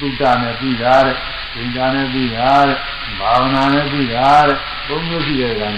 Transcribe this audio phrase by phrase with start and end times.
[0.00, 1.16] သုတနဲ့ပြီးတာတဲ့
[1.54, 2.78] သင်္ကာနဲ့ပြီးတာတဲ့
[3.20, 5.74] ဘာဝနာနဲ့ပြီးတာတဲ့ဘုံမျိုးရှိတဲ့ကံက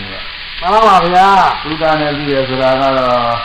[0.61, 1.29] မှန်ပါပါဗျာ
[1.63, 3.37] သုတနဲ့ပြီးရဆိုတာကတော့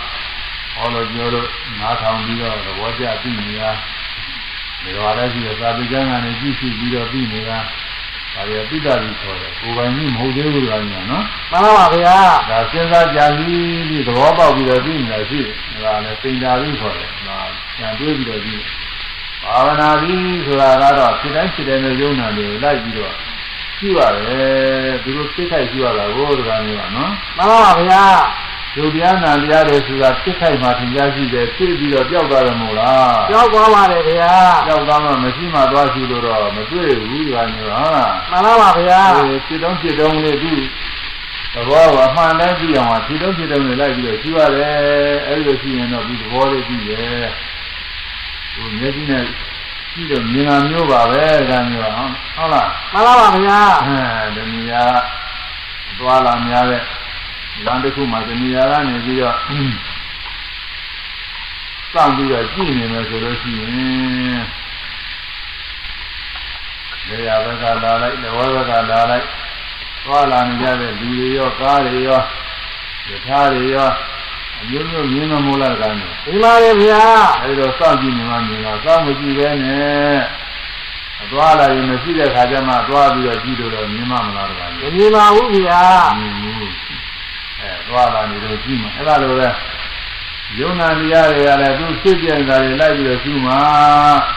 [0.76, 3.70] ဟောလို့ပြောလို့နားထောင်ပြီးတော့သဘောကျပြီးနေတာ
[4.84, 7.60] ဒီလိုလည်းရှိတယ်သာပိကျမ်းကနေကြည့်ရှိပြီးတော့ပြီးနေတာ
[8.34, 12.18] ဒါရပိတ္တပြီးခေါ်တယ်ကိုယ်ပိုင်ကြီးမဟုတ်သေးဘူးကညာနော်မှန်ပါပါဗျာ
[12.50, 17.40] ဒါစဉ်းစားကြပြီးပြီးသဘောပေါက်ပြီးတော့ပြီးနေတာရှိတယ်ဒါလည်းစိန်တာပြီးခေါ်တယ်ဒါ
[17.78, 18.62] ကြံတွေးပြီးတော့ပြီး
[19.48, 23.14] ဘာဝနာပြီးဆိုတာကတော့ဖြစ်တိုင်းဖြစ်တဲ့ယုံနာတွေကိုလိုက်ပြီးတော့
[23.78, 28.04] ရှိရတယ်သူတို့သိခိုက်ရှိရတာကိုတခါမျိုးကနော်မှန်ပါပါဗျာ
[28.76, 34.34] ဒုတရားနာတရားတွေဆိုတာသိခိုက်မှသင်ကြားရှိတယ်သိပြီးတော့ကြောက်သွားတယ်မို့လားကြောက်သွားပါတယ်ဗျာ
[34.68, 39.02] ကြောက်သွားမှမရှိမှသွားရှိလို့တော့မတွေ့ဘူးတခါမျိုးဟုတ်လားမှန်ပါပါဗျာ
[39.48, 40.54] ဖြစ်တော့ဖြစ်တော့လေသူ
[41.54, 44.76] သဘောကအမှန်တည်းကြည့်အောင်ဖြစ်တော့ဖြစ်တော့လေလိုက်ပြီးတော့ရှိရတယ်
[45.28, 47.28] အဲဒီလိုရှိရင်တော့ဒီသဘောလေးကြည့်ရဲ့
[48.58, 49.24] ဟိုမျက်စိနဲ့
[49.94, 54.84] ကြည့်တော့မြင်တာမျိုးပါပဲဒါမျိုးဟုတ်ဟုတ်လားမှန်ပါပါဗျာအဲဒီနေရာ
[56.00, 56.82] သွားလာများတဲ့
[57.66, 59.36] လမ်းတစ်ခုမှာဒီနေရာကနေပြီးတော့
[61.92, 63.72] စောင့်ပြီးတော့ကြည့်နေမယ်ဆိုလို့ရှိရင်
[67.10, 69.26] နေရာဘက်ကလာလိုက်၊ဝဘက်ကလာလိုက်
[70.06, 72.22] သွားလာနေကြတဲ့လူတွေရောကားတွေရော
[73.10, 73.90] ယထာတွေရော
[74.62, 77.04] အမျိုးမျိုးမြင်မမိုးလားကမ်းဒီပါလေဗျာ
[77.44, 80.18] အဲဒီတော့စောင့်ကြည့်နေမှမြင်တော့စောင့်မကြည့်ပဲနဲ့
[81.24, 85.84] အသွားလာရင်မရှိတဲ့ခါကျမှသွားပြီးတော့ကြည့်လို့တော့မြင်မှမလားတကားမမြင်ပါဘူးဗျာ
[86.20, 86.72] မြင်ဘူး
[87.60, 89.48] အဲသွားလာနေတော့ကြည့်မှအဲ့ဒါလိုပဲ
[90.60, 93.54] ယုံနာတရားတွေကလည်းသူဖြစ်ပြနေတာတွေလိုက်ပြီးတော့ရှိမှ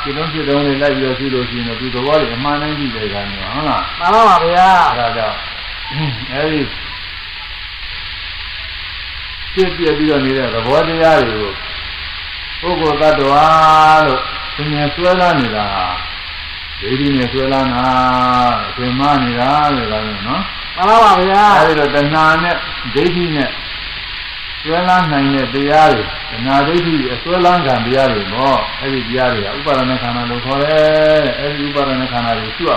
[0.02, 5.36] ဖြစ်တုံးဖြစ်တုံးတွေလိုက်ပြီးတော့ရှိလို့ရှိရင်သူသဘောတွေအမှန်တိုင်းကြည့်တယ်ကံမျိုးဟုတ်လားမှန်ပါပါဗျာအဲဒါကြောင့်
[6.32, 6.60] အဲဒီ
[9.53, 11.35] ဖြစ်ပြပြီးတော့နေတဲ့သဘောတရားတွေ
[12.61, 13.43] ကိုပုဂ္ဂိုလ်တ attva
[14.05, 14.21] လို့
[14.55, 15.67] သင်ញဆွဲလာနေတာ
[16.79, 17.87] ဒိဋ္ဌိနဲ့ဆွဲလာတာ
[18.77, 20.43] သင်မနေတာလေဒါမျိုးနော်
[20.75, 22.55] မှန်ပါပါဗျာအဲဒီတော့တဏှာနဲ့
[22.95, 23.49] ဒိဋ္ဌိနဲ့
[24.61, 32.71] ဆွဲလာနိုင်တဲ့တရားတွေတဏှာဒိဋ္ဌိအဆွဲလန်းကံတရားတွေပေါ့အဲဒီတရားတွေကဥပါဒณะခန္ဓာလို့ခေါ်တယ်အဲဒီဥပါဒณะခန္ဓာတွေရှိရ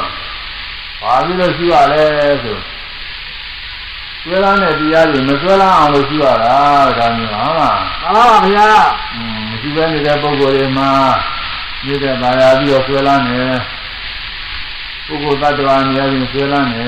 [1.01, 2.03] ဘာလို့လဲရှိရလဲ
[2.43, 2.59] ဆို
[4.26, 6.56] ဆွဲလန်းတဲ့တရားတွေမဆွဲလန်းအောင်လို့ရှိရတာ
[6.98, 8.68] ဒါမျိုးဟုတ်လားမှန်ပါပါဗျာ
[9.14, 10.90] อืมမရှိဘဲနေတဲ့ပုဂ္ဂိုလ်တွေမှာ
[11.86, 13.42] ရည်တဲ့ပါရပြီးတော့ဆွဲလန်းနေ
[15.06, 16.86] ပုဂ္ဂိုလ်တ attva နေရာချင်းဆွဲလန်းနေ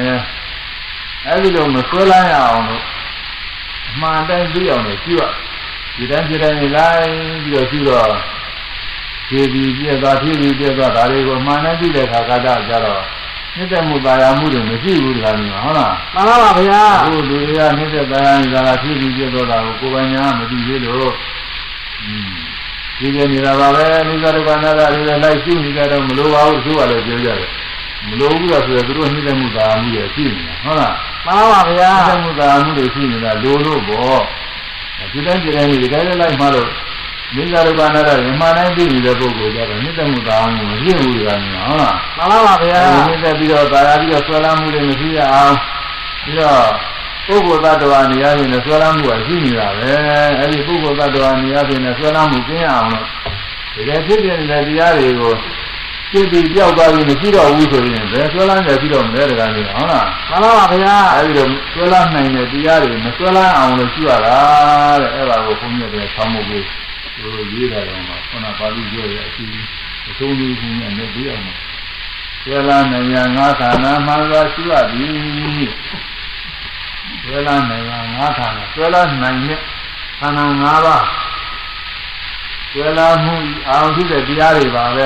[1.28, 2.84] အဲဒီလိုမဆွဲလန်းရအောင်လို့
[3.90, 5.22] အမှန်တိုင်းသိအောင်လို့ရှိရ
[5.98, 7.08] ဒီတိုင်းဒီတိုင်းလိုက်
[7.44, 8.10] ပြီးတော့ရှိတော့
[9.28, 13.04] ဖြည်းဖြည်းပြည့်သွားဖြည်းဖြည်းပြည့်သွားဒါတွေကိုအမှန်တိုင်းသိတဲ့အခါကတည်းကကြတော့
[13.56, 21.14] နှစ်သက်မှုပါရမှုတွေမရှိဘူးတခါမျိုးဟုတ်လားမှန်ပါပါဗျာအခုလူတွေကနှစ်သက်ပါရနေတာကဖြည်းဖြည်းပြည့်သွားတာကိုကိုယ်ပိုင်ညာမသိသေးလို့
[22.04, 22.30] อืม
[23.00, 27.50] ဒီကနေတာပါပဲနိစ္စဒုက္ခနာတာတွေလိုက်ရှုနေကြတော့မလိုပါဘူးသူကလည်းပြောကြတယ်
[28.08, 30.94] မလိုဘူးလားဆိုတော့သူတို့နှိမ့်တဲ့မှုသာမှုတွေရှိနေတာဟုတ်လား
[31.26, 34.22] မှန်ပါဗျာနှိမ့်တဲ့မှုသာမှုတွေရှိနေတာလိုလို့ပေါ့
[35.12, 36.68] ဒီတိုင်းဒီတိုင်းဒီတိုင်းလိုက်မှတော့
[37.34, 45.56] နိစ္စဒုက္ခနာတာတွေမှန်တိုင်းသိနေတဲ့ပုဂ္ဂိုလ်ကြတော့နှိမ့်တဲ့မှုသာမှုမဖြစ်ဘူးကနေတာဟုတ်လားမှန်ပါဗျာနှိမ့်တဲ့ပြီးတော့သာယာပြီးတော့ဆွဲလမ်းမှုတွေမရှိရအောင်
[46.24, 46.64] ပြီးတော့
[47.28, 49.92] ပုဂ္ဂိုလ်သတ္တဝါနေရာချင်းနဲ့ဆွဲလမ်းမှုကရှိနေတာပဲ
[50.40, 53.06] အဲဒီပုဂ္ဂိုလ်သတ္တဝါနေရာချင်းနဲ့ဆွဲလမ်းမှုကျင်းရအောင်လို့
[53.76, 55.34] တကယ်ဖြစ်ပြနေတဲ့တရားတွေကို
[56.12, 64.38] ပြည့်ပြီးပြောက်သွားပြီးမရှိတော့ဘူးဆိုရင်ဘယ်ဆွဲလန်းတယ်ပြီးတော့မလဲတကားနေဟုတ်လားမှန်ပါပါဗျာအဲဒီလိုဆွဲလန်းနိုင်တဲ့တရားတွေမဆွဲလန်းအောင်လို့ရှိရတာ
[65.02, 66.66] တဲ့အဲ့ဒါကိုဘုန်းကြီးတွေဆောင်းဖို့
[67.16, 69.46] ကိုရေးတာတော့မှာခုနပါဠိပြောရအစီ
[70.10, 71.44] အဆုံးလေးကြီးနဲ့လည်းပြီးအောင်
[72.42, 75.70] ဆွဲလန်းနိုင်ရငါးခန္ဓာမှန်စွာရှိရသည်
[77.24, 79.60] ဆွဲလန်းနိုင်ရငါးခန္ဓာဆွဲလန်းနိုင်တဲ့
[80.20, 81.06] ခန္ဓာ၅ပါး
[82.72, 83.36] ဆွဲလန်းမှု
[83.70, 85.06] အောင်ဖြစ်တဲ့တရားတွေပါပဲ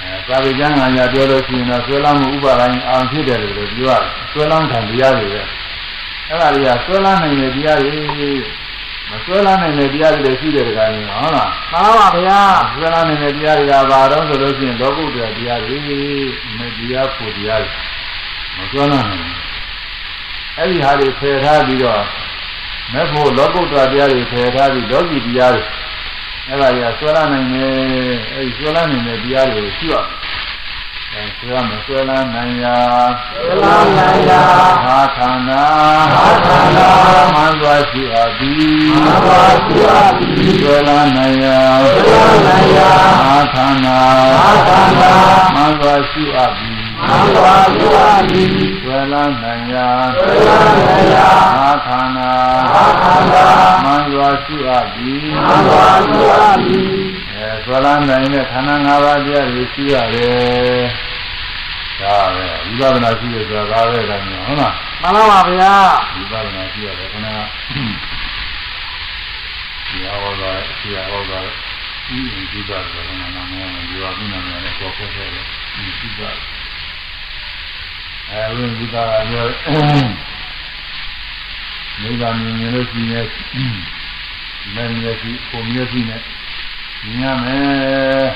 [0.00, 5.42] အဲသာဝေကျမ်းဂန်ညာပြောလို့ရှိရင်တော့ဆွဲလန်းမှုဥပါဒိုင်းအောင်ဖြစ်တယ်လို့ပြောရတယ်ဆွဲလန်းခံတရားတွေပဲ
[6.28, 7.92] အဲ့ဒါတွေကဆွဲလန်းနိုင်တဲ့တရားတွေ
[9.12, 12.40] မဆွဲလန်းနိုင်တဲ့တရားတွေရှိတယ်တခါရင်ဟုတ်လားမှန်ပါဗျာ
[12.72, 15.76] ဆွဲလန်းနိုင်တဲ့တရားတွေကဘာတော့ဆိုလို့ရှိရင်လောကုတ္တရာတရားတွေ
[16.56, 17.72] မေတရားဖို့တရားတွေ
[18.56, 19.32] မဆွဲလန်းနိုင်
[20.58, 22.02] အဲ့ဒီဟာတွေဖယ်ထားပြီးတော့
[22.92, 25.62] မဲ့ဖို့လောကုတ္တရာတရားတွေဖယ်ထားပြီးလောကီတရားတွေ
[26.48, 27.70] အဲ့ဒါကြီးဆွဲလာနိုင်တယ်
[28.32, 30.21] အဲ့ဒီဆွဲလာနိုင်တဲ့တရားတွေကိုရှိရအဲ
[31.12, 32.78] ဆွဲရမယ်ဆွဲလာနိုင်ရာ
[33.20, 34.42] ဆွဲလာနိုင်ရာ
[34.84, 35.64] ဟာခန္ဓာ
[36.14, 36.90] ဟာခန္ဓာ
[37.34, 44.00] မှန်သွားရှိအပ်သည်မှန်သွားရှိအပ်သည်ဆွဲလာနိုင်ရာဆွဲလာနိုင်ရာဟာခန္ဓာ
[44.40, 45.12] ဟာခန္ဓာ
[45.54, 52.32] မှန်သွားရှိအပ်သည်မှန်သွားရှိအပ်သည်ဆွဲလာနိုင်ရာဆွဲလာနိုင်ရာဟာခန္ဓာ
[52.72, 53.46] ဟာခန္ဓာ
[53.84, 57.11] မှန်သွားရှိအပ်သည်မှန်သွားရှိအပ်သည်အဲ
[57.64, 60.84] ဆွဲလန်းနိုင်တဲ့ခန္ဓာ၅ပါးတရားတွေရှိရတယ်
[62.00, 65.72] ဒါပဲဝိပဿနာရှိရဆိုတာဒါပဲကံမျိုးဟုတ်လားမှန်ပါပါဗျာ
[66.14, 67.26] ဝိပဿနာရှိရတယ်ခဏ
[69.88, 71.40] ဒီဟောတာဒီဟောတာ
[72.06, 72.18] ဒီ
[72.52, 76.30] ဒီပါကလည်းနာမည်ဒီဝါကုနာမည်နဲ့ပေါ်ပေါ်ခဲ့တယ်ဒီဒီပါ
[78.30, 79.46] အဲဝိဘုရားပြော
[82.00, 83.26] နိဗ္ဗာန်မြင်လို့ရှိရင်
[84.74, 86.20] မင်းမျက်စိပုံမျက်စိနဲ့
[87.02, 88.26] မြင်ရမယ်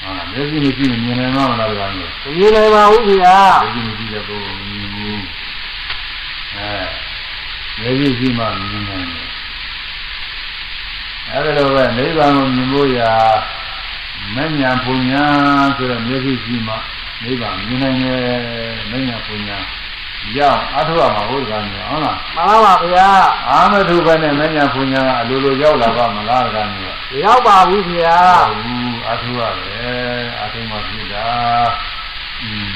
[0.00, 5.22] ဟာမျက်စိမရှိရင်မြင်နိုင်မှာမလားကောင်ကြီးမမြင်နိုင်ပါဘူးဗျာမျက်စိမရှိတဲ့ပုဂ္ဂိုလ်မြင်ဘူး
[6.54, 6.70] အဲ
[7.78, 9.28] မျက်စိရှိမှမြင်နိုင်တယ်
[11.30, 13.12] အဲဒါလိုပဲနိဗ္ဗာန်ကိုမြင်ဖို့ရာ
[14.34, 15.24] မဉ္ဇဉ်ပူညာ
[15.76, 16.74] ဆိုတော့မျက်စိရှိမှ
[17.22, 18.22] နိဗ္ဗာန်မြင်နိုင်တယ်
[18.90, 19.58] မဉ္ဇဉ်ပူညာ
[20.38, 23.08] ရောက်အထုရမှာဟုတ်ကံ့ဟုတ်လားမှန်ပါပါဗျာ
[23.48, 28.18] အာမထုပဲနဲ့မဉ္ဇဉ်ပူညာကအလိုလိုရောက်လာပါမလားကံမျိုးမရောက်ပါဘူးဗျာ
[28.62, 31.28] ဘူးအထုရတယ်အထုမှဖြစ်တာ
[32.42, 32.74] อืม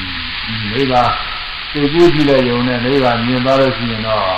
[0.71, 1.11] နိဗ္ဗာန်
[1.73, 4.37] သိကြည့်ကြည့်လိုက်ရုံနဲ့နိဗ္ဗာန်မြင်သွားလို့ရှိရင်တော့ဒါ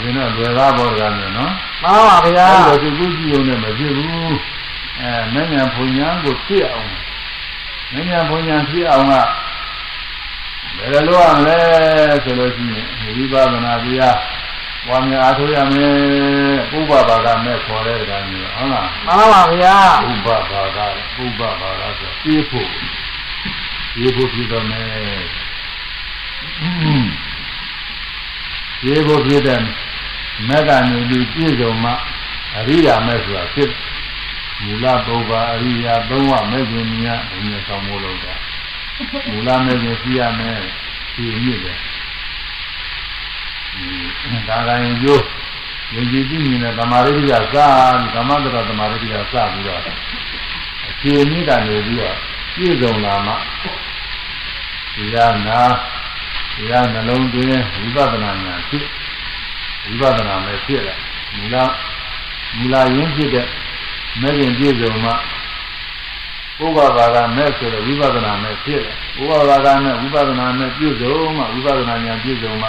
[0.00, 4.36] ဆိုရင်တော့လွယ်သားပေါ်ကံမျိုးနော်မှန်ပါပါဗျာအဲ့ဒီသိကြည့်ကြည့်ရုံနဲ့မဖြစ်ဘူး
[5.00, 6.88] အဲမဉ္ဇဉ်ပူညာကိုဖြစ်အောင်
[7.92, 9.14] မဉ္ဇဉ်ပူညာဖြစ်အောင်က
[10.76, 11.58] ဘယ်လိုလုပ်ရမလဲ
[12.24, 12.86] ဆိုလို့ရှိရင်
[13.16, 14.18] ဝိပဿနာတရား
[14.88, 15.94] ဝါမြအားထုတ်ရမယ်
[16.76, 19.76] ဥပပါကမဲ့ခေါ်တဲ့ကံမျိုးဟုတ်လားမှန်ပါပါဗျာ
[20.10, 20.78] ဥပပါက
[21.24, 22.70] ဥပပါကဆိုပြေးဖို့
[23.94, 25.22] ပြေးဖို့ဖြစ်တော့မယ်
[28.80, 29.60] ပြေးဖို့ဖြစ်တဲ့
[30.48, 31.90] မက္ကနေပြီးပြည့်စုံမှ
[32.56, 33.70] အရိယာမဲ့ဆိုတာဖြစ်
[34.62, 38.34] မူလပုဗ္ဗအရိယာသုံးဝမဲ့ခြင်းများဘုရားဆောင်မို့လို့တာ
[39.30, 40.58] မူလမဲ့ခြင်းရှိရမယ်
[41.14, 41.78] ဒီမြစ်တယ်
[44.48, 45.24] ဒါကရင်ကျိုး
[45.94, 47.44] ယဉ်ကျေးပြီးနေတဲ့သမာဓိကစပြီး
[48.14, 49.80] ဓမ္မတရသမာဓိကစပြီးတော့
[50.88, 52.16] အခြေအမြစ်ကနေပြီးတော့
[52.54, 53.32] ပြည့်စုံလာမှ
[54.94, 55.16] ဒီရ
[55.46, 55.60] နာ
[56.54, 58.84] ဒီရနှလုံးသွင်းဝိပဿနာဉာဏ်ဖြစ်
[59.86, 60.94] ဝိပဿနာမဲ့ဖြစ်လာ
[61.36, 61.56] မူလ
[62.56, 63.46] မူလရင်းဖြစ်တဲ့
[64.20, 65.12] မဲ့ခင်ပြည့်စုံမှ
[66.62, 72.68] ပုဗ္ဗဘာကမဲ့ဆိုတော့ဝိပဿနာမဲ့ဖြစ်လာပုဗ္ဗဘာကမဲ့ဝိပဿနာမဲ့ပြည့်စုံမှဝိပဿနာဉာဏ်ပြည့်စုံမှ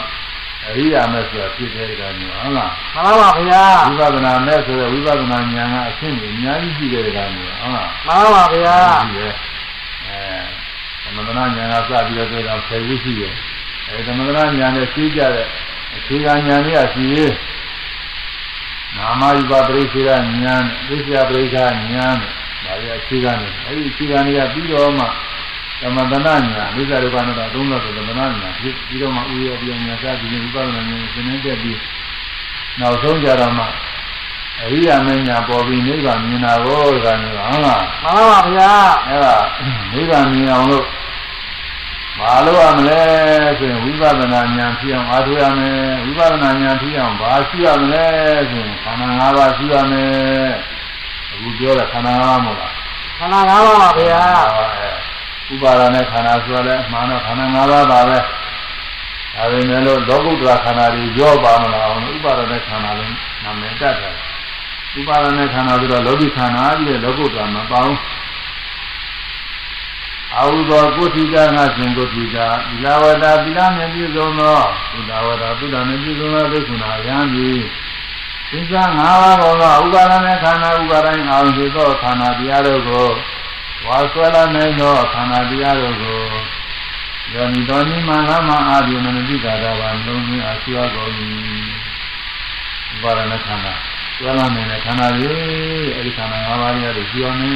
[0.67, 9.33] အရိယာမဲ့ဆိုတာဖြစ်တဲ့ကံမျိုးဟုတ်လားမှန်ပါပါဗျာဝိပဿနာမဲ့ဆိုတော့ဝိပဿနာဉာဏ်ကအရှင်းကြီးအများကြီးရှိတဲ့ကံမျိုးဟုတ်လားမှန်ပါပါဗျာရှိတယ်
[10.05, 13.33] အဲသမထနာဉာဏ်ကစပြီးတော့ပြောတော့ဆယ်ခုရှိတယ်
[13.87, 15.47] အဲသမထနာဉာဏ်နဲ့သိကြတဲ့
[15.95, 17.33] အခြေခံဉာဏ်တွေကရှိသေး
[18.97, 22.17] နာမယူပါပရိစ္ဆေရဉာဏ်သိစ္စာပရိက္ခဉာဏ်
[22.65, 25.05] ဒါတွေအခြေခံနေအဲဒီအခြေခံတွေကပြီးတော့မှ
[25.81, 31.79] သမထနာဉာဏ်မိစ္ဆာဒုက္ခနာတာသုံးလို့ဆိုသမထနာဉာဏ်ပြီးပြီးတော့မှဥရပြညာစသည်ဖြင့်ဝိပဿနာဉာဏ်ကိုသင်နေတဲ့ပြီး
[32.79, 33.65] နောက်ဆုံးကြတော့မှ
[34.61, 37.63] အရိယာမဉ္ဇဏ်ပေါ်ပြီးနိဗ္ဗာန်မြင်တာကိုကလည်းဟုတ်လားမှန်
[38.03, 38.71] ပါပါဗျာ
[39.07, 39.35] အဲ့ဒါ
[39.93, 40.85] နိဗ္ဗာန်မြင်အောင်လို့
[42.19, 43.01] မလုပ်ရမလဲ
[43.59, 48.05] ဆိုရင်ဝိပဿနာဉာဏ်ဖြစ်အောင်အားထုတ်ရမယ်ဝိပဿနာဉာဏ်ဖြစ်အောင်ဘာရှိရမလဲ
[48.49, 50.51] ဆိုရင်ခန္ဓာ၅ပါးရှိရမယ်
[51.33, 52.73] အခုပြောတဲ့ခန္ဓာ၅ပါးမဟုတ်လား
[53.17, 54.23] ခန္ဓာ၅ပါးပါဗျာ
[55.53, 58.17] ဥပါဒနဲ့ခန္ဓာဆိုလည်းအမှန်တော့ခန္ဓာ၅ပါးပါပဲ
[59.35, 64.15] ဒါပေမဲ့လို့လောကုတ္တရာခန္ဓာတွေရောပါမလားအောင်ဥပါဒနဲ့ခန္ဓာလုံးနာမည်တတ်တယ်
[64.99, 67.95] ဥပါဒနဲ့ခန္ဓာဆိုတော့လောကီခန္ဓာကြီးရဲ့လောကုတ္တရာမပေါင်း
[70.37, 72.37] အာဟုသောကုဋ္ဌိကငါရှင်ကုဋ္ဌိက
[72.69, 74.59] သီလဝတ္တသီလနှင့်ပြည့်စုံသော
[74.91, 77.59] သုဒ္ဓဝတ္တသုဒ္ဓနှင့်ပြည့်စုံသောဒိဋ္ဌုနာယံသည်
[78.53, 83.09] သစ္စာ၅ပါးသောသောဥပါဒနဲ့ခန္ဓာဥပါဒိုင်းအောင်ဖြစ်သောခန္ဓာတရားတို့ကို
[83.85, 86.21] ဝါဆွဲလာနိုင်သောခန္ဓာတရားတို့ကို
[87.33, 91.11] ယောနိတော်နိမလမအာဒီမနတိကာရဘာလုံးကြီးအစွာကုန်၏
[92.93, 93.73] ဥပါဒနဲ့ခန္ဓာ
[94.17, 95.33] ဆွဲလာနိုင်တဲ့ခန္ဓာတွေ
[95.95, 97.53] အဲဒီခန္ဓာ၅ပါးရဲ့ရှိအောင်နေ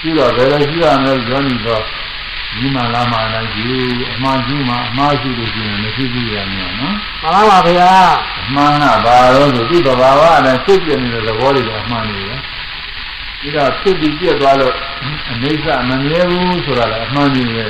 [0.00, 1.84] ပြီးတော့ဘယ်လိုရှိရမလဲယောနိတော်
[2.56, 3.70] ဒီမှာလာမှလည်းယူ
[4.14, 7.92] အမှားယူမှာအမှားရှိလို့ရှိရင်မရှိဘူးရမယ်နော်မှန်ပါပါဗျာ
[8.40, 12.36] အမှန်ကဘာလို့ဆိုသူ့တဘာဝအတိုင်းဖြစ်ပြနေတဲ့သဘောတွေကအမှန်တွေပဲ
[13.40, 14.74] ပြီးတော့ဖြစ်ပြီးပြက်သွားလို့
[15.30, 17.64] အနေစမမြဲဘူးဆိုတာလည်းအမှန်ကြီးပဲ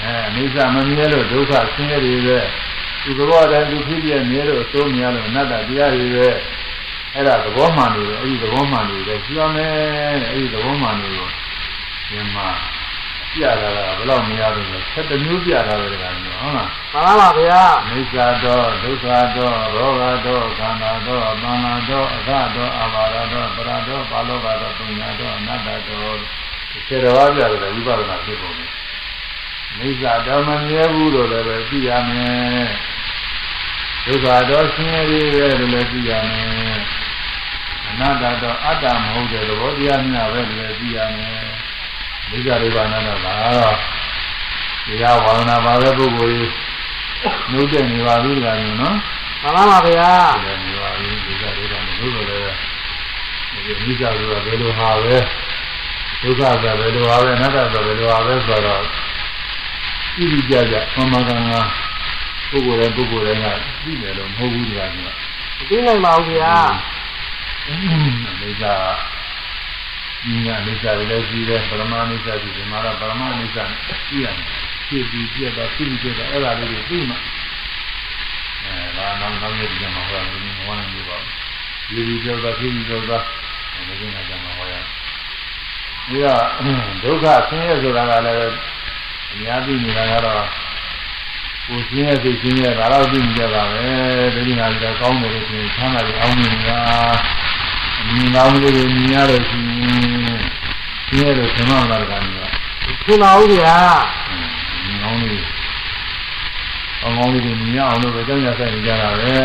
[0.00, 2.38] အဲအနေစမမြဲလို့ဒုက္ခဆင်းရဲတွေပဲ
[3.04, 6.28] သူသဘောတိုင်းသူဖြစ်ပြနေလို့အစိုးများလို့အနတ္တတရားတွေပဲ
[7.14, 9.72] အဲ့ဒါသဘောမှန်တွေပဲအဲ့ဒီသဘောမှန်တွေပဲရှိရမယ်
[10.30, 11.28] အဲ့ဒီသဘောမှန်တွေကို
[12.08, 12.48] ဒီမှာ
[13.34, 16.32] ပြတာကဘယ်တော့မရဘူးလဲဆက်တမျိုးပြတာပဲကဟုတ်လားမှန်
[16.92, 26.14] ပါပါဗျာအိစ္ဆာတောဒုက္ခတောရောဂတောခန္ဓာတောသံဃာတောအဃတောအဘာရတောပရတောပါလောကတောပုညာတောအနတ္တတော
[26.86, 28.70] စေတော်ပါပြတယ်ဝိပဿနာဖြစ်ပုံနဲ့
[29.80, 32.66] အိစ္ဆာတောမမြဲဘူးလို့လည်းပဲသိရမယ်
[34.06, 36.48] ဒုက္ခတောဆင်းရဲတွေပဲလို့လည်းသိရမယ်
[37.86, 41.42] အအနတ္တတော့အတ္တမဟုတ်တဲ့သဘောတရားများပဲလည်းသိရမယ်
[42.32, 43.76] ဒိဋ္ဌိရိပါဏတော့ဒါတော့
[44.86, 46.50] တရားဝါဒနာပါပဲပုဂ္ဂိုလ်ကြီး
[47.50, 48.96] နှုတ်တဲ့နေပါပြီလားညနော်
[49.42, 50.12] မှန်ပါပါဗျာ
[50.44, 52.54] တယ်နေပါပြီဒိဋ္ဌိရိပါဏဘုလိုလည်း
[53.52, 55.16] ဒီမိစ္ဆာဆိုတာဘယ်လိုဟာပဲ
[56.22, 58.82] ဒုက္ခဆိုတာဘယ်လိုဟာပဲအနတ္တဆိုတာဘယ်လိုဟာပဲဆိုတော့
[60.16, 61.66] ကြည့်ကြကြမှန်မှန်ကန်ကန်
[62.50, 63.46] ပုဂ္ဂိုလ်တိုင်းပုဂ္ဂိုလ်တိုင်းက
[63.84, 65.08] သိတယ်လို့မဟုတ်ဘူးတရားကမ
[65.68, 66.54] သိနိုင်ပါဘူးဗျာ
[67.66, 73.64] အိဋ္ဌာညီညာအိဋ္ဌာလည်းကြည့်တယ်ပရမအိဋ္ဌာကြည့်တယ်မှာတော့ပရမအိဋ္ဌာ
[74.08, 74.36] ကြည့်ရတယ်
[74.86, 77.14] ဖြစ်ပြီးပြတ်တော့ဖြစ်ပြီးပြတ်တော့အဲ့ဒါလေးတွေသိမှ
[78.64, 81.22] အဲဒါနောက်နောက်ရည်မှာဟောရတယ်မဟောနိုင်ဘူးပေါ့
[81.88, 83.18] ဒီဒီကြောတော့ဖြစ်ပြီးတော့ဒါ
[83.86, 84.84] လည်းငါကြမှာဟောရတယ်
[86.08, 86.26] ဒီက
[87.02, 88.56] ဒုက္ခဆင်းရဲဆိုတာကလည်း
[89.32, 90.44] အများသိနေတာကတော့
[91.66, 93.86] ကိုရှင်းရသိရှင်းရဒါတော့သိနေကြပါပဲ
[94.34, 96.78] ဒိဋ္ဌိနာကြီးကောင်းတယ်လို့ဆိုရင်ဆမ်းတာကြီးအောင်းနေတာ
[98.10, 100.02] မြင်ကောင်းလေးတွေမြင်ရလို့ရှိရင်
[101.08, 102.52] ရှင်းရလို့ဆင်မလာတာကလည်း
[103.04, 103.76] ရှင်းပါဦးဗျာ
[104.84, 105.44] မြင်ကောင်းလေး
[107.00, 109.36] ကောင်းကောင်းလေးတွေမြင်ရအောင်လို့ပဲကြောင်းရဆိုင်နေကြတာပဲ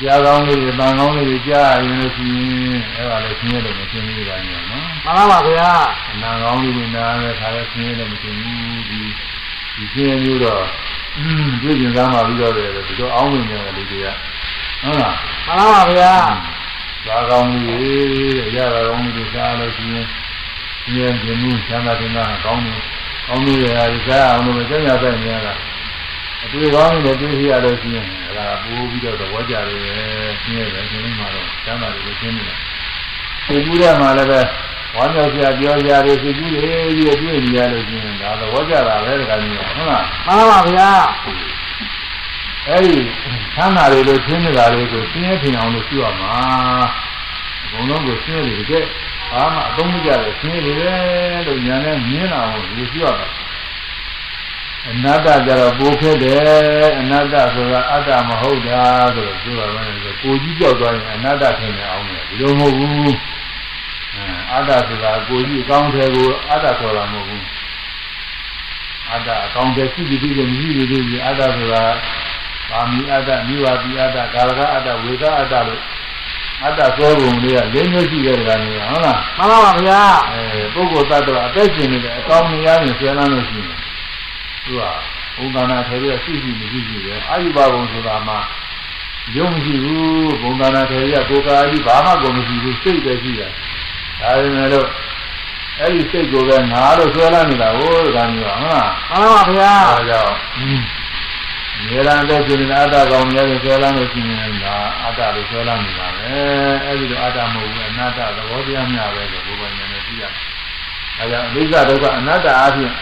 [0.00, 5.70] ကြားကောင်းလေးတွေတန်ကောင်းလေးတွေကြားရင်လို့ရှိရင်အဲ့ဒါလည်းရှင်းရလို့မရှင်းဘူးလားညနော်မှန်ပါပါဗျာ
[6.12, 9.00] အနာကောင်းလေးတွေနားလဲခါလဲရှင်းရလို့မရှင်းဘူးဒီ
[9.76, 10.62] ဒီရှင်းရမျိုးတော့
[11.62, 14.06] တွေ့ကျင်သားမှပြီးတော့တယ်ဒီတော့အောင်းဝင်နေတယ်လူတွေက
[14.82, 15.14] ဟုတ်လား
[15.46, 16.12] မှန်ပါပါဗျာ
[17.06, 20.06] သာကောင်းကြီးတဲ့ရတာကောင်းကြီးစားလို့ရှိရင်
[20.84, 22.78] ဒီရင်ဒီမှုသံဃာတင်တာကောင်းတယ်
[23.26, 25.52] ကောင်းကြီးရာဒီစားအောင်လို့ကြောက်ရတဲ့နေရတာ
[26.44, 32.58] အတွေ့ကောင်းနေတဲ့တွေ့ရလို့ရှိရင်အဲဒါပိုးပြီးတော့သဘောကြတယ်ရှင်းရတယ်ဒီနေ့မှတော့သံဃာတွေရှင်းနေတယ်
[33.46, 34.40] သိကူးတဲ့မှာလည်းပဲ
[34.96, 40.88] ဝါမြောက်ပြပြောကြတယ်သိကူးတယ်ပြီးတွေ့နေရလို့ရှိရင်ဒါသဘောကြတာပဲတခါကြီးဟုတ်လားမှန်ပါပါဗျာ
[42.68, 42.94] အဲ့ဒီ
[43.56, 46.34] သံဃာတွေလို့ရှင်းနေတာလေးကိုရှင်းရထင်အောင်လို့ရှိရမှာ
[47.70, 48.84] ဘုံလုံးကိုရှင်းရတယ်တကယ်
[49.30, 53.28] ဘာမှအသုံးမကျတယ်ရှင်းရတယ်လို့ညာနဲ့မြင်လာအောင်လို့ရှိရမှာ
[54.90, 58.82] အနတ္တကြတော့ပိုခဲ့တယ်အနတ္တဆိုတာအတ္တမဟုတ်တာ
[59.14, 63.16] ဆိုတော့ပြောရမယ်ဆိုကိုကြီးကြောက်သွားရင်အနတ္တထင်နေအောင်လေဒီလိုမဟုတ်ဘူး
[64.52, 67.44] အတ္တဆိုတာကိုကြီးအကောင်းထဲကိုအတ္တခေါ်တာမဟုတ်ဘူး
[69.10, 71.82] အတ္တအကောင်းထဲရှိပြီးပြီးမရှိပြီးပြီးအတ္တဆိုတာ
[72.70, 75.82] ပါမီအတ္တမိဝတိအတ္တကာရကအတ္တဝေကအတ္တလို့
[76.64, 80.00] အတ္တဆွဲပုံလေးကလေးမျိုးရှိတဲ့ကောင်ကြီးဟုတ်လားမှန်ပါပါဗျာ
[80.32, 80.42] အဲ
[80.74, 83.78] ပုဂ္ဂိုလ်တ attva အသက်ရှင်နေတဲ့အကောင်းမြင်ရရင်ဆွဲလန်းလို့ရှိရင်
[84.64, 84.82] သူက
[85.36, 88.34] ဘုံသာနာထေရရှိရှိမရှိရှိပဲအာယုဘဘုံဆိုတာမှ
[89.36, 93.48] ယုံမရှိဘူးဘုံသာနာထေရကိုယ်ကာကြီးဘာမှကိုမရှိဘူးစိတ်ပဲရှိတာ
[94.20, 94.88] ဒါပေမဲ့လို့
[95.80, 101.01] အဲ့ဒီစိတ်ကိုပဲငါလို့ဆွဲလန်းနေတာဟိုကောင်ကြီးကဟုတ်လားမှန်ပါပါဗျာအဲဒါကြောင့်
[101.86, 104.74] မြေရန်တဲ့ရှင်အတ္တကောင်များကိုဆွဲလန်းလို့ရှိရင်ဒါ
[105.04, 106.32] အတ္တလို့ဆွဲလန်းနေတာပဲ
[106.84, 110.32] အဲ့ဒီတော့အတ္တမဟုတ်ဘူးအနတ္တသဘောတရားများပဲဆိုဘုရားဉာဏ်နဲ့သိရတယ်။
[111.20, 112.92] အဲဒါအနိစ္စဒုက္ခအနတ္တအဖြစ်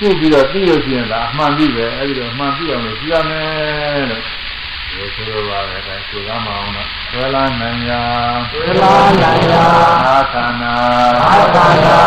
[0.00, 4.22] သိပြီးတော့သိလို့ရှိရင်ဒါအမှန်ပြီပဲအဲဒီတော့အမှန်ပြီအောင်လို့ရှိရမယ်လို့
[4.92, 8.02] ဒီဆိုလိုပါပဲအဲဆိုရမအောင်တော့ဆွဲလာနိုင်ရာ
[8.52, 9.64] သလာနိုင်ရာ
[10.06, 10.74] အာသနာ
[11.28, 11.98] အာသနာ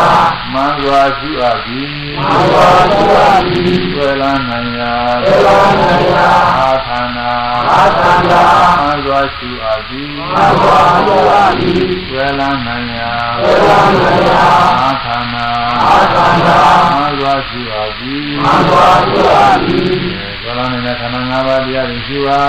[0.52, 1.88] မန်စွာရှိအပ်သည်
[2.22, 2.68] မှန်ပါ
[3.08, 7.30] ပါသည်ဆွဲလာနိုင်ရာသလာနိုင်ရာအာသနာ
[7.72, 8.42] အာသနာ
[8.78, 10.80] မန်စွာရှိအပ်သည်မှန်ပါ
[11.28, 13.12] ပါသည်ဆွဲလာနိုင်ရာ
[13.44, 14.46] သလာနိုင်ရာ
[14.80, 15.46] အာသနာ
[15.86, 16.58] အာသနာ
[16.92, 22.40] မန်စွာရှိအပ်သည်မှန်ပါပါ သည်ဇောလနေတဲ့ခန္ဓာ၅ပါးတရားတွေရှိပါ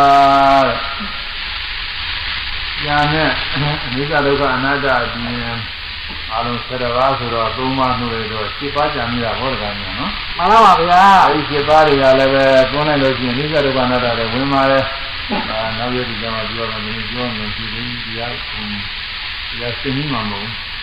[0.67, 0.77] တဲ့။
[2.85, 3.57] ညာနဲ့အ
[3.95, 5.57] နိစ္စဒုက္ခအနတ္တအပြင်
[6.33, 14.83] အလုံး၁၀ပါးဆိုတော့၃ပါးနှုတ်ရတော့7ပါးကြာမိတာဟောတကယ်နော်မှန်ပါပါဗျာ။အဲဒီ7ပါးတွေကလည်းပဲတွန်းလိုက်လို့ရှိရင်အနိစ္စဒုက္ခအနတ္တတွေဝင်ပါတယ်။
[15.49, 20.53] အာနောက်ရည်ဒီကမှာပြောမယ်မင်းပြောမယ်ဒီလိုတရားဒီကသိနေမှာမဟုတ်ဘူး။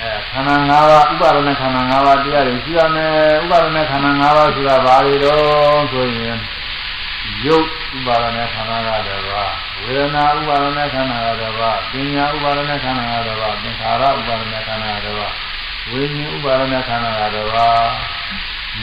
[0.00, 6.36] အဲခန္ဓာ၅ပါးဥပါဒณะခန္ဓာ၅ပါးတရားတွေရှိရမယ်ဥပါဒณะခန္ဓာ၅ပါးဆိုတာဘာတွေတော့ဆိုရင်
[7.44, 9.30] ယုတ်ဥပါဒณะခန္ဓာကတည်းက
[9.82, 11.62] ဝေဒနာဥပါဒณะခန္ဓာကတည်းက
[11.92, 15.22] ပညာဥပါဒณะခန္ဓာကတည်းကသင်္ခါရဥပါဒณะခန္ဓာကတည်းက
[15.90, 17.58] ဝိညာဉ်ဥပါဒณะခန္ဓာကတည်းက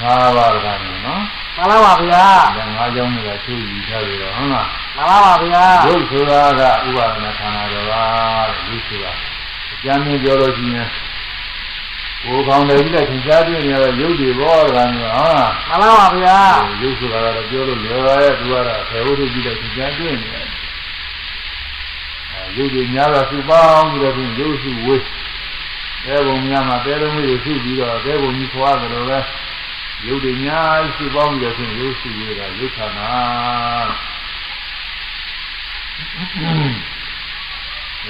[0.01, 0.03] ၅
[0.35, 1.23] ပါးကလည်းနော်
[1.55, 2.23] မှန်ပါပါဗျာ
[2.57, 7.93] ဒါ၅ကြောင်းတွေကသူ့ယူထားပြီးတော့ဟုတ်လား မှန်ပါပါဗျာ ယုတ်ဆိုတာကဥပါဒณะခန္ဓာတည်းက
[8.69, 9.32] ယုတ်ဆိုတာအ
[9.84, 10.88] ကျမ်းမြင်ပြောလို့ရှိရင်
[12.24, 15.26] ကိုယ်ကောင်းတယ်ကြီးတဲ့သင်္ချာပြည့်နေတော့ရုပ်တွေဘောကံမျိုးဟာ
[15.68, 16.38] မှန်ပါပါဗျာ
[16.82, 20.48] ရုပ်ဆိုတာကတော့ပြောလို့လွယ်ပါရဲ့သူကတော့သေဝုဒ္ဓကြီးတဲ့သင်္ချာပြည့်နေတယ်
[22.30, 25.02] အဲရုပ်တွေများတော့စုပေါင်းပြီးတော့ဖြင့်ရုပ်စုဝေး
[26.06, 29.18] အဲဘုံများမှာတဲလုံးလေးကိုစုပြီးတော့တဲဘုံကြီးခွာတယ်လို့ပဲ
[30.06, 33.00] ရုပ်တွေများစုပေါင်းပြီးတော့ဖြင့်ရုပ်စုဝေးတာရုပ်ဌာန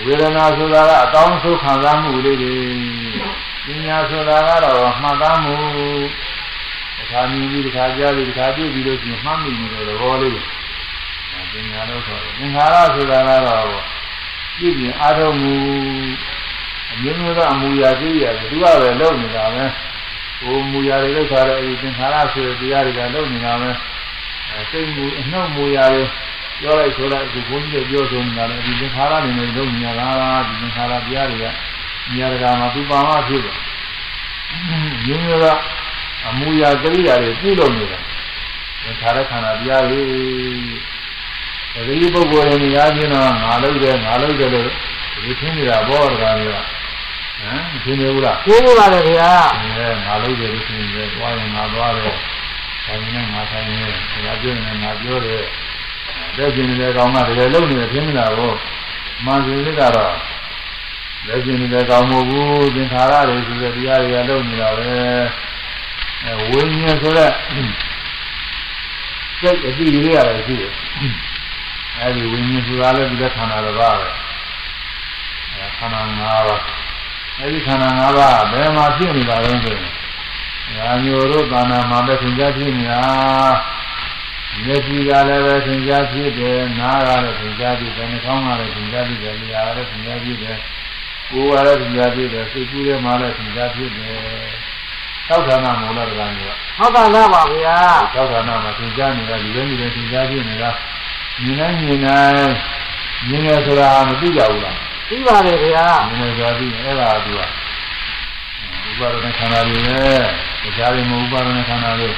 [0.02, 2.56] ဝေဒနာဆိုတာကအကောင်းဆုံးခံစားမှုလေးတွေ
[3.66, 5.54] ပညာဆိုတာကတော့မှတ်သားမှု
[6.96, 10.40] တစ်ခါမြင်ပြီးတစ်ခါကြားပြီးတစ်ခါတွေ့ပြီးလို့ရှိရင်မှတ်မိနေတဲ့သဘောလေး
[11.52, 13.66] ပညာလို့ဆိုတယ်သင်္ခါရဆိုတာကတော့
[14.56, 15.54] ပြည့်ပြင်အားထုတ်မှု
[16.92, 19.64] အမျိုးမျိုးသောအမူအရာကြီးရတယ်သူကပဲလုပ်နေတာပဲ
[20.40, 23.70] ဟိုမူအရာတွေလောက်ထားတဲ့အဲဒီသင်္ခါရဆိုတဲ့တရားတွေကလုပ်နေတာပဲ
[24.50, 26.02] အဲစိတ်မူအနှုတ်မူအရာတွေ
[26.60, 31.46] ပြောလိုက်ဆိုလိုက်ဒီဘုန်းကြီးပြောဆိုနေတာလေဒီသင်္ခါရတွေနဲ့လုပ်နေတာလားဒီသင်္ခါရတရားတွေက
[32.10, 33.56] နေရာတကာမှာသူပါမဖြစ်တယ်
[35.06, 35.46] မျိုးမျိုးက
[36.26, 37.98] အမူအရာကိရိယာတွေပြုလုပ်နေတာ
[38.82, 40.00] သင်္ခါရခန္ဓာတရားတွေ
[42.00, 44.68] ဒီပုဂ္ဂိုလ်တွေနေရာချင်းတော့ငါလုပ်တယ်ငါလုပ်တယ်လို့
[45.24, 52.14] ဒီသင်နေတာဘောတကားတွေကဟမ်သင်နေဘူးလားကျင်းနေပါတယ်ခင်ဗျာအဲငါလုပ်တယ်လို့သင်တယ်တွားရင်ငါသွားတယ်
[52.84, 53.76] ဆိုင်နေငါဆိုင်နေ
[54.24, 55.42] ငါပြောရင်ငါပြောတယ်
[56.36, 58.52] လက်ကျင်နေတဲ့ကောင်ကတကယ်လုပ်နေတယ်သင်နေတာကို
[59.24, 60.14] မှန်စီစစ်ကတော့
[61.26, 64.92] လက်ကျင်နေတဲ့ကောင်မဟုတ်ဘူးသင်္ခါရတွေဆိုတဲ့တရားတွေကလုပ်နေတာပဲ
[66.24, 67.30] အဲဝိညာဉ်ဆိုတဲ့
[69.40, 70.72] စိတ်အတိလေးရတယ်ရှိတယ်
[72.00, 74.08] အဲဒီဝိညာဉ်ဆိုတာလည်းဒီလက်ခန္ဓာတစ်ပါးပဲ
[75.52, 76.62] အဲခန္ဓာ၅ပါး
[77.38, 79.84] အဲဒီခန္ဓာ၅ပါးဘယ်မှာဖြစ်နေတာလဲဆိုရင်
[80.76, 83.02] ညာညိုတို့သာနာမှာပဲသင်ကြားဖြစ်နေတာ
[84.62, 90.58] မျက်စိကလည်းပဲသင်ကြားဖြစ်တယ်နားကလည်းသင်ကြားဖြစ်တယ်နှာခေါင်းကလည်းသင်ကြားဖြစ်တယ်လျှာကလည်းသင်ကြားဖြစ်တယ်
[91.30, 94.16] ကိုယ်ကလည်းသင်ကြားဖြစ်တယ်စိတ်ကူးထဲမှာလည်းသင်ကြားဖြစ်တယ်
[95.28, 96.40] သောက်ဌာနမောလတကံက
[96.78, 97.78] ဟုတ်ကဲ့လားပါဗျာ
[98.14, 100.70] သောက်ဌာနမှာသင်ကြားနေတာဒီလိုမျိုးသင်ကြားဖြစ်နေတာ
[101.42, 102.50] မြင်နိုင်မြင်နိုင်
[103.28, 104.76] မြင်ရဆိုတာမသိကြဘူးလား
[105.08, 105.86] ပြီးပါတယ်ခင်ဗျာ
[106.18, 107.40] မြင်ရဆိုတာသိရင်အဲ့ဒါကသူက
[108.90, 109.98] ဥပါဒณခန္ဓာတွေပဲ
[110.62, 112.10] တရားတွေမဥပါဒณခန္ဓာတွေ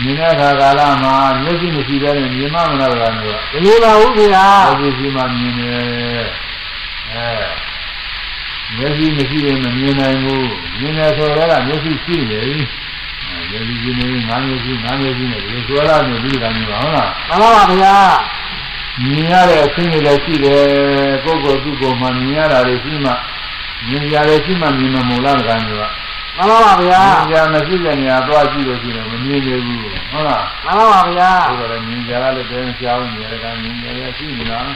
[0.00, 6.24] မြင်တဲ့အခါကာလမှာမျက်စိမရှိတဲ့မြင်မှမလားကမျိုးမနေပါဘူးခင်ဗျာကမျက်စိမှမြင်တယ်
[7.12, 7.28] အဲ
[8.76, 12.60] မျက်စိမရှိရင်မမြင်နိုင်ဘူးမြင်တယ်ဆိုတော့ကမျက်စိရှိနေပြီ
[13.50, 17.94] မျက်စိရှိနေငါးမျက်စိငါးမျက်စိနဲ့ဒီလိုဆိုရနေပြီကမျိုးဟုတ်လားမှန်ပါပါဗျာ
[19.02, 20.62] မြင်ရတဲ့အခြင်းတွေလည်းရှိတယ်
[21.24, 23.10] ကိုယ်ကိုယ်သူ့ကိုယ်မှမြင်ရတာတွေရှိမှ
[23.86, 25.70] မြင်ရတယ်ရှိမှမြင်မှာမဟုတ်လားကံက
[26.36, 34.68] မှန်ပါပါဗျာမြင်ရမရှိတဲ့နေရာသွားကြည့်လို့ရှိရင်မမြင်သေးဘူးဟုတ်လားမှန်ပါပါဗျာဆိုတော့မြင်ကြရလို့တဲ့ကြောင်းမြင်ရတာမြင်ရရရှိနေလား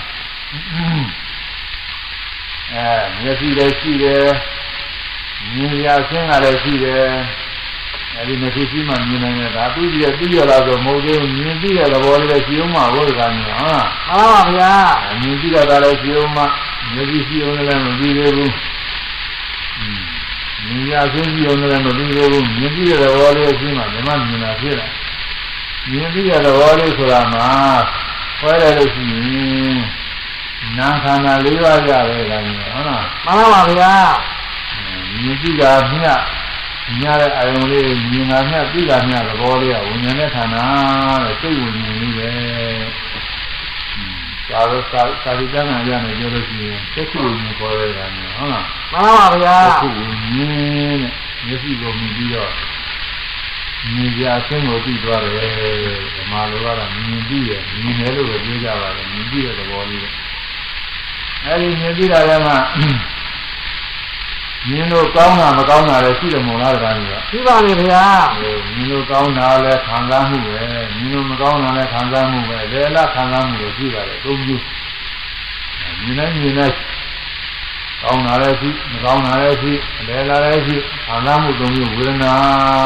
[2.73, 2.89] အဲ
[3.21, 4.27] မျက်စိလည်းရှိတယ်
[5.55, 7.07] မြင်ရဆင်းကလည်းရှိတယ်
[8.17, 14.73] အဲဒီမျက်စိရှိမှမြင်နိုင်တယ်ဒါသူကြည့်ရသိရလားဆိုမဟုတ်သေးဘူးမြင်သိတဲ့သဘောလေးလည်းရှိအောင်မှာဘုရားကမြင်ဟုတ်လားမှန်ပါပါဗျာ
[15.11, 16.43] အမြင်ကြည့်ရတာလည်းရှိအောင်မှ
[16.93, 18.53] မျက်စိရှိအောင်လည်းမပြီးသေးဘူး
[20.67, 24.89] မြင်ရဆင်းရှိအောင်လည်းမပြီးသေးဘူးမြင်ကြည့်တဲ့သဘောလေးရှိမှဓမ္မမြင်တာဖြစ်လာ
[25.91, 27.49] မြင်ကြည့်တဲ့သဘောလေးဆိုတာမှာ
[28.41, 29.79] ခွဲရလို့ရှိရင်
[30.79, 33.95] နာခန္ဓာ၄ပါးရတယ်ကမြင်ဟုတ်လားမှန်ပါပါဗျာ
[35.23, 36.21] မြင်ကြည့်တာမြတ်
[37.01, 40.65] ညာတဲ့အာယုံလေးမြင်တာမြတ်သိတာမြတ်သဘောလေးကဝิญဉာဏ်နဲ့ခန္ဓာ
[41.25, 42.31] တဲ့စိတ်ဝิญဉာဏ်လေးပဲ
[44.51, 51.13] သာရသာသာရိကနာရနေပြောလို့ရှိရင်သက်ခုဝิญဉာဏ်ပေါ်ရတာမျိုးဟုတ်လားမှန်ပါပါဗျာသက်ခုဝิญဉာဏ်တဲ့
[51.47, 52.53] မျက်စိကိုမြင်ပြီးတော့
[53.95, 55.51] မြင်ကြအဆင်းကိုသိသွားတယ်
[56.17, 60.03] ဓမ္မလိုကတော့မြင်ပြီးရမြင်တယ်လို့ပဲပြောကြပါတယ်မြင်ပြီးတဲ့သဘောလေး
[61.45, 62.53] အဲဒီမြင်ပြီးတာကမှ
[64.69, 68.05] မြင်လို့ကောင်းတာမကောင်းတာလည်းရှိတယ်မို့လားတကားကြီးကပြီးပါလေဗျာ
[68.75, 70.63] မြင်လို့ကောင်းတာလည်းခံစားမှုပဲ
[70.97, 74.63] မြင်လို့မကောင်းတာလည်းခံစားမှုပဲလေလားခံစားမှုတွေရှိပါတယ်သုံးမျိုး
[76.03, 76.75] မြင်နိုင်မြင်နိုင်
[78.03, 79.73] ကောင်းတာလည်းရှိမကောင်းတာလည်းရှိ
[80.09, 80.77] လေလားလည်းရှိ
[81.07, 82.33] ခံစားမှုသုံးမျိုးဝေဒနာ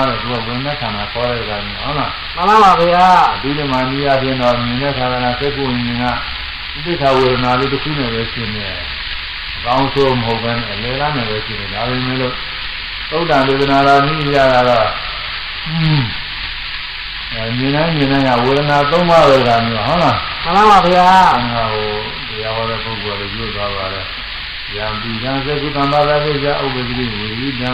[0.08, 3.06] တဲ့သူကဝေဒနာခန္ဓာခေါ်တဲ့ကောင်ဟုတ်လားမှန်ပါပါဗျာ
[3.42, 6.04] ဒီဓမ္မနီးရပြင်တော့မြင်တဲ့ခန္ဓာကသက်ကိုမြင်က
[6.84, 8.78] သိခာဝေဒနာလေးတစ်ခုနဲ့ပဲရှင်းနေတယ်
[9.09, 9.09] အ
[9.64, 12.34] ကောင်းဆုံးမဟုတ်ဘဲနဲ့လေလားနဲ့ပဲရှင်းတယ်ဒါပေမဲ့လို့
[13.10, 14.88] သုဒ္ဓဝေဒနာလာနည်းရတာတော့
[17.32, 21.88] အဲမြင်နိုင်မြင်နိုင်ကဝေဒနာသုံးပါးပဲကမျိုးဟုတ်လားမှန်ပါပါဗျာအင်္ဂါကို
[22.28, 24.00] တရားဟောတဲ့ပုဂ္ဂိုလ်တွေပြုသွားပါလေ
[24.76, 27.70] ယံပိကံသကုတံဘာသာပိဇာဥပ္ပဒိဝေဟိတံ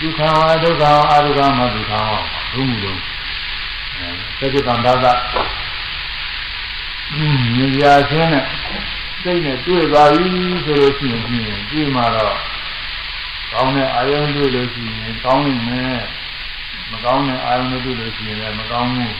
[0.00, 2.18] ဒုက္ခဝါဒုက္ခဝါအဒုက္ခမဒုက္ခဝါ
[2.52, 3.00] ဘုမှုလုံး
[4.38, 5.12] သကုတံဘာသာ
[7.54, 8.44] မြင်ရခြင်းနဲ့
[9.24, 10.28] စိတ်နဲ့တွေ့သွားပြီ
[10.64, 12.36] ဆိုလို့ရှိရင်တွေ့မှာတော့
[13.52, 15.98] ကောင်းတဲ့အာယုံတွေ့လို့ရှိရင်ကောင်းနေမယ်
[16.90, 19.14] မကောင်းတဲ့အာယုံတွေ့လို့ရှိရင်လည်းမကောင်းဘူး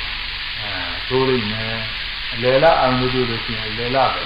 [0.61, 0.71] အဲ
[1.09, 1.77] သိုးလိမ့်မယ်
[2.33, 4.23] အလယ်လားအာယုံတွေ့လို့ရှိရင်အလယ်လားပဲ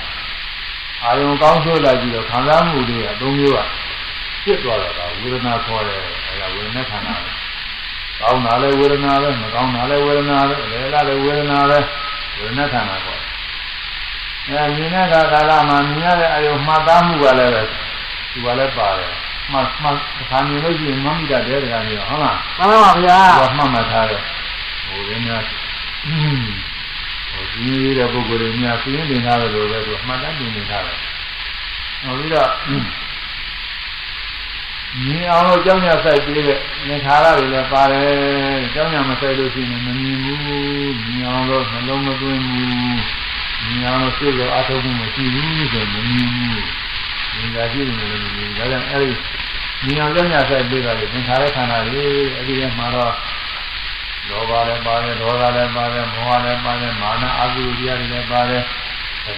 [1.04, 3.60] အာယုံကောင်းဆိုးလိုက်ပြီးတော့ခံစားမှုတွေကအသုံးမျိုးက
[4.44, 7.30] ဖြစ်သွားတာကဝေဒနာခေါ်တယ်အဲဒါဝေဒနာခန္ဓာပဲ
[8.20, 11.78] ကောင်းတာလည်းဝေဒနာပဲမကောင်းတာလည်းဝေဒနာပဲအလယ်လားလည်းဝေဒနာပဲ
[12.38, 13.27] ဝေဒနာခန္ဓာခေါ်တယ်
[14.48, 17.62] အဲမြင်တဲ့အခါကာလမှာမြင်ရတဲ့အယုံမှတ်သားမှုကလည်းပဲ
[18.32, 19.12] သူကလည်းပါတယ်
[19.52, 19.96] မှတ်မှတ်
[20.30, 24.22] ခါမြင်လို့ရှိရင်မမိတာတဲ့တရားမျိုးဟုတ်လားမှန်ပါဗျာသူကမှတ်မှတ်ထားတယ်
[24.86, 25.42] ဟိုရင်းများ
[27.30, 30.96] ဟိုဒီတဲ့ပုဂ္ဂိုလ်တွေများသိရင်တင်ထားတယ်လို့ပဲသူမှတ်တတ်တင်နေထားတယ်
[32.02, 32.50] ဟိုပြီးတော့
[35.04, 40.40] မြင်အောင်လို့ကြောင်းရဆိုင်ပြီးတဲ့သင်္ခါရတွေလည်းပါတယ်ကြောင်းရမဆိုင်လို့ရှိရင်မမြင်ဘူး
[41.06, 42.98] မြင်အောင်လို့နှလုံးမသွင်းဘူး
[43.64, 46.50] မြင်အောင်လို့စိတ်ရောအထုပ်မှုမရှိဘူးဆိုမမြင်ဘူး
[47.34, 49.14] မြင်ကြကြည့်နေလို့မြင်ဒါကြောင့်အဲ့ဒီ
[49.84, 53.14] မြင်အောင်ကြောင်းရဆိုင်ပြီးတော့သင်္ခါရခန္ဓာတွေအဲ့ဒီမှာတော့
[54.28, 58.62] လောဘလည်းပါတယ်ဒေါသလည်းပါတယ်မောဟလည်းပါတယ်မာနအကုသိုလ်တရားတွေလည်းပါတယ်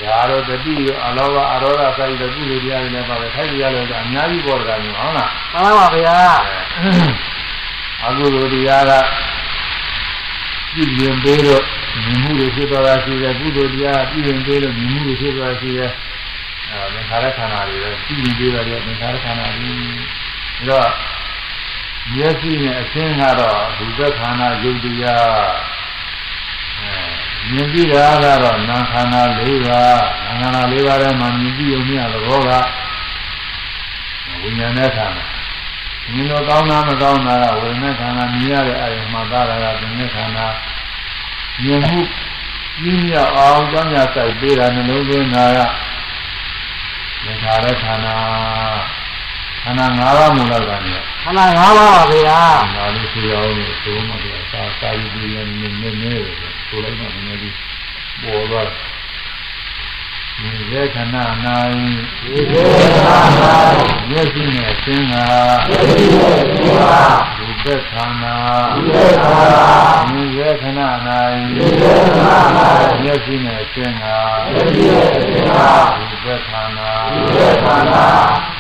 [0.03, 6.19] ဒါတော့တတိရောအလောဘအရောဓစိုက်တဲ့ကုသိုလ်တရားတွေလည်းပါတယ်ထိုက်ရလို့အများကြီးပေါ်တာမျိုးဟုတ်လားမှန်ပါဗျာ
[8.07, 8.93] အကုသိုလ်တရားက
[10.75, 11.65] ကြည့်ရင်ပေးတော့
[12.05, 15.91] မြင်မှုတွေဖြစ်သွားတာရှိတယ်ကုသိုလ်တရားကြည့်ရင်ပေးလို့မြင်မှုတွေဖြစ်သွားရှိတယ်
[16.71, 19.87] အဲသင်္ခါရခန္ဓာတွေပဲကြည့်ရင်ပေးတယ်သင်္ခါရခန္ဓာတွေဒါ
[20.69, 20.91] တော့
[22.15, 25.31] မျက်စိနဲ့အသင်းကတော့ဘုဒ္ဓခန္ဓာယုတ်တရား
[26.79, 32.51] အဲမြင်ကြည့်တာကတော့နာခန္ဓာ၄ပါးနာခန္ဓာ၄ပါးထဲမှာမြင်ကြည့်ုံမြင်သဘောက
[34.43, 35.25] ဝိညာဉ်နဲ့ခန္ဓာ
[36.13, 40.47] မြင်တော့ကောင်းတာမကောင်းတာကဝိညာဉ်ခန္ဓာမြင်ရတဲ့အရင်မှာသာတာကသင်္ခါခန္ဓာ
[41.63, 42.01] မြင်မှု
[42.81, 45.59] ကြီးမြောက်အောင်ကြောင်းရဆိုင်ပေးတာနှလုံးသွင်းတာက
[47.25, 48.17] သင်္ခါရခန္ဓာ
[49.63, 52.41] ခန္ဓာ၅ပါးမူလကနေခန္ဓာ၅ပါးပါဗျာ
[52.77, 56.27] ဒါလေးဆိုရအောင်လို့သုံးမှပြသာသာယီဒီယနည်းနည်းနည်း
[56.69, 57.57] ဆိုလိုက်မှနည်းနည်း
[58.23, 58.69] ပေါ်သွား
[60.39, 61.17] ဒီရဲ့ခဏ၌
[62.21, 63.11] ဒီရဲ့ခဏ၌
[64.09, 65.25] မျက်စိနဲ့သင်္ဃာ
[65.69, 67.01] မျက်စိနဲ့သင်္ဃာ
[67.65, 68.37] ဘုဒ္ဓခန္ဓာ
[68.75, 69.69] ဘုဒ္ဓခန္ဓာ
[70.09, 70.81] ဒီရဲ့ခဏ၌
[71.57, 72.31] ဒီရဲ့ခဏ၌
[73.03, 74.19] မျက်စိနဲ့သင်္ဃာ
[74.49, 75.69] မျက်စိနဲ့သင်္ဃာ
[76.23, 78.07] ဘုဒ္ဓခန္ဓာဘုဒ္ဓခန္ဓာ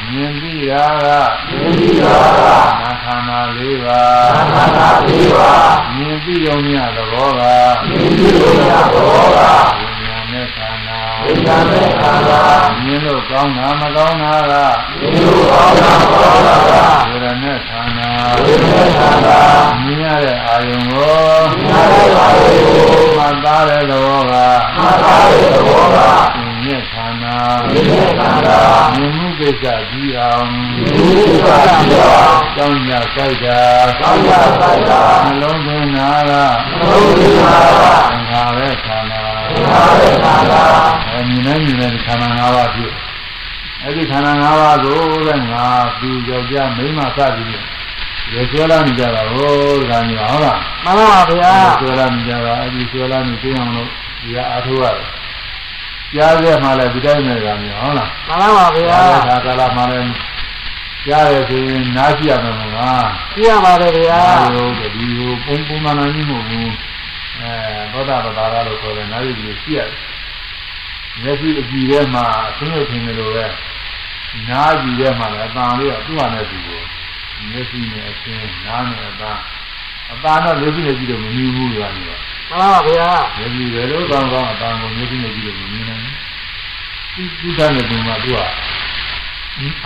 [0.08, 1.06] မြင်ပြီးတာက
[1.48, 2.40] မြင်ပြီးတာက
[2.80, 7.42] နာခန္ဓာ၄ပါးနာခန္ဓာ၄ပါးမြင်ပြီးုံမြသဘောက
[7.88, 9.38] မြင်ပြီးုံမြသဘောက
[9.78, 12.40] ဝိညာဉ်နဲ့ခန္ဓာဝိညာဉ်နဲ့ခန္ဓာ
[12.84, 14.54] မြင်လို့ကောင်းတာမကောင်းတာက
[15.00, 16.72] မြင်လို့ကောင်းတာမကောင်းတာက
[17.08, 17.99] ဝေဒနဲ့ခန္ဓာ
[18.40, 19.40] ဝေဒနဲ့ခန္ဓာ
[19.85, 24.33] မြင်ရတဲ့အာယုံကိုမြင်ရတဲ့အာယုံကိုမှတ်သားတဲ့သဘောက
[24.76, 25.98] မှတ်သားတဲ့သဘောက
[26.38, 27.37] မြင်ရဲ့ခန္ဓာ
[27.68, 28.61] မြင်ရဲ့ခန္ဓာ
[28.94, 33.61] မြင်မှုကိစ္စပြီးအောင်မြင်မှုကိစ္စပြီးအောင်ကြောင်းကြစိုက်တာ
[34.00, 36.33] ကြောင်းကြစိုက်တာနှလုံးသွင်းတာက
[36.68, 40.62] နှလုံးသွင်းတာကသင်္ခါရခန္ဓာသင်္ခါရခန္ဓာ
[41.09, 42.92] အဲမြင်နေမြင်နေခန္ဓာ၅ပါးဖြစ်
[43.83, 45.66] အဲ့ဒီခန္ဓာ၅ပါးကိုတဲ့ငါ
[46.00, 47.79] သူယောက်ျားမိန်းမစသည်ဖြင့်
[48.32, 49.50] ရေကျွဲလာနေကြတာဟို
[49.90, 53.88] ဒါမျိုးဟုတ်လားမှန်ပါဗျာကျွဲလာနေကြတာအဲ့ဒီကျွဲလာနေသိအောင်လို့
[54.22, 55.06] ဒီကအားထုတ်ရတယ်
[56.14, 60.12] ကြားခဲ့မှလည်းဒီတိုင်းနဲ့ကမျိုးဟုတ်လားမှန်ပါဗျာကြားတဲ့ခါကာလမှလည်း
[61.06, 66.72] ကြားရဆိုရင်နားကြည့်ရမယ်မဟုတ်လားကြည့်ရပါတယ်ဗျာအာရုံတတိကိုပုံပုံမှန်မှန်ကြီးမဟုတ်ဘူး
[67.40, 67.52] အဲ
[67.92, 70.10] သောတာပတ္တာရလို့ခေါ်တယ်နားရည်ကြီးကြည့်ရတယ်
[71.22, 73.44] မျက်စိအကြည့်ထဲမှာအသင်းရုပ်ထင်တယ်လို့ပဲ
[74.50, 76.80] နားကြည့်ထဲမှာလည်းအတန်လေးကသူ့ဟာနဲ့သူကို
[77.48, 79.38] မျက်စိနဲ့အသင်းနားနဲ့အတန်
[80.12, 82.16] အတန်တော့မျက်စိနဲ့ကြည့်လို့မမြင်ဘူးလို့ရတယ်မှန်
[82.50, 86.20] ပါဗျာမျက်စိပဲလို့ကောင်းကောင်းအတန်ကိုမျက်စိနဲ့ကြည့်လို့မမြင်နိုင်ဘူး
[87.14, 88.38] သူသူတဲ့နေမှာသူက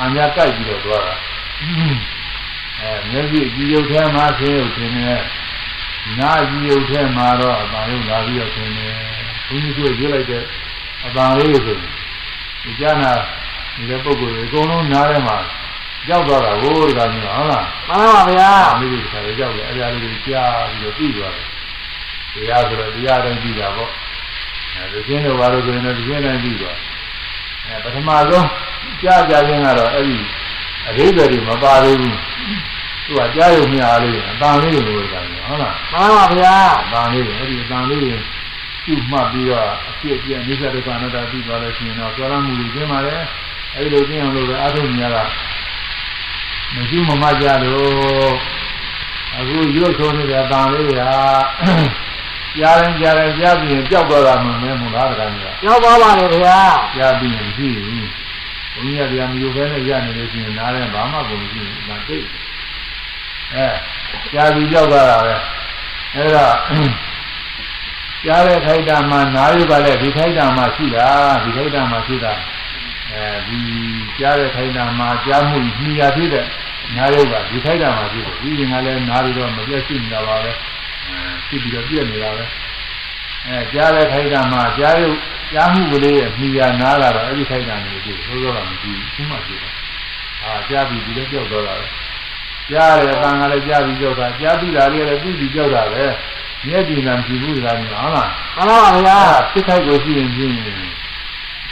[0.01, 1.15] အညာကြိုက်ပြီးတော့သွားတာ
[2.81, 5.23] အဲမျက်စိကြည့်ရုပ်ထဲမှာဆင်းရုပ်ထင်တယ်
[6.19, 8.93] နားကြည့်ရုပ်ထဲမှာတော့အတန်ရုပ်လာပြီးတော့ထင်တယ်
[9.47, 10.43] ဘုန်းကြီးတို့ရွတ်လိုက်တဲ့
[11.05, 11.77] အတန်လေးတွေဆို
[12.63, 13.13] ဒီကျမ်းနာ
[13.75, 15.37] ဒီပုဂ္ဂိုလ်တွေအကုန်လုံးနားထဲမှာ
[16.11, 21.47] ရောက်သွားတာဟိုးတကမျိုးဟုတ်လားမှန်ပါဗျာအမေတွေကလည်းရောက်တယ်အဲ့ဒါလေးတွေကြားပြီးတော့ပြီးသွားတယ်
[22.35, 23.91] တရားဆိုတော့တရားတိုင်းပြီးတာပေါ့
[24.77, 26.79] အဲဒီကျင်းတော့ဘာလို့ဆိုရင်လည်းဒီကျင်းတိုင်းပြီးသွား
[27.67, 28.49] အဲပထမဆုံး
[29.03, 30.17] ကြားကြခြင်းကတော့အဲ့ဒီ
[30.89, 32.17] အရိပ်တွေမပါသေးဘူး
[33.07, 38.19] သူကကြားရုံမျှအားလေးအတန်လေးလိုတာမျိုးဟုတ်လားမှန်ပါဗျာအတန်လေးအဲ့ဒီအတန်လေးကို
[38.85, 43.15] ပြုမှတ်ပြီးတော့အဖြစ်အပျက်အိစ္ဆဒုက္ခအနတ္တပြီးသွားလို့ရှိရင်တော့ကြောရမှုတွေကျင်းပါလေ
[43.75, 45.17] အဲ့ဒီလိုကျင်းအောင်လို့ပဲအာထုံညာက
[46.73, 48.35] မရှိမမကြလို့
[49.37, 50.93] အခုရွတ်ဆိုနေတဲ့အတန်လေးက
[52.59, 56.59] ကြားရင်ကြားရင်ကြားပြီးရင်ကြောက်တော့တာမှမင်းမလားတကယ်ကြီးရောက်ပါပါလေဗျာ
[56.97, 58.09] ကြားပြီးရင်မရှိဘူး
[58.73, 62.19] ဘုန်းကြီးကတရားမျိုးပဲနဲ့ရနေလို့ရှိရင်နားထဲဘာမှကိုမရှိဘူးဒါသိ
[63.55, 63.67] အဲ
[64.33, 65.35] ကြားပြီးကြောက်သွားတာပဲ
[66.15, 66.47] အဲ့ဒါ
[68.25, 71.07] ကြားတဲ့ခိုက်တာမှာနားရပါလေဒီခိုက်တာမှာရှိတာ
[71.43, 72.33] ဒီခိုက်တာမှာရှိတာ
[73.15, 73.61] အဲဒီ
[74.19, 76.47] ကြားတဲ့ခိုက်တာမှာကြားမှုညှိရဖြစ်တဲ့
[76.97, 80.51] နားရုပ်ကဒီခိုက်တာမှာရှိတယ်ဒီကလည်းနားပြီးတော့မပြတ်ရှိနေတာပါပဲ
[81.09, 82.45] အဲရှိပြီးတော့ပြည့်နေတာပဲ
[83.47, 85.17] အဲကြားတဲ့ခိုက်တာမှာကြားရုပ်
[85.53, 89.73] ကြားမှုကလေးရဲ့မိယာနားလာတော့အဲ့ဒီခိုက်တာမျိုးကြီးသိုးတော့မရှိဘူးခုမှရှိတယ်
[90.43, 91.87] အာကြားပြီးဒီလိုကြောက်တော့တာပဲ
[92.71, 96.05] ကြားတယ်အတန်ကလည်းကြားပြီးကြောက်တာကြားပြီးတာလေးလည်းပြီးပြီးကြောက်တာပဲ
[96.67, 100.55] မျက်ကြည်နာကြည့်ဘူးလားဟုတ်လားမှန်ပါဗျာအာဖြစ်ခိုက်ကိုရှိရင်ချင်း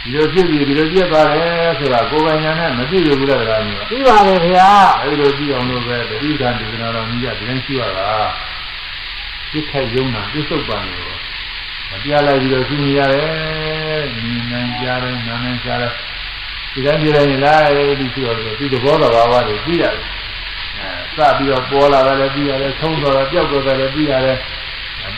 [0.02, 4.68] ဒီလိုဖြစ်ပြီးဒီလိုပြတ်သွားတယ်ဆိုတာကိုယ်ပိုင်ညာနဲ့မသိရဘူးလားတရားမျိုးပြီးပါလေဗျာ
[5.02, 8.10] အဲဒီလိုကြည့်အောင်လို့ပဲတတိကံဒီကနာတော်ကြီးကဒီတိုင်းရှိရတာ
[9.50, 11.16] ပြစ်ခိုက်ယုံတာပြစ္ဆုတ်ပံလို့
[11.90, 15.92] မပြလိုက်ပြီးတော့သူနေရတယ်ညီနိုင်ကြတယ်နာနိုင်ကြတယ်
[16.72, 19.94] ဒီတိုင်းဒီတိုင်းလိုက်ဒီရှိတော့ဒီသဘောတော်ဘာဝတွေသိရတယ်
[20.78, 24.38] အဲစပြီးတော့ပေါ်လာတယ်လည်းသိရတယ်ဆုံးသွားတယ်ပျောက်သွားတယ်လည်းသိရတယ်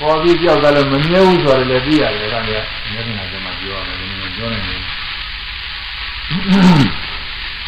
[0.01, 4.83] ပေါ်ပြီးပျောက်သွားလို့မမြဲဘူးဆိုတယ်လည်းသိရတယ်ဒါကလည်းမျက်နှာကမှပြောရမယ်ဒီလို ပြောနေတယ်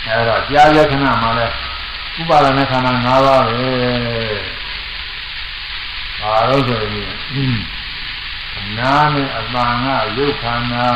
[0.06, 1.54] အဲတော့ကြားရခဏမှလည်း
[2.20, 3.66] ဥပါဒณะခန္ဓာ၅ပါးပဲ။
[6.20, 7.56] ဘာလို့ဆိုရင်
[8.78, 10.88] နာနဲ့အပန်ကရုပ်ခန္ဓာ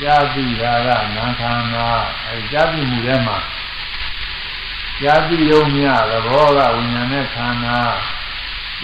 [0.00, 1.88] ကြားသိတာကနာခန္ဓာ
[2.26, 3.38] အဲကြားသိမှုထဲမှာ
[5.00, 7.78] ကြားသိရုံမြသဘောကဝိညာဉ်နဲ့ခန္ဓာ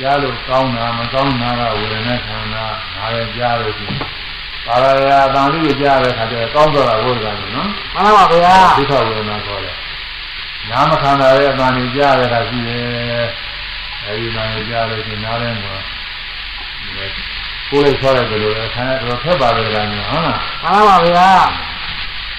[0.01, 2.64] ကြားလို့ကောင်းတာမကောင်းတာကဝေဒနာခန္ဓာ
[2.96, 3.77] ဒါလည်းကြားလို့
[4.68, 9.76] ရှိရင်ပါရယာအတန်လေးကြားတဲ့ခါကျတော့ကောင်းတော့တာဘုရားကနော်မှန်ပါဗျာဒုက္ခဝေဒနာခေါ်တယ်
[10.70, 13.26] နာမခန္ဓာရဲ့အတန်ကြီးကြားရတာရှိတယ်
[14.04, 15.76] အဲဒီနာကြီးကြားလို့ရှိရင်နားထဲမှာ
[17.70, 21.28] ကိုယ်လေးဆောရတယ်လို့လည်းခံရတော့ဖက်ပါတယ်ကလည်းဟုတ်လားမှန်ပါဗျာ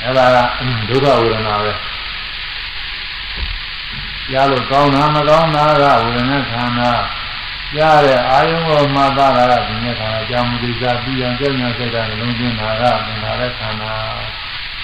[0.02, 0.38] အဲ့ဒါက
[0.90, 1.72] ဒုက္ခဝေဒနာပဲ
[4.32, 6.92] ကြားလို့ကောင်းတာမကောင်းတာကဝေဒနာခန္ဓာ
[7.76, 13.94] ကြားတဲ့အာယုံကိုမှတ်သားတာကဒီနေ့ခန္ဓာကြောင့်မူတိစာပြီးအောင်ကြောင့်ညာစိတ်ကလုံးကျင်းတာကသင်္ခါရခန္ဓာ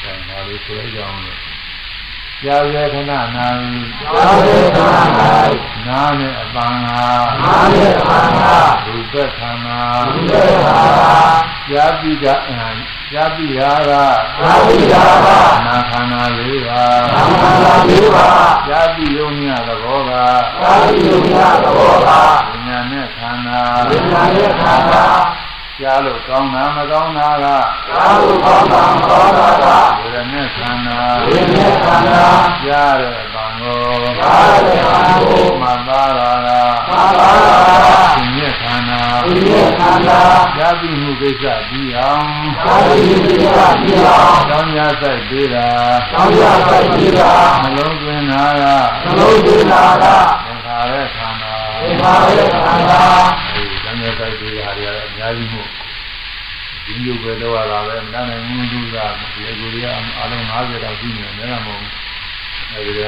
[0.03, 1.39] ဒါနာလေးဆိုရအောင်လို့
[2.43, 5.41] ကြားရခဏနာပြီသာဝေခန္ဓာ
[5.87, 7.07] နာနဲ့အပန်းဟာ
[7.43, 9.79] နာမေခန္ဓာဒုက္ခခန္ဓာ
[10.13, 11.25] ဒီလေခန္ဓာ
[11.71, 12.25] ယာတိက
[13.13, 15.27] ယာတိရာကသာဝိရာက
[15.65, 18.27] နာခန္ဓာလေးပါသံဃာလေးပါ
[18.69, 22.54] ယာတိယုံညသဘောကသာဝိယုံရသဘောကဝိညာဉ်နဲ့ခန္ဓာ
[23.89, 25.05] ဝိညာဉ်ရဲ့ခန္ဓာ
[25.79, 29.65] ကြားလို့ကောင်းတာမကောင်းတာကသာဝုကောင်းတာမကောင်းတာက
[29.99, 32.25] ဝေဒနာခန္ဓာဝိညာဉ်ခန္ဓာ
[32.65, 33.81] ကြားတဲ့အပံကို
[34.19, 36.49] သာဝေခန္ဓာကိုမသာရာက
[36.89, 40.19] သာသာရာကဝိညာဉ်ခန္ဓာဝိညာဉ်ခန္ဓာ
[40.59, 42.27] ယာတိမှုကိစ္စပြီးအောင်
[42.65, 45.67] သာဝိယုံရပြီးအောင်ကောင်းညာဆိုင်ပေးတာ
[46.11, 48.63] သောင်းရပိုက်ပြီးတာနှလုံးသွင်းတာက
[49.03, 50.05] သလုံးသွင်းတာက
[50.45, 53.03] သင်္ခါရခန္ဓာသင်္ခါရခန္ဓာ
[54.03, 55.69] အဲဒီကောင်းညာဆိုင်ပေးတာတွေကအများကြီးမို့
[56.85, 58.97] ဒီလိုပဲတော့ရတာပဲမတတ်နိုင်ဘူးသူက
[59.33, 59.87] ဒီအကူတွေက
[60.19, 61.91] အလုံး50တောင်ရှိနေတယ်မဟုတ်ဘူး
[62.73, 63.01] အဲဒီက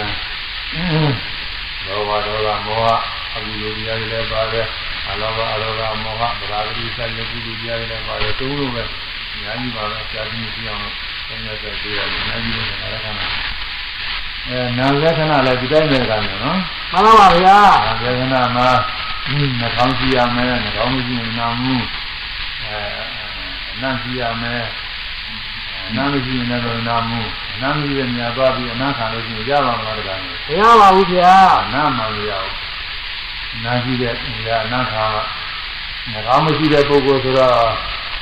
[1.85, 2.87] လောဘဒေါသမောဟ
[3.35, 4.67] အကူလိုတရားတွေလည်းပါတယ်
[5.09, 8.83] အလောဘအလောဘမောဟဗရာဂိစိုက်ရကုသိုလ်တရားတွေလည်းပါတယ်သုံးလို့ပဲ
[9.33, 13.11] အများကြီးပါပဲကြာပြီးကြည့်အောင်ကောင်းညာဆိုင်ပေးရတယ်အများကြီးလို့ခန္ဓာ
[14.49, 16.57] အဲနာလက္ခဏာလည်းဒီတိုင်းပဲကနေနော်
[16.91, 18.69] မှန်ပါပါဗျာနာလက္ခဏာမှာ
[19.59, 21.75] နှာခေါင်းကြည့်ရမယ်နှာခေါင်းမကြည့်ရင်နာမှု
[22.63, 22.79] အဲ
[23.73, 24.63] အနံ့ကြည့်ရမယ်
[25.89, 27.21] အနံ့မကြည့်ရင်လည်းနာမှု
[27.53, 31.33] အနံ့မကြည့်ရင်ညာသွားပြီးအနံ့ခံလို့ရှိရင်ရပါမှာတကားလို့မရပါဘူးဗျာ
[31.65, 34.13] အနံ့မှမရဘူးနာကြည့်တဲ့
[34.45, 35.17] ညာအနံ့ခံက
[36.11, 37.69] နှာခေါင်းမရှိတဲ့ပုဂ္ဂိုလ်ဆိုတော့ဒါ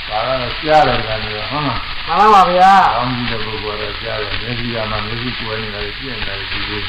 [0.09, 6.81] ကတော့ကြားတယ်ကလည်းဟုတ်လားမှန်ပါပါဗျာကောင်းကြီးတဲ့ပုဂ္ဂိုလ်ကတော့ကြားတယ်မျက်စိကမှမျက်စိကိုယ်နေတာပြည့်နေတာဒီလို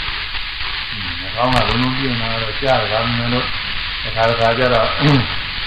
[1.21, 3.49] နှာခေါင်းကလုံးလုံးပြည့်နေတာတော့ကြားတယ်ဒါမှမဟုတ်
[4.07, 4.89] တစ်ခါတစ်ခါကျတော့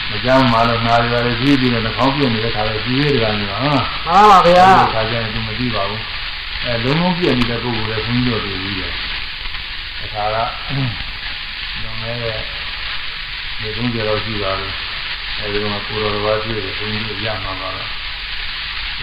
[0.10, 6.04] မကြောက်မှလို့နားရရတယ်ကြီးပြီးတော့နှာခေါင်းပြည့်နေတဲ့ခါတော့ကြီးရတယ်ကလည်းဟုတ်လားမှန်ပါပါဗျာခါကျရင်သူမသိပါဘူး
[6.66, 8.94] အဲလုံးလုံးပြည့်နေတဲ့ပုဂ္ဂိုလ်လည်းဘုန်းကြီးတို့တွေ့ပြီးတယ်
[10.00, 12.38] တစ်ခါကလုံးမဲရဲ့
[13.60, 14.74] ဒီကုန်းကြောက်ရှိပါလို့
[15.40, 17.90] အဲဒီမှာကိုတော်တော်ဘာတွေ့တယ်ဘုန်းကြီးရမှာပါလား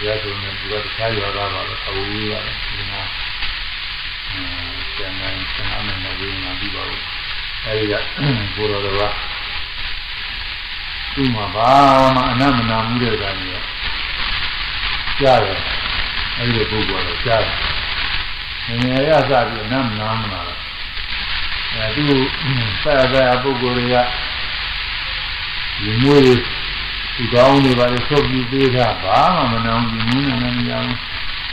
[0.05, 3.01] ရဆိုရင်ဒီကတခြားရွာသားပါတော့အဝေးရတယ်ဒီမှာ
[4.29, 4.41] အဲ
[4.97, 7.26] ကျန်တဲ့ဆန္ဒနဲ့မဝေးမှာပြီးပါဘူး
[7.65, 7.93] အဲဒီက
[8.55, 9.09] ကိုတော်တော်ဘာ
[11.13, 11.71] သူ့မှာဘာ
[12.15, 13.63] မှအနမနာမှုတဲ့ကောင်ကြီး
[15.19, 15.59] ကြားတယ်
[16.37, 17.57] အဲဒီပုဂ္ဂိုလ်ကတော့ကြားတယ်
[18.67, 20.59] ငယ်ငယ်ရစပြီးအနမနာမနာတော့
[21.73, 22.17] အဲသူ
[22.83, 23.95] ဆက်ဆက်ပုဂ္ဂိုလ်တွေက
[25.81, 26.23] ဒီမွေး
[27.15, 30.97] ဒီကောင်းတွေပါလေဆုပ်ပြီးသေးတာဘာမှမနာဘူးဒီမွေးနဲ့လည်းမရဘူး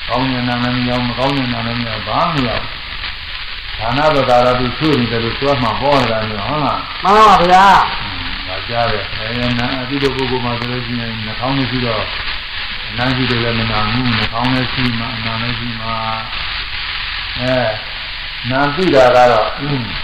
[0.09, 2.84] ကောင်းတဲ့နာနဲ့မရဘူးမကောင်းတဲ့နာနဲ့မရဘာမှမရဘူး
[3.79, 7.65] ဌာနပဒါရသူချွေနေတယ်လို့ပြောမှပေါ်နေတာမျိုးဟုတ်လားမှန်ပါပါဗျာ
[8.47, 12.03] ငါကြားတယ်အဲနာအတိတို့ပုဂ္ဂိုလ်မှာဆိုလို့ရှိရင်နှာခေါင်းမရှိတော့
[12.89, 15.89] အနံ့ရှိတယ်လည်းမနာဘူးနှာခေါင်းလည်းရှိမှအနာလည်းရှိမှ
[17.41, 17.55] အဲ
[18.51, 19.49] နာသိတာကတော့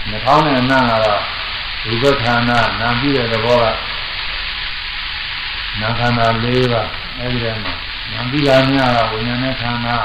[0.09, 1.21] နှာခေါင်းနဲ့အနံ့ကတော့
[2.01, 3.65] ဒုက္ခခန္ဓာနာသိတဲ့သဘောက
[5.79, 7.73] နာခန္ဓာ၄ပါးအဲဒီထဲမှာ
[8.11, 9.97] ဉာဏ်ပြီးလာများတာဝိညာဉ်နဲ့ခန္ဓာ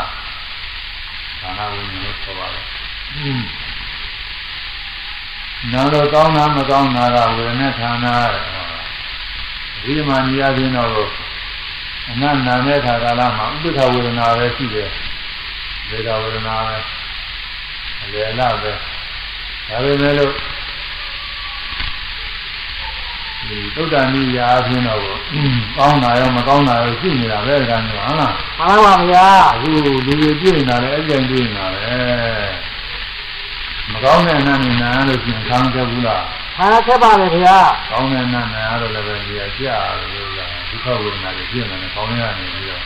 [1.41, 2.65] ခန္ဓာဝိညာဉ်လို့ခေါ်ပါတယ်
[5.73, 8.17] နာတော့ကောင်းတာမကောင်းတာကဝေဒနာခန္ဓာ
[9.83, 10.91] ဒီမှာနေရာချင်းတော့
[12.11, 14.89] အနတ်နာတဲ့ခါကာလမှာဥပ္ပခဝေဒနာပဲရှိတယ်
[15.89, 16.77] ဝေဒဝေဒနာပဲ
[18.03, 18.73] အလယ်လာပဲ
[19.69, 20.33] ဒါပေမဲ့လို့
[23.49, 25.01] ဒီသုဒ္ဓနိယာအချင်းတော့
[25.77, 32.66] ကောင်းတာရောမကောင်းတာရောရှိနေတာပဲကံမျိုးဟုတ်လားမှန်ပါဗျာအခုလူတွေတွေ့နေတာလည်းအကြိမ်တွေ့နေတာပဲ
[33.93, 36.23] မကောင်းတဲ့နာနဲ့နာလို့ရှိရင်ခံကြဘူးလား
[36.57, 37.59] ခါခက်ပါလေဗျာ
[37.91, 42.83] ကောင်းတဲ့နာနာတော့လည်းပဲဒီကကြာလို့ကဒုက္ခဝေဒနာတွေပြည့်နေတယ်ကောင်းရနေပြီးတော့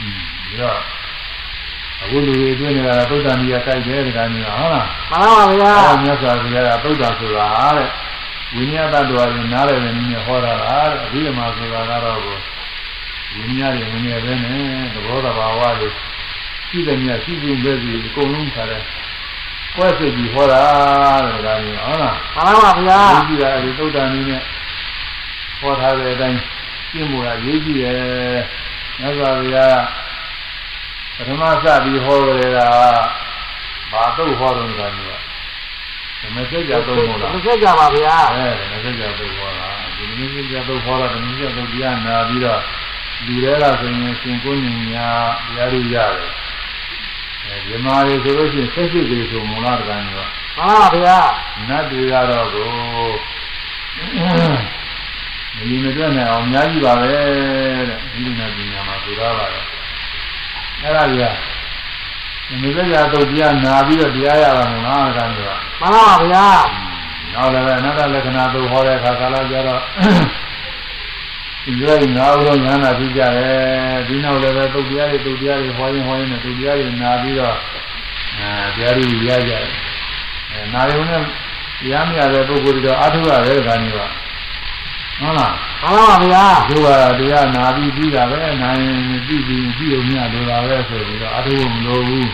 [0.00, 0.80] อืมပြီးတော့
[2.02, 7.88] အခုလူတွေတွေ့နေတာသုဒ္ဓနိယာကြိုက်တယ်ကံမျိုးဟုတ်လားမှန်ပါဗျာအဲ့ဒါမြတ်စွာဘုရားကသုဒ္ဓဆိုတာတဲ့
[8.54, 12.36] ဝိညာဉ်တ attva ကိုနားလည်နေနေဟောတာလားတဲ့အဘိဓမ္မာဆိုတာကတော့ကို
[13.34, 15.88] ဝိညာဉ်ရဲ့ငငယ်ပဲနဲ့သဘောတဘာဝတွေ
[16.68, 18.72] ရှိတယ်မြတ်ရှိစုပဲစီအကုန်လုံးထားတ
[19.70, 20.62] ယ်ကွဲစိတ်ပြီးဟောတာ
[21.26, 24.42] တဲ့ဒါမျိုးဟုတ်လားမှန်ပါဗျာရေးကြည့်တာဒီသုဒ္ဓနည်းနဲ့
[25.60, 26.38] ဟောထားတဲ့အတိုင်း
[26.90, 28.40] ရှင်းဖို့ကရေးကြည့်တယ်
[29.00, 29.78] မြတ်စွာဘုရား
[31.16, 32.68] ပထမစပြီးဟောကြတာ
[33.92, 35.20] ဘာတော့ဟောတော့ဆိုတာမျိုး
[36.20, 42.60] ဓမ္မစကြာတော့ဟုတ်လားမဆက်ကြပါဗျာအဲဓမ္မစကြာတော့ဟောတာဒီဓမ္မစကြာတော့ဟောတာဓမ္မစကြာတော့တရားနာပြီးတော့
[43.26, 45.08] လူတွေကဆိုရင်ရှင်ကိုညညာ
[45.46, 46.49] တရားတွေရတယ်အဲ
[47.66, 50.26] ဒီမှာလေဆိုလို့ရှိရင်ဆက်စစ်တွေဆိုမလားတကန်းရော
[50.56, 51.18] မှန်ပါဗျာ
[51.68, 52.70] နတ်တွေကတော့ကို
[55.56, 59.66] မလီမတွက်နိုင်အောင်အများကြီးပါပဲတဲ့ဒီလိုနဲ့ပညာမှာဆိုတော့ပါတော့
[60.82, 61.20] အဲ့ဒါကြီး
[62.50, 66.46] ကဒီစကြာတော့တရားနာပြီးတော့တရားရတာမလားတကန်းရောမှန်ပါဗျာ
[67.32, 69.82] နောက်လည်းအနတ္တလက္ခဏာတို့ဟောတဲ့အခါကာလကျတော့
[71.64, 77.56] ဒီလိုငါးဦးလုံးညာနာဖြစ်ကြတယ်ဒီနောက်လည်းပဲတုတ်တရားတွေတုတ်တရားတွေဟောရင်ဟောရင်နဲ့တုတ်တရားတွေနာပြီးတော့
[78.38, 79.64] အဲတရားတွေရကြတယ်
[80.50, 81.22] အဲနာယုံနဲ့
[81.80, 84.06] တရားမရတဲ့ပုဂ္ဂိုလ်တွေတော့အထုရတယ်ကံကြီးပါ
[85.20, 86.88] ဟုတ်လားမှန်ပါဗျာသူက
[87.20, 92.28] တရားနာပြီးပြီးတာပဲနာရင်ပြီးပြီးပြီးုံမြလိုတာပဲဆိုပြီးတော့အထုမလို့ဘူး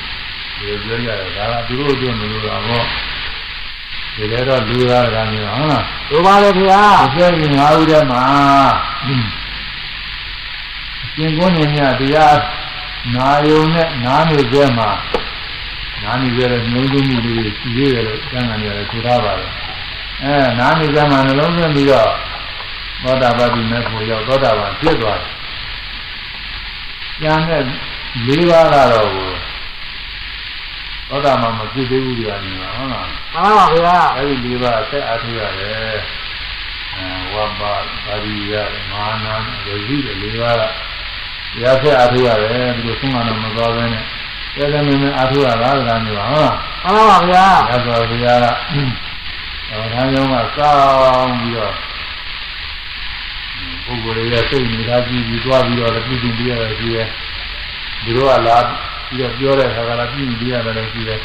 [0.58, 2.86] ဒီပြောကြတယ်ဒါကသူတို့အတွက်မလိုတာပေါ့
[4.16, 8.22] ဒီလည်းတော့လူသားကံကြီးဟုတ်လားလိုပါလေဗျာအကျဉ်းကြီး၅ဦးထဲမှာ
[11.14, 12.38] ရှင်ကုန်းနေမြတရား
[13.14, 14.90] နာယုံနဲ့နားနေကြမှာ
[16.02, 19.50] နားနေကြတဲ့နှလုံးသွင်းမှုလေးရှိသေးတယ်လို့ကျမ်းဂန်ရတယ်ဆိုထားပါတယ်
[20.22, 22.10] အဲနားနေကြမှာနှလုံးသွင်းပြီးတော့
[23.02, 25.32] သောတာပတိမေဖို့ရောက်သောတာပန်ဖြစ်သွားတယ်
[27.22, 27.62] ကျန်တဲ့
[28.26, 29.08] ၄ပါးကတော့
[31.08, 33.20] သောတာပန်မဖြစ်သေးဘူးကြာနေမှာဟုတ်လားမှန်
[33.56, 35.74] ပါဗျာအဲဒီ၄ပါးဆက်အားထုတ်ရတယ်
[36.96, 37.74] အဲဝဘပါ
[38.24, 38.54] ဠိရ
[38.90, 39.26] မာန
[39.66, 40.62] ရဇိတဲ့၄ပါးက
[41.54, 44.04] တရားဆက်အားထုတ်ရတယ်ဒီလိုဆုံးမတော့မသွားဘဲနဲ့
[44.56, 46.30] တဲတဲမင်းမင်းအားထုတ်ရတာကမျိုးဟုတ်လား
[46.84, 48.46] မှန်ပါဗျာရသော်ဘုရားက
[49.70, 51.74] အဲဒါကြောင့်ကစောင်းပြီးတော့
[53.84, 57.08] ပုဂ္ဂိုလ်ရဲ့စိတ်နေတာကြည့်ပြီးသွားပြီးတော့ပြည်ပြင်ပြရတယ်ရှိတယ်
[58.04, 58.58] ဒီလိုကလာ
[59.08, 61.20] ပြီးတော့ပြောတဲ့အခါကလည်းပြည်ပြင်ပြရတယ်လည်းရှိတယ်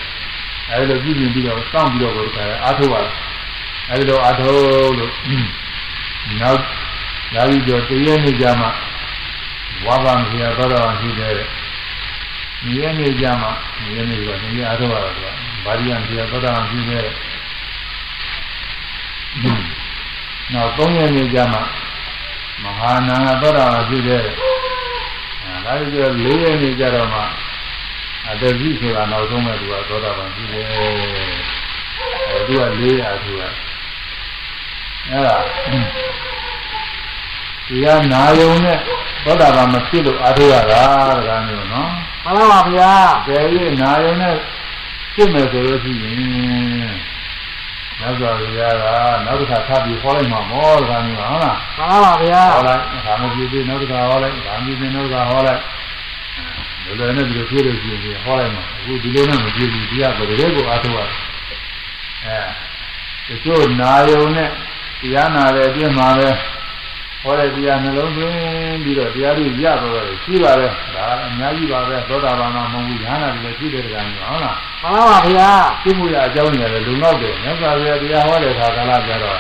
[0.72, 3.12] အဲဒီလိုပြည်ပြင်ပြီးတော့စောင့်ပြီးတော့ကိုယ်ကအားထုတ်ရတယ်
[3.90, 5.12] အဲဒီလိုအားထုတ်လို့
[6.42, 6.62] နောက်
[7.34, 8.68] လာပြီးတော့တရက်နေ့ကျမှ
[9.86, 11.34] ဝါဘာမဖြစ်ရတော့တော့ရှိတယ်
[12.62, 15.20] ဒီရက်နေ့ကျမှဒီရက်နေ့ကဒီရက်အားထုတ်ရတာက
[15.66, 17.08] ဘာရီယံဖြစ်ရတော့တော့ရှိတယ်
[20.54, 21.60] နောက်၃ရက်နေ့ကျမှ
[22.64, 27.22] မဟာနာငါသောတာပန်ဖြစ်တဲ့အဲဒါကြည့်၄ရက်နေကြတော့မှ
[28.28, 30.66] အတ္တိဆိုတာနောက်ဆုံးမဲ့သူကသောတာပန်ဖြစ်တယ်
[32.30, 33.42] အဲသူက၄ရာသူက
[35.10, 35.38] အဲဒါ
[37.68, 38.78] တရားနာယုံနဲ့
[39.24, 40.82] သောတာပန်မဖြစ်လို့အားထုတ်ရတာ
[41.18, 41.90] တကားမျိုးနော်
[42.24, 42.92] မှန်ပါဗျာ။
[43.28, 44.36] ကျေရနာယုံနဲ့
[45.14, 46.16] ဖြစ်မယ်ဆိုလို့ရှိရင်
[48.00, 48.86] မြတ်စွာဘုရားက
[49.26, 55.62] နောက်တစ်ခါထပ်ပြီးဟောလိုက်မှာမောတကားမျိုးဟုတ်လားမှန်ပါဗျာဟောလိုက်ဒါမှပြည့်ပြည့်နောက်တစ်ခါဟောလိုက်ဒါမှပြည့်ပြည့်နောက်တစ်ခါဟောလိုက်
[56.86, 61.18] ဒီလိုနဲ့ဒီလိုဖြစ်လို့ရှိရင်ဟောလိုက်မှာအခုဒီလိုနဲ့မပြည့်ဘူးတရားကိုတကယ်ကိုအားထုတ်ရတယ်
[62.26, 64.50] အဲတချို့နာယုံနဲ့
[65.02, 66.30] တရားနာတဲ့အတွင်းမှာပဲ
[67.22, 68.36] ဟောတဲ့တရားနှလုံးသွင်း
[68.84, 75.50] ပြီးတော့တရားတွေရတော့တယ်ရှိပါတယ်ဒါအများကြီးပါပဲသောတာပန်မှာမဟုတ်ဘူးဉာဏ်နာတယ်ရှိတဲ့တရားမျိုးဟုတ်လားမှန်ပါဗျာ
[75.84, 79.40] သိမှုရအကြောင်းရတယ်လုံလောက်တယ်မြတ်စွာဘုရားတရားဟောတဲ့အခါကာလကြတော့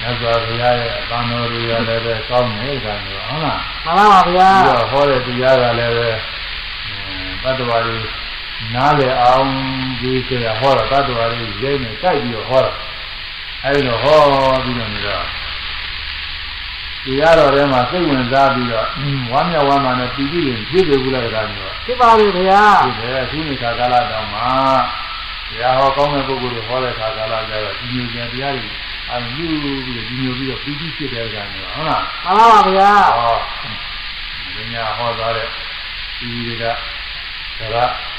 [0.00, 6.08] မြတ်စွာဘုရားရဲ့အပန်းတော်တွေရလည်းပဲကောင်းတယ်ဒါမျိုးဟုတ်လားမှန်ပါဗျာပြီးတော့ဟောတဲ့တရားကလည်းပဲ
[7.42, 7.98] တတ္တဝါတွေ
[8.74, 9.48] နားလည်အောင်
[10.00, 12.72] ဒီဆိုရဟောတာတတ္တဝါတွေရိမ့်နေတိုက်ပြီးတော့ဟောတာ
[13.64, 14.18] အဲဒီတော့ဟော
[14.64, 15.24] ပြီးတော့နေတော့
[17.04, 18.86] တရားတော်ထဲမှာစိတ်ဝင်စားပြီးတော့
[19.32, 24.40] ဝမ်းမြောက်ဝမ်းသာနဲ့ပြည်ပြည်ရင်ဖြစ်တယ်ဘူးလားတရားမျိုးဖြစ်ပါပြီဗျာဖြစ်တယ်သူနေခါကာလတောင်မှ
[25.50, 28.70] တရားဟောကောင်းတဲ့ပုဂ္ဂိုလ်တွေဟောတဲ့ခါကာလကျတော့ဒီမျိုးပြန်တရားတွေ
[29.12, 29.46] အယူ
[29.84, 33.36] ပြီးတော့ဒီမျိုးပြီးတော့ပြည်ပြည်ဖြစ်တဲ့ကောင်မျိုးဟုတ်လားမှန်ပါပါဗျာဟော
[34.54, 35.48] ဒီညာဟောသွားတဲ့
[36.18, 36.72] ဒီတွေကဒါ
[37.60, 38.10] က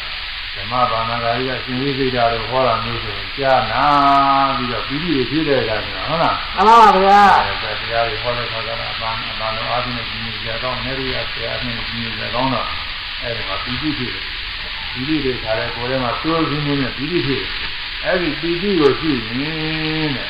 [0.55, 3.83] ဓမ္မဘာနာဂါရီကရှင်ဝိသိတာတို့ဟောတာမျိုးဆိုရင်ကြားနာ
[4.57, 12.67] ပြီးတော့ပြည်ပြည်ဖြစ်တဲ့ကောင်မျိုးဟုတ်လားမှန်ပါပါဗျာအဲဒါတရားတွေဟောတဲ့ခါကအပန်းအပန်းလုံးအားဖြင့်ဒီမျိုးကြာတော့နေရဆရာနဲ့ဒီမျိုးကြာတော့တော့
[13.21, 14.23] အဲဒီမှာပြည်ပြည်ဖြစ်တယ်
[14.93, 17.47] ပြည်ပြည်တွေခါတဲ့ကိုယ်ထဲမှာစိုးစင်းနေနဲ့ပြည်ပြည်ဖြစ်တယ်
[18.05, 20.29] အဲဒီပြည်ပြည်ကိုရှိရင်တဲ့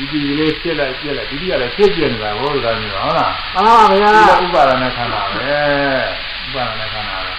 [0.00, 5.50] ဒီဒီလေးဖြစ်လိုက်ပြက်လိုက်ဒီဒီကလည်းဖြစ်ပြနေတာဟောတာမျိုးဟုတ်လားမှန်ပါပါဗျာဒီကဥပါဒနာခန္ဓာပဲ
[6.46, 7.32] ဥပါဒနာခန္ဓာပဲ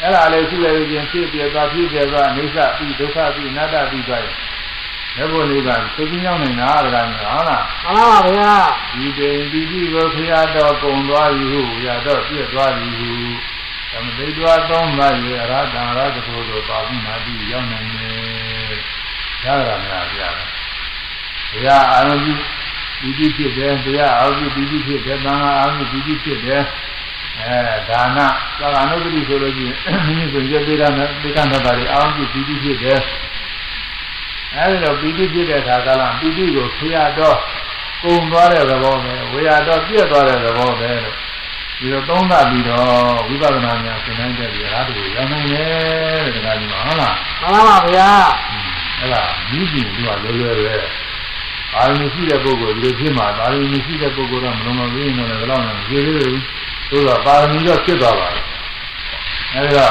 [0.00, 4.36] အဲ့ဒါလည်းရှိရခြင်းဖြစ်ပြသွားဖြစ်ပြသွားအိဋ္ဌပြီးဒုက္ခပြီးအနတ္တပြီးသွားရင်
[5.16, 8.54] ဘယ်ဘုနိဗ္ဗာန်သိချင်းရောက်နေတာဒါကမျိုးဟုတ်လားမှန်ပါပါဗျာ
[8.94, 13.10] ဒီတိန်ဒီဒီကိုဖရာတော်ကုံသွားပြီဟုရတော့ပြည့်သွားပြီဟု
[13.92, 18.78] သမသိတော်သုံးပါးရေအရဟတံရတ္တောတို့ပါဠိနာတိရောက်နိုင်တယ်
[19.44, 20.59] ရတာများပြရတယ်
[21.52, 22.34] ဘုရားအာရုံပြု
[23.00, 26.62] ဒီဒီဖြစ်တယ်ဘုရားအာရုံပြုဒီဒီဖြစ်တယ်သံဃာအာရုံပြုဒီဒီဖြစ်တယ်
[27.38, 28.18] အဲဒါန
[28.60, 29.76] သာဂနုပတိဆိုလို့ရှိရင်
[30.06, 33.00] မိမိဆိုရသေးတာနဲ့ဒီကံတော်တာတွေအာရုံပြုဒီဒီဖြစ်တယ်
[34.56, 37.38] အဲဒီတော့ပီတိဖြစ်တဲ့အခါကလည်းပီတိကိုဖရာတော်
[38.02, 41.16] ကုံသွားတဲ့သဘောပဲဝေရတော့ပြည့်သွားတဲ့သဘောပဲလို့
[41.78, 42.88] ဒီလိုသုံးသပ်ပြီးတော့
[43.28, 48.10] ဝိပဿနာဉာဏ်သင်နိုင်တဲ့ဒီအားတူရောက်နိုင်တယ်တဲ့ဒါကကြီးဟုတ်လားမှန်ပါပါဗျာ
[48.98, 50.76] အဲ့ဒါမိကြည့်သူကလွယ်လွယ်ပဲ
[51.76, 56.42] အာရုံရှိတဲ့ပုဂ္ဂိုလ်ဒီလိုဖြစ်မှာအာရုံရှိတဲ့ပုဂ္ဂိုလ်ကမလုံးမလေးနေတယ်ဘယ်တော့မှကျေသေးဘူး
[56.90, 58.44] သို့တော့ပါရမီတော့ဖြစ်သွားပါလား
[59.54, 59.88] အဲ့ဒါ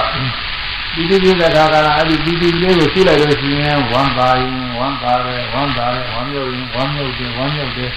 [0.96, 7.92] ဒီဒီဒီတဲ့ခါကလည်းအဲ့ဒီဒီဒီလေးကိုရှိလိုက်လို့ရှိရင်ဝမ်းသာရင်ဝမ်းသာတယ်ဝမ်းသာတယ်ဝမ်းမြောက်ရင်ဝမ်းမြောက်တယ်ဝမ်းမြောက်တယ်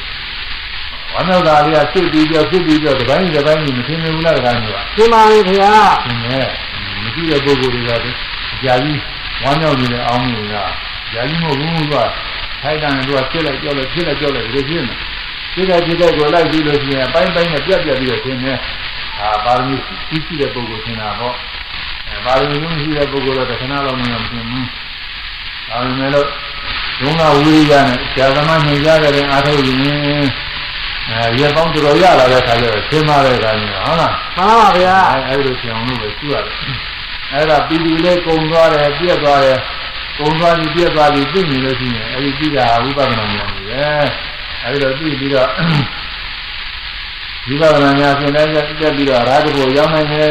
[1.13, 5.73] ဝမ်းမြောက်တာလေးကဖြစ်ပြီးကြောဖြစ်ပြီးကြောဒီပိုင်းဒီပိုင်းကြီးမသိနေဘူးလားတခါမျိုးကဖြစ်ပါပြီဗျာ
[6.07, 6.47] သင်ရဲ့
[7.03, 7.91] မရှိတဲ့ပုဂ္ဂိုလ်တွေက
[8.55, 9.01] အကြာကြီး
[9.43, 10.57] ဝမ်းမြောက်နေတဲ့အောင်းကြီးက
[11.13, 11.95] ကြာကြီးမဟုတ်ဘူးက
[12.63, 14.95] ထိုက်တန်ကဖြစ်လိုက်ကြောက်လိုက်ဖြစ်လိုက်ကြောက်လိုက်ဒီလိုဖြစ်နေ
[15.55, 18.53] ဖြစ်တဲ့ဖြစ်တဲ့ကိုလိုက်ပြီးလို့ရှိရင်အပိုင်းပိုင်းနဲ့ပြတ်ပြတ်ပြီးတော့သင်နေ
[19.21, 19.77] အာပါရမီ
[20.09, 21.35] ကြီးရှိတဲ့ပုဂ္ဂိုလ်သင်တာပေါ့
[22.09, 24.67] အဲပါရမီမရှိတဲ့ပုဂ္ဂိုလ်တော့တခဏလောက်မရမသင်ဘူး
[25.69, 26.27] ဒါပေမဲ့လို့
[27.01, 29.79] ဒုက္ခဝိရိယနဲ့ဇာသမညင်ကြတဲ့အားထုတ်ရင်
[31.09, 36.55] အဲရေပေါင်းတော်ရလာတဲ့ခါကျတော့သင်ပါတဲ့ခါကျတော့ဟုတ်လားမှန်ပါပါဗျာအဲအဲ့လိုပြောင်းလို့ပဲကျူရတယ်
[37.33, 39.59] အဲ့ဒါပီတိလေးကုံသွားတယ်ပြက်သွားတယ်
[40.19, 43.85] ကုံသွားပြီးပြက်သွားပြီးသိနေလို့ရှိရင်အဲ့ဒီသိတာဝိပဿနာဉာဏ်ကြီးပဲ
[44.63, 45.51] အဲ့လိုသိပြီးတော့
[47.47, 50.29] ဝိပဿနာဉာဏ်ဆင်တိုင်းတက်ပြီးတော့ရာဇဘုရောက်နိုင်တယ်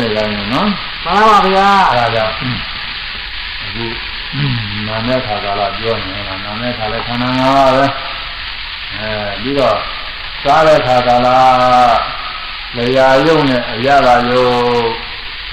[0.00, 0.68] တဲ့ကောင်နော်
[1.04, 2.34] မှန်ပါပါဗျာအဲ့ဒါကြောင့်
[3.62, 3.84] အခု
[4.86, 7.84] နာမည်ခါကာလပြောနေတယ်နာမည်ခါလည်းခန္ဓာငါးပါးပဲ
[8.94, 9.10] အဲ
[9.42, 9.76] ပြီးတော့
[10.42, 11.28] စားတဲ့ခါကာလ
[12.76, 14.48] လျာယုံနဲ့အရသာယုံ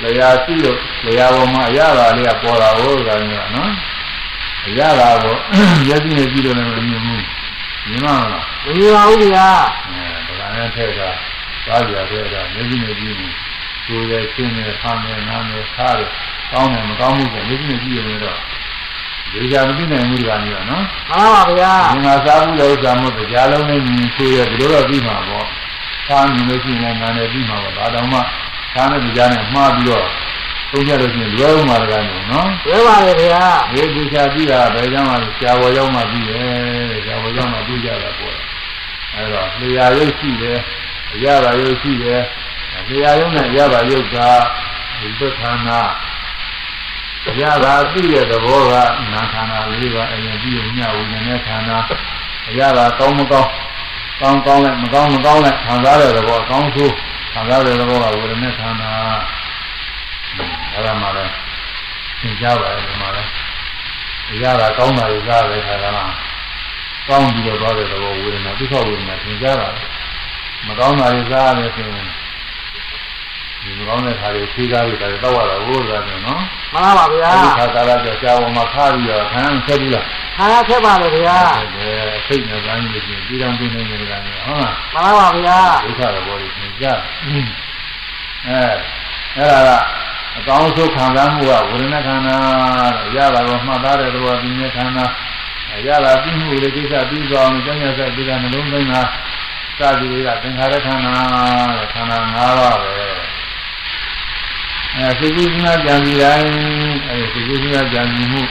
[0.02, 3.72] လျာရှိလို့လျာပေါ်မှာအရသာလေးကပေါ်တာဟုတ်ကဲ့နော်
[4.68, 5.36] အရသာကို
[5.86, 7.24] မျက်စိနဲ့ကြည့်လို့လည်းမမြင်ဘူး
[7.88, 9.48] မြင်မလားမမြင်ပါဘူးဗျာ
[9.88, 11.02] အဲဒါကလည်းထက်က
[11.66, 13.34] သွားကြတဲ့ကမျက်စိနဲ့ကြည့်ရင်
[13.88, 16.10] ကိုယ်ရဲ့ရှင်းနဲ့ဖမ်းနဲ့နားနဲ့ခါတယ်
[16.52, 18.38] ကောင်းတယ်မကောင်းဘူးဆိုမျက်စိနဲ့ကြည့်ရင်တော့
[19.32, 25.46] ဒီကြမသိနိုင်ဘူးကလည်းနော်မှန်ပါပါဗျာဒီမှာစားဘူးလို့ဥစ္စာမို့တရားလုံးနဲ့ညီဆွေးရဘယ်လိုတော့ပြီးမှာပေါ့
[26.08, 28.20] ဖမ်းနေလို့ရှိရင်လည်းနာနဲ့ပြီးမှာပေါ့ဒါတောင်မှ
[28.78, 30.06] ဖမ်းတဲ့ကြားနဲ့မှားပြီးတော့
[30.72, 38.38] သုံးကြလို့ရှိရင်လွယ်ဥမှာတကားနေနော်ဝဲပါလေဗျာဒီဒီချာပြီးတာဘယ်ကြောင့်လဲဆရာဝေရောက်မှပြီးတယ်ဆရာဝေရောက်မှပြီးကြတာပေါ့
[39.14, 40.60] အဲတော့လျာရုပ်ရှိတယ်
[41.14, 42.22] အရာပါရုပ်ရှိတယ်
[42.90, 44.18] လျာရုပ်နဲ့အရာပါရုပ်က
[45.00, 45.82] ဒီသခန္ဓာ
[47.30, 48.74] အရာပါသိတဲ့သဘောက
[49.14, 51.78] နာခန္ဓာလေးပါအရင်ပြီးညဝိညာဉ်နဲ့ခန္ဓာ
[52.50, 53.50] အရာပါကောင်းမကောင်း
[54.22, 56.94] ကောင်းကောင်းလိုက်မကောင်းမကောင်းလိုက်ခံစားတဲ့သဘောအကောင်းဆိုး
[57.38, 58.92] ခံစားတဲ့သဘောကဝေဒနာခန္ဓာ
[60.74, 61.34] အဲဒါမှလည်း
[62.22, 63.32] သင်ကြားပါတယ်ဒီမှာလည်း
[64.32, 66.14] အရာပါကောင်းတာတွေစားတယ်ခါကလား
[67.08, 69.70] ကောင်းပြီးတော့သွားတဲ့သဘောဝေဒနာဒုက္ခဝေဒနာသင်ကြားတာ
[70.66, 72.08] မကောင်းတာတွေစားရတယ်ဆိုရင်
[73.68, 76.42] ဒီမကောင်းတဲ့ခါတွေဖြေးကားပြီးတော့တောက်ရတာဟုတ်တယ်နော်
[76.74, 80.06] မှန်ပါပါဗျာအဲဒီခါကာလကျဆာဝန်မှာခါပြီးတော့ခံဆက်ဘူးလား
[80.38, 81.38] ခါရခက်ပါလေဗျာ
[81.78, 81.90] အဲ
[82.28, 84.34] စိတ်နဲ့ပိုင်းလို့ပြင်ပြီးတော့ပြင်နေကြတယ်ဟုတ်လားမှန်
[84.94, 87.00] ပါပါဗျာဒုက္ခသဘောတွေသင်ကြား
[88.48, 88.60] အဲ
[89.38, 89.70] အဲ့ဒါက
[90.38, 92.36] အကောင်းဆုံးခံစားမှုကဝေဒနာခန္ဓာ
[92.98, 95.06] တဲ့ရတာကိုမှတ်သားတဲ့သဘောပြင်းတဲ့ခန္ဓာ
[95.88, 99.02] ရတာပြီးမှုတွေကိစ္စပြီးသွားအောင်ကျမ်းစာဆက်ပြီးတာနှလုံးသွင်းတာ
[99.80, 101.14] စသည်တွေကသင်္ခါရခန္ဓာ
[101.78, 102.94] တဲ့ခန္ဓာ၅ပါးပဲ
[104.96, 106.48] အဲသိကုသနာကြံပြီးတိုင်း
[107.10, 108.42] အဲသိကုသနာကြံပြီးမှု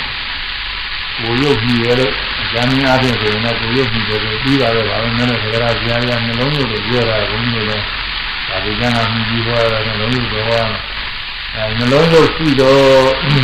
[1.19, 7.85] ကိုရုပ်ကြည့်ရလို့အကြဉာဏ်များအပြင်ဆိုရင်တော့ကိုရုပ်ကြည့်တယ်ပြီးပါတော့ဗာပဲနည်းနည်းသက္ကရာဇာရနှလုံးရုပ်ကိုပြောတာဘုန်းကြီးတွေလည်း
[8.49, 10.47] ဒါဒီကံကမြည်ပြီးဟောတာနှလုံးရုပ်တော်
[11.55, 12.81] အဲနှလုံးရုပ်ရှိတော့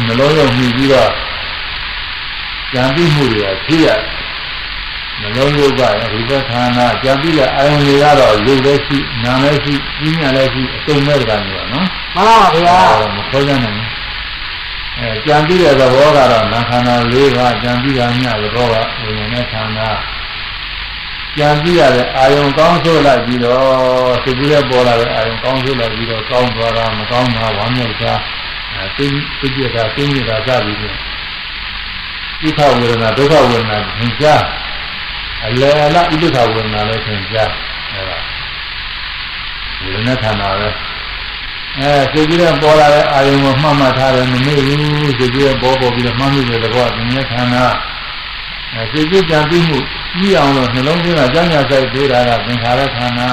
[0.07, 1.11] နှလုံးရုပ်မြည်ပြီးတော့
[2.72, 3.88] ကြံပြီးမှုတွေကဖြစ်ရ
[5.22, 12.78] နှလုံးရုပ်ကရူပခန္ဓာကြံပြီးတဲ့အာယုန်တွေကတော့ရုပ်လည်းရှိနာမ်လည်းရှိပြညာလည်းရှိအစုံမဲ့ကြတယ်နော်မှန်ပါပါဗျာ
[13.16, 13.90] မခေါ်ကြနိုင်ဘူး
[14.98, 19.90] အဲကြံပြီးတဲ့သဘောကတော့နာခန္ဓာ၄ပါးကြံပြီးတာညသဘောကဝိညာဉ်နဲ့ခန္ဓာ
[21.38, 28.12] ကြံပြီးရတဲ့အာယုံကောင်းဆိုးလိုက်ပြီးတော့သိပြီးတဲ့ပေါ်လာတဲ့အာယုံကောင်းဆိုးလိုက်ပြီးတော့ကောင်းသွားတာမကောင်းတာဝမ်းမြောက်တာ
[28.74, 29.06] အဲသိ
[29.40, 30.96] သိပြတာသိမြတာစသည်ဖြင့်
[32.42, 34.42] ဣခဝေဒနာဒုက္ခဝေဒနာသင်ကြား
[35.47, 37.51] အလယ်အလဣဒ္ဓဝေဒနာလည်းသင်ကြား
[37.93, 38.18] အဲဒါ
[39.82, 40.68] ဝေဒနာခန္ဓာပဲ
[41.78, 47.64] အဲသိပြီးတော့ပေါ်လာတဲ့အာယုံကိုမှတ်မှတ်ထားတယ်မမေ့ဘူးသိပြီးတော့ပေါ်ပေါ်ပြီးတော့မှတ်မိတဲ့သဘောကဉာဏ်ခန္ဓာ
[48.74, 49.78] အဲသိပြီးကြံပြီးမှု
[50.16, 53.28] ကြီးအောင်လို့နှလုံးသွင်းတာကြောင့်ညာဆိုင်ပေးတာကသင်္ခါရခန္ဓာ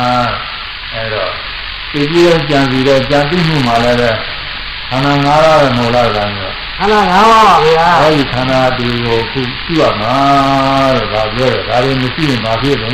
[0.93, 1.32] အဲတော့
[1.91, 4.10] သိပြီးတော့ကြံပြီးတော့ကြံပြီးမှုမှလည်းပဲ
[4.89, 10.15] ခန္ဓာ၅ပါးပဲမဟုတ်လားကောင်ရော ခန္ဓာ၅ပါးပါဗျာအဲဒီခန္ဓာဒီကိုခုရှိရမှာ
[10.95, 12.91] တဲ့ဒါပြောတယ်ဒါတွေမရှိရင်ဘာဖြစ်လဲ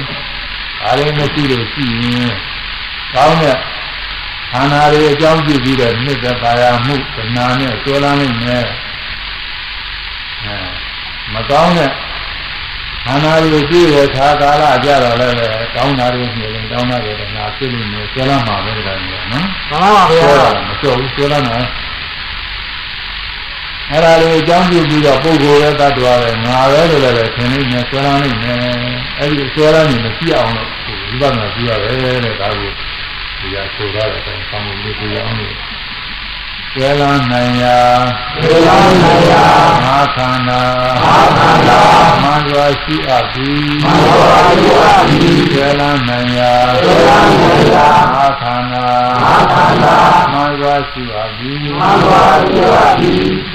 [0.82, 2.32] ဒါတွေမရှိလို့ရှိရင်
[3.14, 3.56] ကောင်းတဲ့
[4.52, 8.66] ခန္ဓာတွေအကြောင်းပြုပြီးတော့မြစ်တဲ့ပါရမှုဒနာနဲ့ဆွဲလန်းနိုင်မယ်
[10.44, 10.56] အဲ
[11.34, 11.92] မကောင်းတဲ့
[13.06, 21.58] ခန္ဓာတွေပြည့်တဲ့ခါကာလကြတော့လည်းပဲကောင်းတာတွေမြင်ရင်ကောင်းတာတွေဒနာဖြစ်လို့မျိုးဆွဲလန်းမှာပဲဒါမျိုးနော်မှန်ပါပါဗျာဆွဲတာမကြောက်ဘူးဆွဲလန်းတာ
[23.92, 28.60] အဲ့ဒါလေးအကြောင်းပြုပြီးတော့ပုဂ္ဂိုလ်ရဲ့တ attva ပဲငါပဲလို့လည်းထင်နေမယ်ဆွဲလန်းနေမယ်
[29.20, 30.70] အဲ့ဒီဆွဲလန်းနေမရှိအောင်လို့
[31.10, 32.72] ဝိပဿနာကြည့်ရတယ်တဲ့ဒါကို
[33.40, 35.56] ဒီကဆိုရတယ်အဲဆောင်းလို့ဒီအောင်လို့
[36.74, 37.78] ဆွဲလန်းနိုင်ရာ
[38.34, 39.44] ဆွဲလန်းနိုင်ရာ
[39.84, 40.62] မခန္ဓာ
[41.04, 41.06] မ
[41.38, 41.80] ခန္ဓာ
[42.24, 48.88] မန္တဝရှိအပ်သည်မန္တဝရှိအပ်သည်ဆွဲလန်းနိုင်ရာဆွဲလန်းနိုင်ရာမခန္ဓာ
[49.24, 49.96] မခန္ဓာ
[50.34, 53.55] မန္တဝရှိအပ်သည်မန္တဝရှိအပ်သည်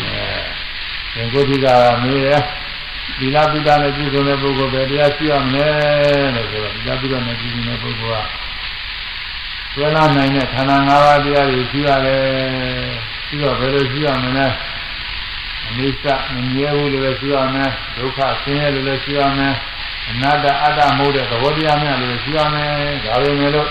[1.15, 1.67] သင်္ကိုတိက
[2.03, 2.29] မေးရ
[3.19, 8.29] သီလပိတာနဲ့ပြည့်စုံတဲ့ပုဂ္ဂိုလ်ပဲတရားရှိရမယ်လို့ဆိုတော့သီလပိတာနဲ့ပြည့်စုံတဲ့ပုဂ္ဂိုလ်က
[9.73, 12.25] ဆွဲလာနိုင်တဲ့ခန္ဓာ၅ပါးတရားတွေရှိရတယ်
[13.27, 14.47] ပြီးတော့ဘယ်လိုရှိရမလဲ
[15.67, 19.55] အနိစ္စမမြဲဘူးလို့လည်းရှိရမယ်ဒုက္ခဆင်းရဲလို့လည်းရှိရမယ်
[20.11, 22.73] အနတ္တအတ္တမဟုတ်တဲ့သဘောတရားများလို့လည်းရှိရမယ်
[23.05, 23.69] ဒါပေမဲ့လို့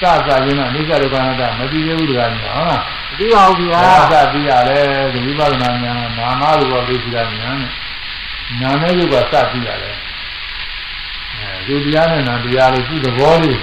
[0.00, 2.80] စစချင်းတော့အနိစ္စဒုက္ခအနတ္တမသိသေးဘူးတကားကြီးဟုတ်လား
[3.18, 7.70] ဒီပါဦးဗျာအာသတိရတယ်ဒီဝိပဿနာဉာဏ်နာမရူပသိက္ခာဉာဏ်နဲ့
[8.60, 9.96] နာနဲ့ရုပ်ကစသိရတယ်
[11.40, 13.58] အဲဒီတရားနဲ့နာတရားလေးရှိသဘောလေး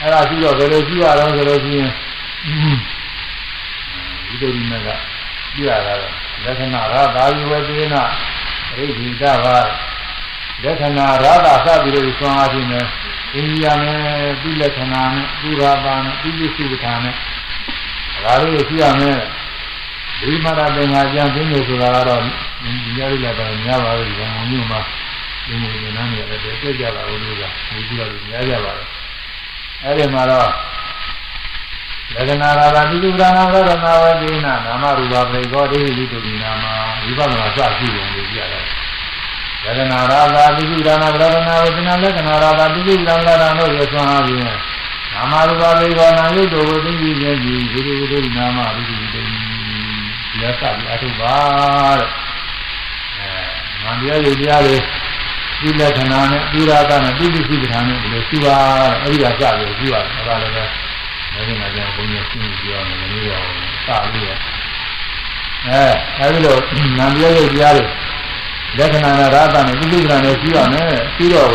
[0.00, 1.90] အဲ့ဒါရှိတော့ဘယ်လိုရှိရအောင်ဆိုလို့ရှိရင်
[4.28, 4.88] ဒီလိုဒီမဲ့က
[5.54, 5.94] ပြရတာ
[6.44, 8.02] လက္ခဏာရသာယဝတိနာ
[8.76, 9.56] ရိဋ္ဌိတဘာ
[10.62, 12.68] လက္ခဏာရတာစပြီးလို့ဆွမ်းအားဖြင့်
[13.34, 13.98] အိန္ဒိယနဲ့
[14.42, 17.14] ဒီလက္ခဏာနဲ့ပုရာပါနဲ့ဒီလိစုပ္ပဌာနဲ့
[18.24, 19.18] ဒါလေးကိုရှိရမယ်
[20.20, 24.80] ဒီမှာတာသင်္ဃာကျမ်းသိနေဆိုတာကတော့ဒီရည်လာတော့များပါလို့ဒီကောင်မျိုးမှာ
[25.46, 28.88] ဒီလိုဉာဏ်နဲ့လည်းတွေ့ကြတာလို့ကဒီလိုတော့များကြပါတော့
[29.82, 30.50] အဲ့ဒီမှာတော့
[32.14, 36.64] လက္ခဏာရာဂတိတုဒါနာဝရဏဝတိနာနာမရူပပရိကောတိဟိတုဒီနာမ
[37.04, 38.64] ဝိပဿနာစရှိပုံလေးကြရတယ်
[39.64, 44.40] လက္ခဏာရာဂတိတုဒါနာဝရဏဝတိနာလက္ခဏာရာဂတိတုဒါနာတို့ရဆွမ်းအားဖြင့်
[45.14, 49.22] နာမရူပပရိကောနာယုတ်တို့ကိုသိပြီးခြင်းဒီဒီလိုဒီနာမရူပတိတု
[50.40, 51.36] လက်စပြီးအထုပါ
[51.98, 52.08] တဲ့
[53.18, 53.30] အဲ
[53.82, 54.76] ငါတရားယုတ်တရားတွေ
[55.60, 60.64] ဒီလက္ခဏာနဲ့ပုရာကနဲ့တိတိစိပ္ပဌာနဲ့ဒီလိုရှိပါတဲ့အဲ့ဒီကစပြီးရှိပါတယ်အဲ့ဒါလည်းပဲ
[61.34, 63.48] အဲဒီမှာကျန်ဘုန်းကြီးရှင်းပြရမယ်မလို့ရအောင်
[63.86, 64.30] စပြီးရ
[65.66, 65.82] အဲ
[66.18, 66.56] အဲဒီလို
[66.98, 67.84] နာမည်ရုပ်တရားတွေ
[68.78, 71.50] လက္ခဏာနဲ့ရာသနဲ့တိတိစိပ္ပဌာနဲ့ရှိရမယ်ပြီးတော့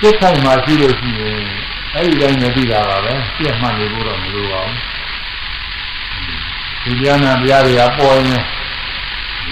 [0.00, 1.44] စိတ်ခိုင်မှရှိလို့ရှိရင်
[1.94, 4.76] အဲ့ဒီတိုင်းနဲ့ပြီးတာပါပဲပြည့်မှတ်နေဖို့တော့မလိုပါဘူး
[6.84, 8.42] ဒီတရားနာတရားတွေကပေါ်ရင်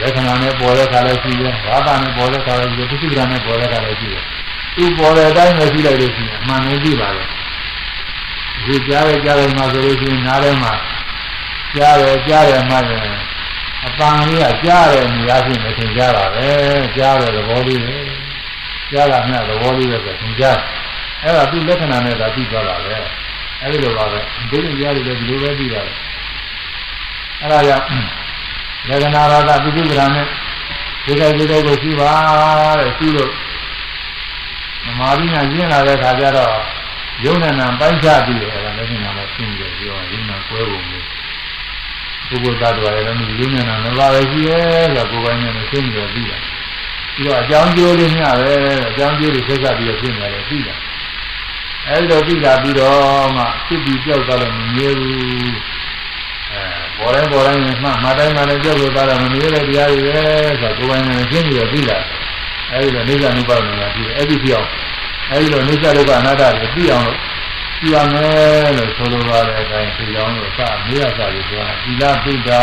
[0.00, 4.24] လက္ခဏာနဲ့ပေါ်တဲ့ခါလည်းရှိတယ်ရာသနဲ့ပေါ်တဲ့ခါလည်းရှိတယ်တိတိစိပ္ပဌာနဲ့ပေါ်တဲ့ခါလည်းရှိတယ်
[4.76, 7.24] သူပေါ်တဲ့အတိုင်းပဲရှိလိုက်လို့ရှိရင်အမှန်နဲ့ကြည့်ပါလေ
[8.66, 10.72] ဒီကြားရကြားရမှာဆိုလို့ရှိရင်နားထဲမှာ
[11.76, 13.30] ကြားရကြားရမှလည်း
[13.87, 16.49] အပန်းလေးကကြားရနေရရှိနေသင်ကြားတာပဲ
[16.97, 17.97] ကြားရသဘောလေးပဲ
[18.93, 20.59] ကြားတာမြတ်သဘောလေးပဲဆိုသင်ကြား
[21.22, 22.95] အဲ့ဒါသူ့လက္ခဏာနဲ့သာသိသွားတာပဲ
[23.61, 24.20] အဲ့ဒီလိုပါပဲ
[24.51, 25.97] ဒီလိုကြားရတယ်ဒီလိုပဲသိရတယ်
[27.41, 27.87] အဲ့ဒါကြောင့်
[28.89, 30.26] လက္ခဏာရတာပိဋိပဒာနဲ့
[31.05, 32.11] ဒီကဒီလိုကိုရှိပါ
[32.78, 33.33] တဲ့ရှိလို့
[34.87, 36.55] မမာရိညာကျင့်လာတဲ့ခါကျတော့
[37.24, 41.19] ယုံနဲ့နာပိုင်းခြားပြီးတော့အဲ့ဒါလည်းနာမရှင်းပြီးပြောရင်ယုံနာကွဲပုံလေး
[42.31, 46.39] ပုဂ္ဂိုလ်သားတော်ရဲ့လည်းယုံနဲ့နာမပါပဲရှိရဲ့ဆိုတော့ကိုယ်ပိုင်နဲ့ရှင်းပြီးတော့ပြီးတာ
[47.14, 48.55] ပြီးတော့အကြောင်းကျိုးလေးမျှပဲ
[48.89, 50.74] အကြောင်းကျိုးတွေဆက်ဆက်ပြီးတော့ဖြစ်နေတယ်ပြီးတာ
[51.89, 55.16] အဲဒီတော့ပြီးလာပြီးတော့မှဖြစ်ပြီးကြောက်သွားလို့မမြဲဘူး
[56.53, 56.62] အဲ
[56.99, 60.20] ပေါ်တိုင်းပေါ်တိုင်းမှမတိုင်းမှလည်းကြောက်လို့သွားတော့မမြဲတဲ့တရားတွေပဲ
[60.61, 61.99] ဆိုတော့ကိုယ်ပိုင်နဲ့ရှင်းပြီးတော့ပြီးလာ
[62.72, 64.68] အဲဒီတော့နေကြနုပါဒနာပြီးတယ်အဲ့ဒီပြောင်း
[65.31, 67.18] အဲဒီတော့နေကြဒုက္ခအနာတ္တတွေပြီးအောင်လို့
[67.83, 72.62] ကြည့်ရမယ်လို့ဆိုလိုပါတဲ့အတိုင်းဒီကြောင်းလို့စမေးရစာတွေဆိုတာသီလပိတာ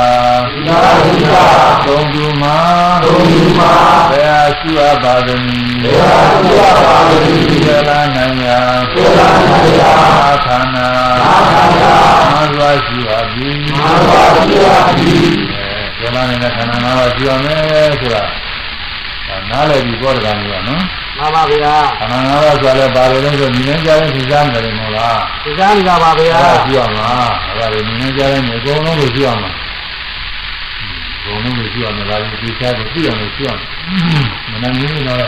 [0.51, 0.69] သီလ
[1.03, 1.43] ပိတာ
[1.85, 2.57] သုံးခုမှာ
[3.03, 3.71] သုံးခုမှာ
[4.11, 8.59] ဘယ်ဟာရှိရပါသနည်းဘယ်ဟာရှိရပါသနည်းသေလာနိုင်ရာ
[8.93, 9.91] သေလာနိုင်ရာ
[10.23, 10.87] အာခန္ဓာ
[11.25, 11.93] အာခန္ဓာ
[12.31, 18.23] မစွာရှိပါသည်မစွာရှိပါသည်အဲသေလာနိုင်တဲ့ခန္ဓာ၅ပါးရှိရမယ်ဆိုတာ
[19.49, 20.83] နားလည်ပြီးပြောတယ်ကောင်ကနော်
[21.19, 27.07] မှန်ပါဗျာခန္ဓာ၅ပါးဆိုလည်းပါလို့လဲဆိုညီနေကြတဲ့သိစားနေတယ်မဟုတ်လားသိစားနေတာပါဗျာကြည့်ရမှာ
[27.47, 29.51] အဲ့ဒါညီနေကြတဲ့မြေအကုန်လုံးကိုကြည့်ရမှာ
[31.17, 33.65] အကုန်လုံးကိုကြည့်ရမှာဒါလည်းသိစားကိုကြည့်ရမှာကြည့်ရမှာ
[34.51, 35.27] မနည်းနည်းတော့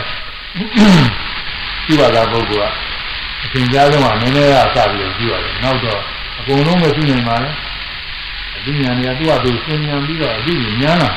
[1.86, 2.74] ကြည့်ပါလားပုဂ္ဂိုလ်က
[3.44, 6.00] အသင်ကြားဆုံးကနည်းနည်းကစပြီးကြည့်ရတယ်နောက်တော့
[6.38, 7.50] အကုန်လုံးပဲကြည့်နေမှာလေ
[8.56, 11.14] အသိဉာဏ်တွေကသူ့အတူသင်ဉာဏ်ပြီးတော့အသိဉာဏ်လား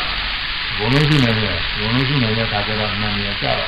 [0.78, 3.68] ဘုံလုံးရှိနေတယ်ဘုံလုံးရှိနေတဲ့အခါကျတော့နာမည်ကြတာ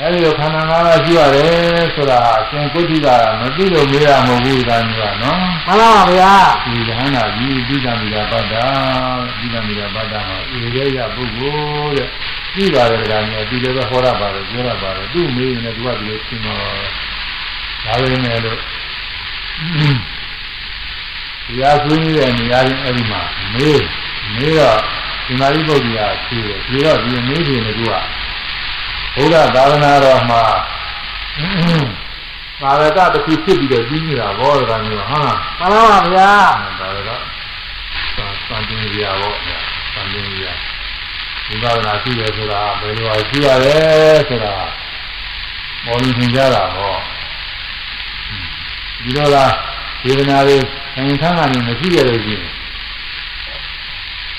[0.00, 3.08] အဲဒီလိုခန္ဓာ၅ပါးရှိရတယ်ဆိုတာအရှင်ကုဋ္ဌိက
[3.40, 6.34] မသိလို့မေးတာမဟုတ်ဘူးဒါမျိုးကနော်မှန်ပါဗျာ
[6.64, 8.64] ဒီဉာဏ်နာကြီးဒီကံမိတာပတ္တာ
[9.38, 12.08] ဒီကံမိတာပတ္တာမှာဧရေယပုဂ္ဂိုလ်တဲ့
[12.54, 16.58] ပြီးပါတယ်ဒါမျိုးဒီလိုပဲဟောရပါတယ်ပြောရပါတယ်သူ့မေးရင်လည်းသူကဒီလိုရှင်းတော့
[17.84, 18.58] ဒါပဲနဲ့လို့
[21.46, 23.20] တရားဆွေးနွေးတဲ့နေရာချင်းအဲ့ဒီမှာ
[23.54, 23.82] မေး
[24.34, 24.78] မေးတော့
[25.26, 27.94] ဒီမာရိပုတ္တရာဖြေတယ်ဖြေတော့ဒီမေးဖြေနေကူက
[29.14, 30.42] ဘုရားသာသနာတော်မှာ
[32.60, 36.30] သာရကတစ်ခုဖြစ်ပြီးတော့ပြီးနေတာဘောကမျိုးဟာမှန်ပါပါဗျာ
[36.80, 37.10] ဒါရက
[38.48, 39.32] သံတင်ရဘော
[39.94, 40.44] သံတင်ရ
[41.46, 43.76] ဒီသာသနာရှိတယ်ဆိုတာဘယ်လိုအရှိရလဲ
[44.28, 44.54] ဆိုတာ
[45.84, 46.94] ပေါ်လို့သင်ကြတာဟော
[49.02, 49.52] ဒီလိုလား
[50.04, 50.56] ဒေသနာတွေ
[50.96, 52.61] အရင်ခန်းကနေမရှိရလို့ရှိရင်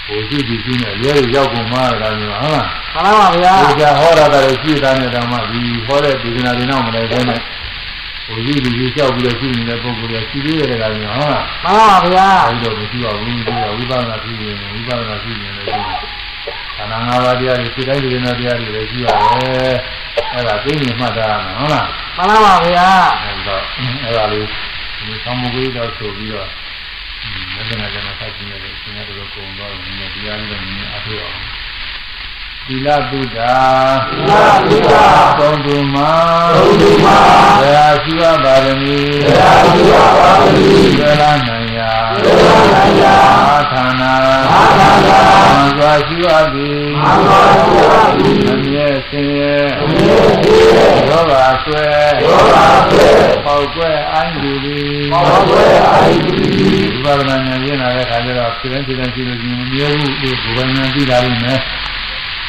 [0.08, 7.40] ဟိုရှိဒီရှိနဲ့ရဲရောက်ကုန်မှာတာမျိုးဟုတ်လားမှန်ပါဗျာဒီကဟောတာလည်းရှိတာနဲ့တောင်မှဒီဟောတဲ့ဒေသနာတွေနောက်မလဲဘဲနဲ့
[8.26, 15.80] ဟိုရှိဒီရှိကြောက်ပြီးတော့ရှိနေတဲ့ပုဂ္ဂိုလ်တွေရှိသေးတယ်ကမျိုးဟုတ်လားမှန်ပါဗျာအဲဒီတော့မရှိပါဘူးဒီကဝိပဿနာရှိနေဝိပဿနာရှိနေလို့ရှိ
[16.76, 19.76] ခန္ဓာ၅ပါးတရားတွေစိတ်တိုင်းဒေသနာတရားတွေလည်းရှိရတယ်
[20.34, 21.28] အဲ့ဒါသိနေမှတ်တာ
[21.58, 21.88] ဟုတ်လား
[22.18, 22.88] မှန်ပါဗျာ
[23.24, 23.64] အဲ့တော့
[24.04, 24.46] အဲ့ဒါလေး
[24.98, 26.50] ဒီသံဃာကြီးတော့ဆိုပြီးတော့
[27.56, 31.40] မက္ကနာကနာသတိနဲ့ဆင်းရဲတော့ကုန်တော့နည်းတရားနဲ့နည်းအထောက်အောင်
[32.68, 33.40] သီလသုဒ္ဓ
[34.10, 34.32] သီလ
[34.70, 34.96] သုဒ္ဓ
[35.40, 36.12] သုံးသူမှာ
[36.56, 37.18] သုံးသူမှာ
[37.62, 41.92] ဘယ်ဟာရှိပါပါသနည်းဘယ်ဟာရှိပါပါသနည်းဘယ်လားနိုင်ရာ
[42.24, 43.14] ဘယ်လားနိုင်ရာ
[43.48, 44.14] အာခန္ဓာ
[44.54, 45.20] အာခန္ဓာ
[45.54, 45.64] မံ
[46.24, 51.84] စွာရှိပါသည်မံစွာရှိပါသည်အမြဲဆင်းရဲအမြဲဆင်းရဲယောဂဆွဲ
[52.24, 52.58] ယောဂ
[52.90, 53.08] ဆွဲ
[53.46, 61.60] ပေါက်ကွဲအိုင်းလူသည်ပေါက်ကွဲအိုင်းလူသည်ဒီပါဒနာဉာဏ်ရင်းလာတဲ့ခါကျတော့ပြင်းပြင်းပြင်းပြင်းမမြဲဘူးဒီဘုရားဉာဏ်ပြီးလာလိမ့်မယ်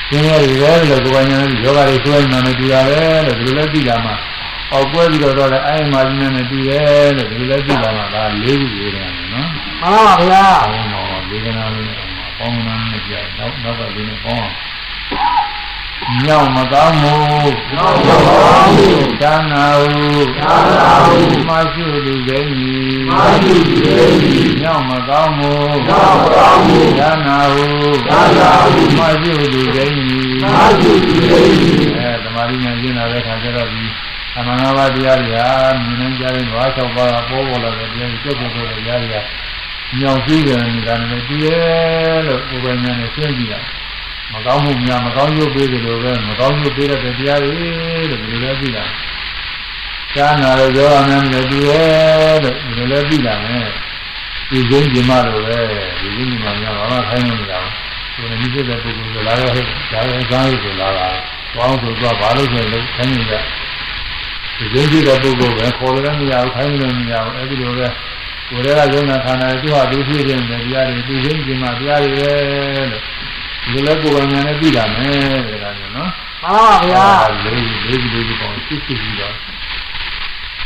[0.09, 4.13] ဆင်းရဲတွေပဲလို့ကိုယ်ပိုင်ဉာဏ်နဲ့ယောဂတွေဆွဲနေတယ်တူရတယ်လို့ဒီလိုလဲပြီးလာမှ
[4.73, 6.81] အောက်ကွဲပြီးတော့တော့လည်းအဲ့မာကြီးနဲ့တူရဲ
[7.17, 9.49] လို့ဒီလိုလဲပြီးလာမှဒါလေးခုရေးတယ်နော်
[9.81, 12.14] မှန်ပါဗျာအောင်းတော့ဒီကနာလေးအ
[12.45, 14.51] ပေါင်းနာနဲ့ကြာနောက်နောက်ကလေးနဲ့ပေါင်း
[16.25, 17.15] ညောင်မကောင်းမှု
[17.73, 18.89] ညောင်မကောင်းမှု
[19.23, 19.93] ဒါနာဟု
[20.39, 21.17] ဒါနာဟု
[21.49, 25.51] မရှိလူကိန်းကြီးမရှိလူကိန်းကြီးညောင်မကောင်းမှု
[25.89, 27.67] ညောင်မကောင်းမှုဒါနာဟု
[28.09, 30.45] ဒါနာဟုမရှိလူကိန်းကြီးမ
[30.79, 33.85] ရှိလူကိန်းကြီးအဲသမာဓိဉာဏ်ကျင့်လာတဲ့ခါကျတော့ဒီ
[34.37, 35.49] အမှန်ငါးပါးတရားတွေဟာ
[35.85, 39.17] မြင်နိုင်ကြတဲ့ဘာ၆ပါးပေါ်ပေါ်လာတဲ့တရားတွေကျုပ်ပေါ်တဲ့တရားတွေက
[40.01, 43.61] ညောင်ကြည့်ကြနေတာနဲ့တည်ရဲ့လို့ဘုရားဉာဏ်နဲ့ရှင်းကြည့်တာ
[44.33, 47.53] မကောင်းမှုများမကောင်းရုပ်ပေးတယ်လို့ပဲမကောင်းရုပ်ပေးတဲ့တရားတွေ
[48.11, 48.85] လို့ဒီလိုလဲသိတာ
[50.13, 53.67] ရှားနာလို့ပြောရမယ်လို့ဒီရဲ့လို့ဒီလိုလဲသိတာနဲ့
[54.51, 55.59] ဒီကျင်းကျင်မလို့ပဲ
[56.01, 57.59] ဒီကျင်းကျင်မများဘာမှခိုင်းနေတာ
[58.15, 59.53] ဘူးဒီနေ့တဲ့ပုဂ္ဂိုလ်ကလာတော့
[59.93, 61.09] ဒါလည်းကောင်းရုပ်ကိုလာတာ
[61.55, 63.41] ကောင်းဆိုတော့ဘာလို့ဆိုလို့ခိုင်းနေတာ
[64.59, 67.89] ဒီကျင်းကျင်တဲ့ပုဂ္ဂိုလ်ပဲခေါ်လည်းမရဘူးခိုင်းလည်းမရဘူးအဲဒီလိုပဲ
[68.55, 72.33] ကိုယ်ရဲ့ရုံနာခန္ဓာသူ့ဟာသူဖြစ်တဲ့တရားတွေသူကျင်းကျင်မတရားတွေပဲ
[72.91, 73.03] လို့
[73.73, 76.11] ဒီလိုကိုယ်ပိုင်ဉာဏ်နဲ့သိတာမယ်တဲ့ဒါမျိုးနော်
[76.43, 77.07] မှန်ပါဗျာ
[77.45, 79.35] လေးလေးလေးလေးပေါ့စစ်စစ်ပြီးတော့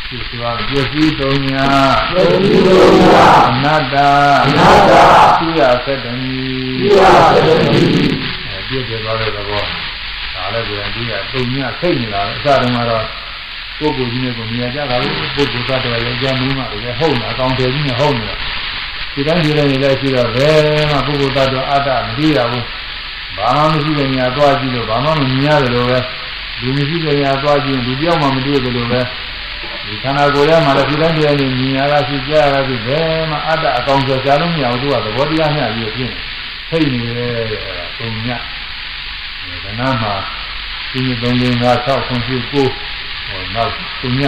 [0.09, 1.65] ဒီဆိုတာပစ္စည်းသုံးညာ
[2.13, 3.97] ပစ္စည်းသုံးညာအနတ္တ
[4.45, 4.93] အနတ္တ
[5.41, 6.39] သိရသတ္တမီ
[6.81, 7.01] သိရ
[7.33, 7.83] သတ္တမီ
[8.47, 9.65] အဲပြည့်ပြည့်သွားတဲ့သဘော
[10.35, 13.05] ဒါလည်းပြန်ပြီးရသုံးညာထိတ်နေတာအစတုန်းကတော့
[13.79, 18.35] ပုဂ္ဂိုလ်ကြီးနဲ့ကိုမြင်ကြတာလေပုဂ္ဂိုလ်သတ္တဝါရဲ့အကြောင်းမျိုးမှလည်းဟုတ်နေတာအကောင်တယ်ကြီးနဲ့ဟုတ်နေတာ
[19.15, 22.65] ဒီတိုင်းဒီတိုင်းလည်းရှိတော့ဘယ်မှပုဂ္ဂိုလ်သတ္တဝါအတ္တမသိရဘူး
[23.37, 25.99] ဘာမှမရှိတဲ့ညာသွားကြည့်လို့ဘာမှမမြင်ရတယ်လို့ပဲ
[26.61, 29.01] လူမရှိတဲ့ညာသွားကြည့်လူပြောင်းမှမတွေ့တယ်လို့ပဲ
[29.87, 36.13] ဒီခန္ဓာကိုယ်ထဲမှာလည်းဒီတိုင်းတရားနဲ့မြင်ရတာရှိကြရတာရှိဘယ်မှာအတ္တအကောင်ဆိုရှားလို့မရဘူးသူကသဘောတရားမျှပြီးဖြစ်
[36.71, 37.33] ထိတ်နေတယ်
[37.97, 38.29] ပုံည
[39.65, 40.15] ကနာမှာ
[40.91, 41.25] ဒီနေ့3
[41.63, 42.98] 5 6 9 10 9
[43.29, 44.23] ဟောနောက်ပုံည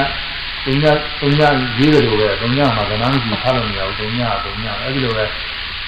[0.65, 0.85] ပုံည
[1.21, 1.43] ပုံည
[1.79, 5.25] ရေးတယ်လို့ပဲပုံညမှာကနာမရှိထားလို့မရဘူးပုံညပုံညအဲ့ဒီလိုပဲ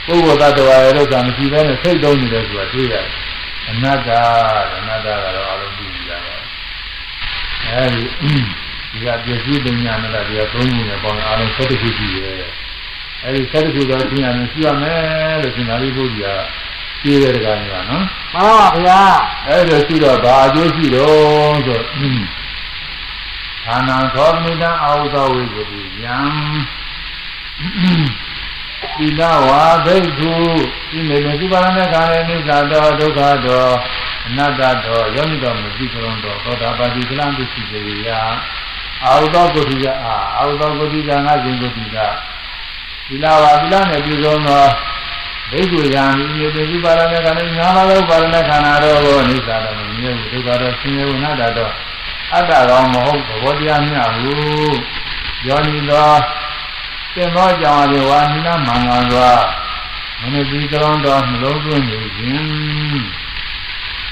[0.07, 3.07] ပုဂ္ဂိုလ်တ attva ရဲ့လို့ကမရှိဘဲနဲ့စိတ်တုံးနေတယ်ဆိုတာတွေ့ရတယ်
[3.69, 4.09] အနတ္တ
[4.79, 6.19] အနတ္တကတော့အလုံးကြည့်ကြတာ
[7.67, 8.05] အဲဒီ
[8.93, 12.35] ဒီကပြည့်စည်ပညာနဲ့ဒီကသုံးခုနဲ့ပေါင်းအားလုံး၁၁ခုရှိရဲ့
[13.25, 15.01] အဲဒီ၁၁ခုတော့သိရမယ်ရှိရမယ်
[15.43, 16.35] လို့ရှင်သာရိပုတ္တရာ
[17.03, 18.05] ပြေးတဲ့ကောင်ကနော်မှန်
[18.35, 19.01] ပါဗျာ
[19.49, 21.81] အဲဒီတော့ရှိတော့ဘာအကျိုးရှိတော့ဆို
[23.65, 26.17] ဌာနံသောမိတံအာဟုသောဝိကုတိယံ
[28.99, 30.31] သီလဝါဘိက္ခု
[30.97, 33.67] ဤမေမေသုပါရမေခာရေနိစ္စတောဒုက္ခတော
[34.27, 38.09] အနတ္တတောယောနိတော်မသိကြုံတော်သောတာပတိကလံပစ္စည်းစေယ
[39.05, 41.97] အာဟုသောကုတိကအာအာဟုသောကုတိကငါခြင်းကုတိက
[43.09, 44.65] သီလဝါသီလနဲ့ပြုဆုံးသော
[45.51, 51.73] ဘိက္ခုယံဤမေမေသုပါရမေခာရေငါးပါးသောပါရမေခန္ဓာတော်ကိုနိစ္စတော်မမြဲဘူးဒုက္ခတော်ဆင်းရဲဝနတ္တတော်
[52.35, 54.79] အတ္တကောင်မဟုတ်သဘောတရားမျှဘူး
[55.47, 56.21] ယောနိတော်
[57.15, 59.31] သင်သောကြောင့်အဝါနိနာမင်္ဂန်စွာ
[60.21, 62.47] မနတိကရုံတော်နှလုံးသွင်းနေခြင်း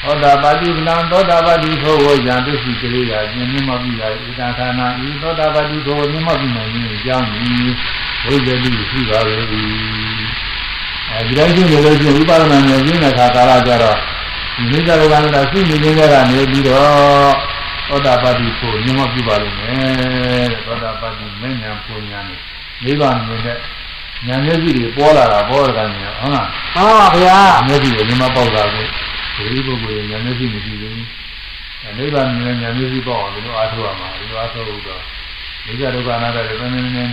[0.02, 7.50] သောတာပတိကလံသောတာပတိသောဝယံတသိကလေးရာကျင်မြတ်မပြီရာဣဒံခန္ဓာဤသောတာပတိသောမြတ်မပြီနိုင်ခြင်းအကြောင်းဤ
[8.24, 9.34] ဘုရားတိရှိပါလေ၏
[11.12, 13.98] အဲဒီတိုင်းရှိနေလို့ရှိရင်ဝိပဿနာဉာဏ်ကျင့်တဲ့အခါကာလကြတော့
[14.56, 17.59] ဒီနိစ္စဒုက္ခနာရှိနေခြင်းကနေပြီးတော့
[17.90, 22.40] သောတာပတိကိုမြတ်မပြီပါလိမ့်မယ်သောတာပတိမဉ္ဇဉ်ပူညာနဲ့
[22.84, 23.56] နိဗ္ဗာန်မြင်တဲ့
[24.26, 28.86] ဉာဏ်မျက်စိတွေပေါ်လာတာပေါ်တာညာဟုတ်လားမှန်ပါဗျာမျက်စိတွေမြင်မပေါက်တာကို
[29.52, 30.94] ဒီပုဂ္ဂိုလ်ဉာဏ်မျက်စိမရှိဘူး
[31.98, 35.02] နိဗ္ဗာန်မြင်တဲ့ဉာဏ်မျက်စိပေါက်အောင်ဒီလိုအားထုတ်ရမှာဒီလိုအားထုတ်လို့တော့
[35.64, 37.08] ဒီကြဒုက္ခအနာတ္တတွေတည်းနေမြင်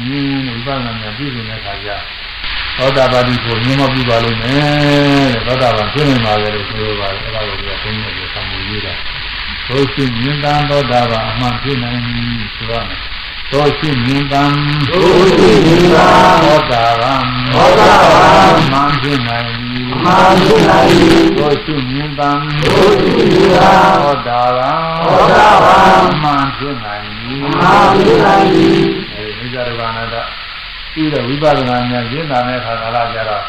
[0.54, 1.90] ဝိပဿနာဉာဏ်ပြည့်စုံတဲ့အခါကျ
[2.78, 8.94] သောတာပတိကိုမြင်မပြပါလိမ့်မယ်တဲ့သောတာပန်ပြည့်နေပါလေလို့ဆိုပါတယ်အဲ့ဒါကိုပြောဘုန်းကြီးကသံမူရေးတာ
[9.68, 13.00] ဘုရှိမြင်တန်သောတာပန်အမှန်ပြည့်နိုင်ပြီဆိုရမယ်
[13.52, 14.44] သောရှိမြင်တံ
[14.90, 15.02] သော
[15.38, 16.08] ရှိမြင်တံ
[16.44, 17.14] သောတာရံ
[17.54, 19.50] သောတာရံမှန်ဖြစ်နိုင်
[20.04, 20.92] မှန်ဖြစ်နိုင်
[21.38, 22.30] သောရှိမြင်တံ
[22.62, 24.72] သောရှိမြင်တံသောတာရံ
[25.06, 28.46] သောတာရံမှန်ဖြစ်နိုင်မှန်ဖြစ်နိုင်
[29.14, 30.16] အဲဒီမိစ္ဆာရဘာနာတ
[30.94, 33.44] ပြီးတော့ဝိပဿနာဉာဏ်ရင်းတာတဲ့ခါကာလကြတော့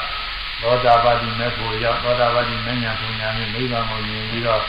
[0.62, 4.62] သောတာပတိမေဖို့ရောက်သောတာပတိမဉ္ဇဉ်ပူညာနဲ့နိဗ္ဗာန်ကိုမြင်ပြီးတော့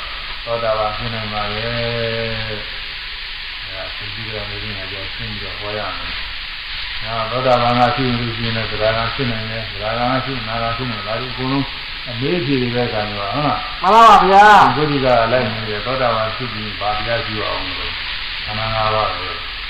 [0.45, 1.67] သောတာပန်ဖြစ်နိုင်ပါလေ
[3.97, 6.13] သင်ပြီးတော့နေနေကြဆင်းပြီးတော့ဟောရမယ်။
[7.03, 11.65] ဒါသောတာပန်ကရှိလို့ရှိရင်လည်းသရဂံဖြစ်နိုင်တယ်။သရဂံရှိနာဂံဖြစ်နိုင်တယ်။ဒါဒီအကုန်လုံး
[12.09, 13.31] အမေးဖြေတွေပဲခံရဟုတ်လား။
[13.81, 17.91] မှန်ပါဗျာ။ဘုရားကလိုက်နေတယ်သောတာပန်ဖြစ်ပြီးဗာတရားရှိအောင်လို့
[18.45, 19.29] ခန္ဓာ၅ပါးပဲ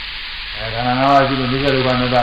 [0.55, 2.17] ။အဲခန္ဓာ၅ပါးရှိလို့ဒီကရုပနတ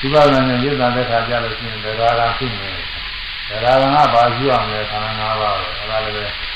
[0.00, 2.86] ဒီပါဒနဲ့ရည်တာတဲ့ခါကြလို့ရှိရင်သရဂံဖြစ်နေတယ်။
[3.48, 6.51] သရဂံကဘာရှိအောင်လဲခန္ဓာ၅ပါးပဲ။အဲဒါလည်းပဲအဲ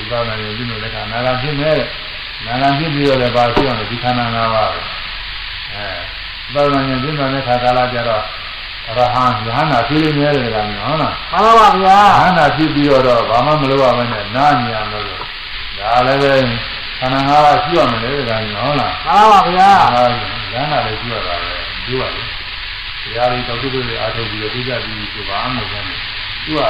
[0.00, 1.88] ဥပါဒနဲ့ရည်လို့လည်းခန္ဓာ၅ပါးဖြစ်နေတယ်။
[2.46, 4.80] နာဂံဖြစ်ပြီးတော့လည်းပါရှိအောင်ဒီခန္ဓာ၅ပါးပဲ
[5.72, 5.86] အဲ
[6.54, 8.22] သာမန်ဉာဏ်ကျင့်တဲ့ခါကာလကြတော့
[8.86, 16.32] ရဟန်းယဟနာဖြစ်နေတယ်ကမျိုးဟုတ်လားမှန်ပါဗျာယဟနာဖြစ်ပြီးတော့ဘာမှမလုပ်ရဘဲနဲ့နာညာလို့ဒါလည်းပဲ
[16.98, 21.52] ခန္ဓာ၅ပါးရှိရမယ်လေကမျိုးဟုတ်လားမှန်ပါဗျာယဟနာလည်းရှိရတာပဲ
[21.86, 22.22] ဒီပါလေ
[23.02, 26.00] တရားလေးတောက်တုတွေအားထုတ်ပြီးတော့သိကြပြီးဆိုပါမှမဟုတ်ဘူး
[26.44, 26.60] သူက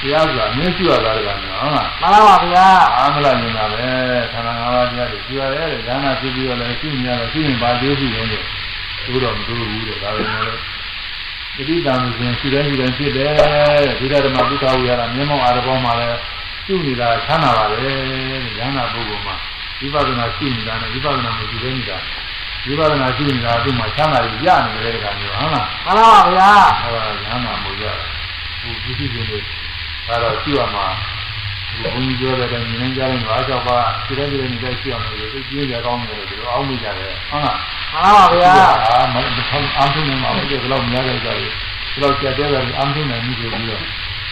[0.00, 2.66] တရားဆိုတာမျက်စိရတာကနော်ဟုတ်လားမှန်ပါဗျာ
[2.96, 3.88] အာမလားမြင်တာပဲ
[4.32, 8.44] ခန္ဓာ၅ပါးတရားတွေကြွရဲတဲ့ဉာဏ်နာဖြစ်ပြီးတော့လည်းရှိနေရတယ်ရှိရင်ဘာကျိုးရှိလဲလို့
[9.06, 13.32] သို့တော့မသိဘူးတဲ့ဒါပဲလေတတိတံရှင်ရှိတိုင်းရှိတိုင်းဖြစ်တယ်
[13.98, 16.18] ဒီဓမ္မပုထဝီရတာမျက်မှောက်အာရဘောမှာလည်း
[16.66, 17.78] ရှိနေတာချမ်းသာပါလေ
[18.58, 19.34] ဉာဏ်နာပုဂ္ဂိုလ်မှာ
[19.80, 21.98] ဝိပဿနာရှိနေတာနဲ့ဝိပဿနာမရှိသေးနေတာ
[22.66, 27.96] ဝိပဿနာရှိနေတာသူ့မှာချမ်းသာရရနေတဲ့ခါမျိုးဟုတ်လားမှန်ပါဗျာဟောဉာဏ်နာမို့ရတယ်
[28.60, 29.38] ဟိုဒီဒီတွေ
[30.08, 30.86] ဒါတော့ရှိရမှာ
[31.82, 33.76] ဘုန်းကြီးပြောတဲ့မြင်ကြတဲ့ငါးကြောက်ပါ
[34.06, 37.58] ဒီတဲ့ဒီတဲ့နေရှိရမယ်လို့သိကြရကောင်းတယ်လို့ဒီလိုအောင်းမိကြတယ်ဟုတ်လား
[37.92, 38.52] မှန်ပါဗျာ
[38.86, 43.82] အာမအမ်းထုံးနေမှာဒီလိုများကြတယ်ဒီလိုကြတဲ့ကအမ်းထုံးနေပြီဆိုပြီးတော့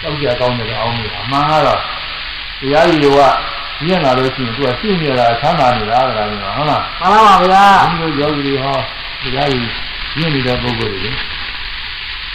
[0.01, 1.81] ကြောက်ကြကောင်းတယ်အောင်းမိတာအမှန်ကတော့
[2.61, 8.77] တရားကြီးတွေကညံ့လာလို့ရှိရင်သူကရှိနေတာချမ်းသာနေတာကလည်းဟုတ်လားမှန်ပါဗျာဒီလိုယောဂီတွေဟော
[9.23, 9.71] တရားကြီး
[10.19, 11.11] ညံ့နေတဲ့ပုဂ္ဂိုလ်တွေ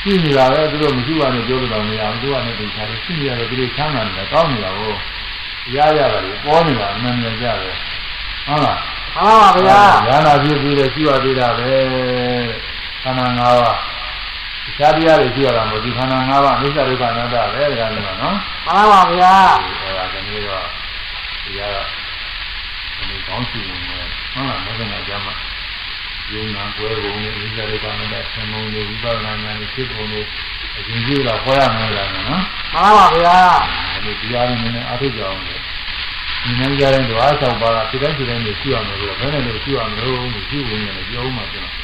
[0.02, 4.94] ရှိနေတာပဲသူတို့မရှိပါနဲ့ပြောလို့တော့မရဘူးသူကလည်းတင်ချာတယ်ရှိနေရတယ်သူတို့ချမ်းသာနေတာကောင်းနေတာကို
[5.76, 7.76] ရရတာလေပေါ်နေတာအမှန်တရားကြတယ်
[8.48, 8.78] ဟုတ်လား
[9.16, 11.72] ဟုတ်ပါဗျာညာနာပြည့်ပြီးတော့ရှိရသေးတာပဲ
[13.04, 13.78] ခန္ဓာ၅ပါး
[14.64, 19.34] ဒီခြားတရားတွေရှိရတာမဟုတ်ဒီခန္ဓာ၅ပါးအနိစ္စဒုက္ခအနတ္တပဲဒါကလည်းနော်မှန်ပါဗျာ
[19.82, 20.66] အဲဒါကနေ့တော့
[21.46, 21.72] တရား
[22.98, 25.34] ကဒီကောင်းစီနေတယ်ဟုတ်လားမဟုတ်ဘူးကြမှာ
[26.34, 30.22] ယုံနာကွဲပုံနဲ့အနိစ္စဒုက္ခအနတ္တဆံမုံတွေဝိပဿနာဉာဏ်တွေဖြစ်ပုံတွေ
[30.78, 33.40] အရင်ကြီးတော့ဟောရမယ်လားနော်မှန်ပါဗျာ
[34.06, 35.56] ဒီတရားလေးနည်းနည်းအားထုတ်ကြအောင်လေ
[36.44, 40.18] ဒီနေ့ကြတဲ့တော့အား၆ပါးကဒီတိုင်းဒီတိုင်းနေရှိရမယ်လို့ဘယ်နဲ့လို့ရှိရမလို့
[40.50, 41.76] ရှိဝင်နေပြောဦးမှာကျွန်တော်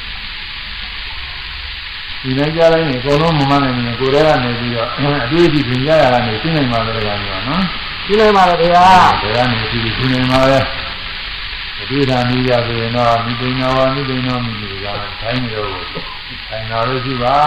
[2.21, 4.87] ဒီနေ့ကြတဲ့နေအကုန်လုံးမမနိုင်ဘူးကိုယ်တည်းကနေပြီးတော့
[5.25, 7.63] အတွေ့အထိပြင်ကြရတာနေသိနိုင်ပါလေကောင်ကနော်
[8.05, 8.85] ဒီလိုက်ပါလေဗျာ
[9.21, 10.59] ဒါကနေဒီဒီနေမှာလဲ
[11.79, 14.87] အတွေ့အထိရဆိုရင်တော့မိသိနာဝမိသိနာမိဒီက
[15.21, 15.69] ထိုင်းနေတော့
[16.47, 17.37] ထိုင်လာလို့ရှိပါ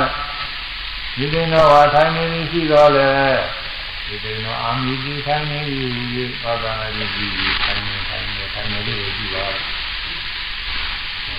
[0.00, 0.08] တဲ့
[1.18, 3.10] မိသိနာဝထိုင်နေရှိတော့လေ
[4.10, 9.46] ဒီသိနာအာမိဒီထိုင်နေပြီပါဒနာကြီးကြီးထိုင်နေထိုင်နေထိုင်နေလို့ရှိပါ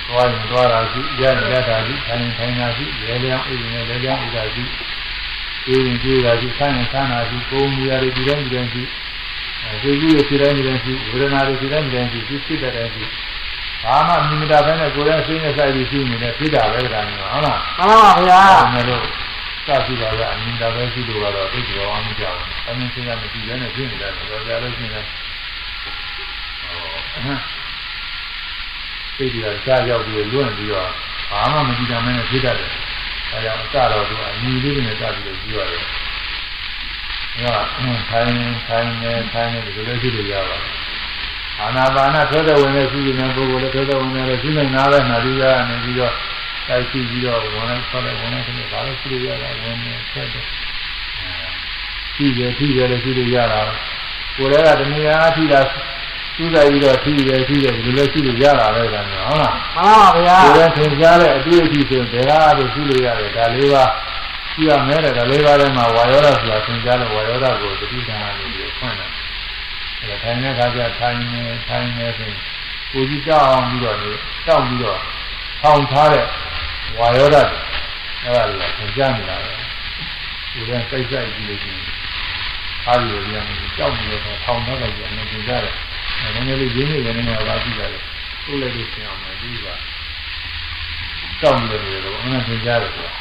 [0.07, 4.63] သွားရင်သွားတာရှိရရတာရှိထိုင်ထိုင်တာရှိလေလျောင်းအိမ်နဲ့လေလျောင်းဥတာရှိ
[5.65, 8.83] ပြေးရင်ပြေးတာရှိဆန်းရင်ဆန်းတာရှိကိုယ်မူရာတွေဒီတိုင်းဒီတိုင်းရှိ
[9.63, 13.03] အဲဒီကြီးရဲ့ဒီတိုင်းဒီတိုင်းရှိဝေဒနာတွေဒီတိုင်းဒီတိုင်းရှိဖြစ်တဲ့တိုင်းရှိ
[13.83, 19.05] ဘာမှမြင်မတာပဲနဲ့ကိုယ်ရဲ့စိတ်နဲ့စိုက်ပြီးရှိနေတဲ့ဖြစ်တာပဲကံမျိုးဟုတ်လားမှန်ပါဗျာဒါနဲ့လို့
[19.65, 25.05] စရှိတာကအမြင်တာပဲရှိလို့ကတော့သိကြအောင်မကြောက်ဘူးအမြင်စိတ်ကမကြည့်ရနဲ့ဖြစ်နေတာတော့ကြာလို့ရှိရင်
[26.61, 27.51] ဟော
[29.15, 30.89] စိတ်ကြီးကကြားရောက်ပြီးလွန့်ပြီးတော့
[31.31, 32.71] ဘာမှမကြည့်ကြမနဲ့ဖြစ်တတ်တယ်
[33.31, 35.85] အဲကြောင့်အစတော့သူအမြင်လေးနဲ့စပြီးတော့ကြည့်ရတယ်။
[37.39, 37.65] ဒါက
[38.09, 38.33] ထိုင်
[38.67, 40.73] ထိုင်နေထိုင်နေဒီလိုရှိလို့ရပါတယ်။
[41.59, 46.13] အာနာပါနထွဲတဲ့ဝင်တဲ့ရှိနေတဲ့ပုဂ္ဂိုလ်လည်းထွဲတဲ့ဝင်တဲ့ရှိနေတာပဲနာပြီးရနေပြီးတော့
[46.67, 50.45] တိုက်ကြည့်ပြီးတော့ဝင်လိုက်ဆွဲလိုက်ဝင်လိုက်ဆိုတော့ဒါလည်းရှိလို့ရတာဝင်နေဆက်တယ်။
[52.15, 53.61] ရှိတယ်ရှိတယ်လည်းရှိလို့ရတာ။
[54.35, 55.59] ကိုယ်လည်းကတဏှာအထိတာ
[56.35, 63.85] သူ့ဆိုင်ပြီးတော့ရှိတယ်ရှိတယ်ဒီလိုလည်းရှိလို့ရတာပဲကံဟုတ်လား။မှန်ပါဗျာကိုယ်လည်းသင်ကြားတဲ့အတွေ့အထိဆိုဘယ်ကားလို့ရှိလို့ရတယ်ဒါလေးပါ
[64.53, 69.11] ရှိရမယ်တဲ့ဒါလေးပါးထဲမှာဝါယောဓာဆိုတာသင်ကြားလို့ဝါယောဓာကိုတတိယနာလို့ပြောဖွင့်တယ်
[69.99, 72.31] အဲဒါထိုင်တဲ့အခါကျထိုင်နေထိုင်နေဆို
[72.91, 74.11] ကိုကြီးတောက်အောင်ပြီးတော့နေ
[74.47, 74.99] တောက်ပြီးတော့
[75.61, 76.25] ထောင်ထားတဲ့
[76.97, 77.43] ဝါယောဓာ
[78.23, 79.51] အဲဒါလေးကသင်ကြားနေတာပဲ
[80.53, 81.85] ကိုယ်လည်းစိတ်ဆိုင်ကြည့်လို့ရှိရင်
[82.85, 83.45] အားရရပြန်
[83.77, 85.75] ကြောက်ပြီးတော့ထောင်ထားတော့ပြန်နေသင်ကြားတယ်
[86.19, 88.03] အဲနည်းနည်းလေးရင်းနေရနေတော့ကြည့်ကြတယ်
[88.45, 89.75] ကိုယ်လည်းသိအောင်မယ်ဒီပါ
[91.41, 93.13] ကြောက်နေတယ်လို့အမှန်သင်ကြားတယ်ဆိုတာ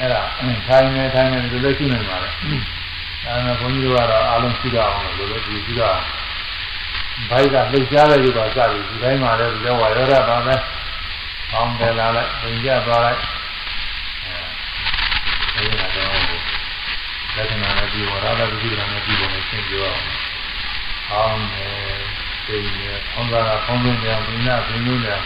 [0.00, 0.22] အဲ့ဒါ
[0.66, 2.30] ထိုင်နေထိုင်နေဒီလိုရှိနေမှာလေ
[3.24, 5.90] ဒါနဲ့ဘုန်းကြီးတို့ကတော့အားလုံးရှိကြအောင်လို့လို့ဒီရှိတာ
[7.30, 10.54] ဘိုက်ကလှုပ်ရှားတဲ့ရုပ်ကစပြီးဒီတိုင်းမှာလည်းဒီတော့ဝါရောဓပါပဲ
[11.50, 13.20] ပေါင်းတယ်လာလိုက်သင်ကြသွားလိုက်
[15.54, 16.08] အဲဒီကတော့
[17.36, 20.02] လက္ခဏာနဲ့ဒီဝရဒတိကနဲ့ဒီပုံနဲ့ရှင်းပြအောင်
[21.10, 21.66] အောင်းနေ
[22.46, 25.16] သိနေအောင်းတာခေါင်းသွင်းကြဘိညာဘိညုညာ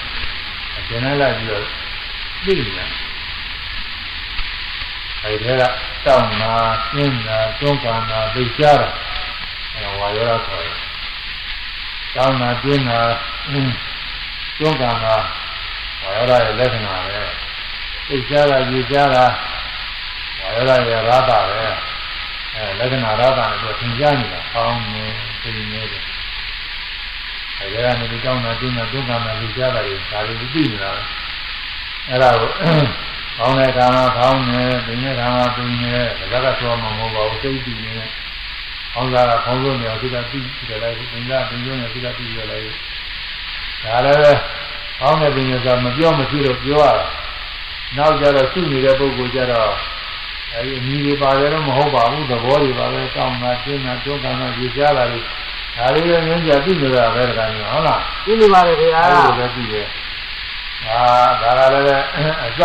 [0.77, 1.64] အကျဉ်းလိုက်ပြီးတော့
[2.45, 2.87] သိနေတာ
[5.25, 5.62] အဲဒီက
[6.07, 6.53] တောင်းနာ
[6.89, 8.89] ရှင်းနာတွန်းကန်နာသိကြတာ
[9.75, 10.77] အဲဝါရောရခေါ်တယ်
[12.14, 13.01] တောင်းနာတွင်းနာ
[14.59, 15.14] တွန်းကန်နာ
[16.03, 17.22] ဝါရောရရဲ့လက္ခဏာပဲ
[18.09, 19.25] သိကြတာကြည်ကြတာ
[20.41, 21.62] ဝါရောရရဲ့ရတာပဲ
[22.55, 25.05] အဲလက္ခဏာရတာနဲ့သူသင်ကြားနေတာအောင်းနေ
[25.43, 26.05] သိနေတယ်
[27.59, 30.91] အဲဒီကနေဒီတောင်းနာတွင်းနာတွန်းကန်နာသိကြတာတွေဒါတွေသိနေတာ
[32.09, 32.51] အဲ့ဒါကို
[33.37, 35.95] ဖောင်းတဲ့ခါမှာဖောင်းနေ၊ပြင်းတဲ့ခါမှာပြင်းနေ၊
[36.32, 37.93] ဒါကဆိုမှမဟုတ်ပါဘူးသိတည်နေ။
[38.93, 42.64] ဖောင်းစားတာဖောင်းလို့နေအောင်သူကပြီးကြလိုက်၊ပြင်းတာပြင်းလို့နေသူကပြီးကြလိုက်။
[43.85, 44.32] ဒါလည်းပဲ
[44.99, 47.07] ဖောင်းတဲ့ပြင်းနေဆိုမပြောမဖြစ်တော့ပြောရတာ။
[47.97, 49.72] နောက်ကြတော့ရှိနေတဲ့ပုဂ္ဂိုလ်ကြတော့
[50.55, 55.20] အဲဒီအမိတွေပါတယ်တော့မဟုတ်ပါဘူးသဘောတွေပါပဲတောင်းတာကျင်းတာတွန်းကန်တာကြည်ကြတာတွေ
[55.76, 59.87] ဒါလေးလည်းငင်းကြသိနေတာပဲတခါမျိုးဟုတ်လားဒီလိုပါလေဗျာအဲ့လိုပဲသိတယ်
[60.89, 61.01] အာ
[61.43, 62.05] ဒါကလည်း
[62.45, 62.61] အစ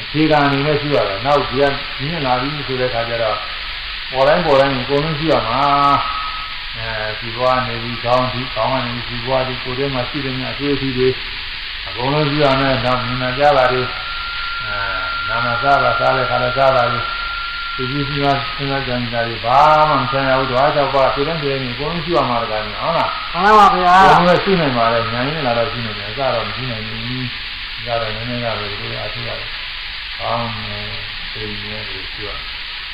[0.00, 1.64] အခြေခံအနေနဲ့ရှိရတယ်နောက်ဒီက
[2.02, 3.38] ညင်လာပြီးဆိုတဲ့ခါကျတော့
[4.10, 5.60] ပေါ်တိုင်းပေါ်တိုင်းအကုန်လုံးရှိရမှာ
[6.76, 6.88] အဲ
[7.20, 11.08] ဒီဘွားနေပြီးကောင်းဒီကောင်းကနေဒီဘွားဒီကိုယ်ထဲမှာရှိတဲ့များအတွေ့အထိတွေ
[11.88, 13.82] အကုန်လုံးရှိရမယ်နောက်မြင်နာကြတာတွေ
[14.64, 14.76] အဲ
[15.28, 17.00] နာနာစားတာစားတဲ့ခါလည်းစားတာတွေ
[17.76, 27.22] ဒီကြီးကြီးကစဉ်းစားကြံတာတွေဘာမှမဆန်းရဘူးတော့အားကြောင့်ပါဒီတိုင်းဒီတိုင်းအကုန်လုံးရှိရမှာတကားဟုတ်လားမှန်ပါဗျာဘယ်လိုရှိနိုင်ပါလဲညာရင်လာတော့ရှိနေတယ်အစတော့မရှိနိုင်ဘူး။
[27.86, 29.50] ဒါတော့နည်းနည်းကပဲဒီလိုအထူးရတယ်။
[30.22, 30.78] အောင်းနေ
[31.32, 32.36] ပြည်နေလို့ပြော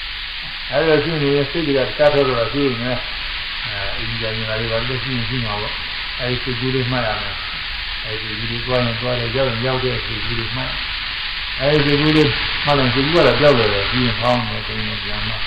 [0.70, 2.93] ။အဲဒါရှိနေစိတ်ကတတ်တော့တော့ရှိနေ။
[3.64, 5.75] အဲအင်းကြရင်လာတော့လည်းရှိနေရှိမှာပေါ့။
[6.20, 7.35] အဲဒီစိတ်ကူးလေးမှတ်ရမယ်။
[8.05, 10.70] အဲဒီဒီလိုတွားရင်တွားတယ်ရောက်ရင်ရောက်တဲ့စိတ်ကူးလေးမှတ်။
[11.61, 12.29] အဲဒီစိတ်ကူးလေး
[12.64, 15.39] မှတ်ရင်စိတ်ကူးကတော့ကြောက်တယ်လေပြီးရင်ဖောင်းနေတယ်ပြန်မှ။ဒါ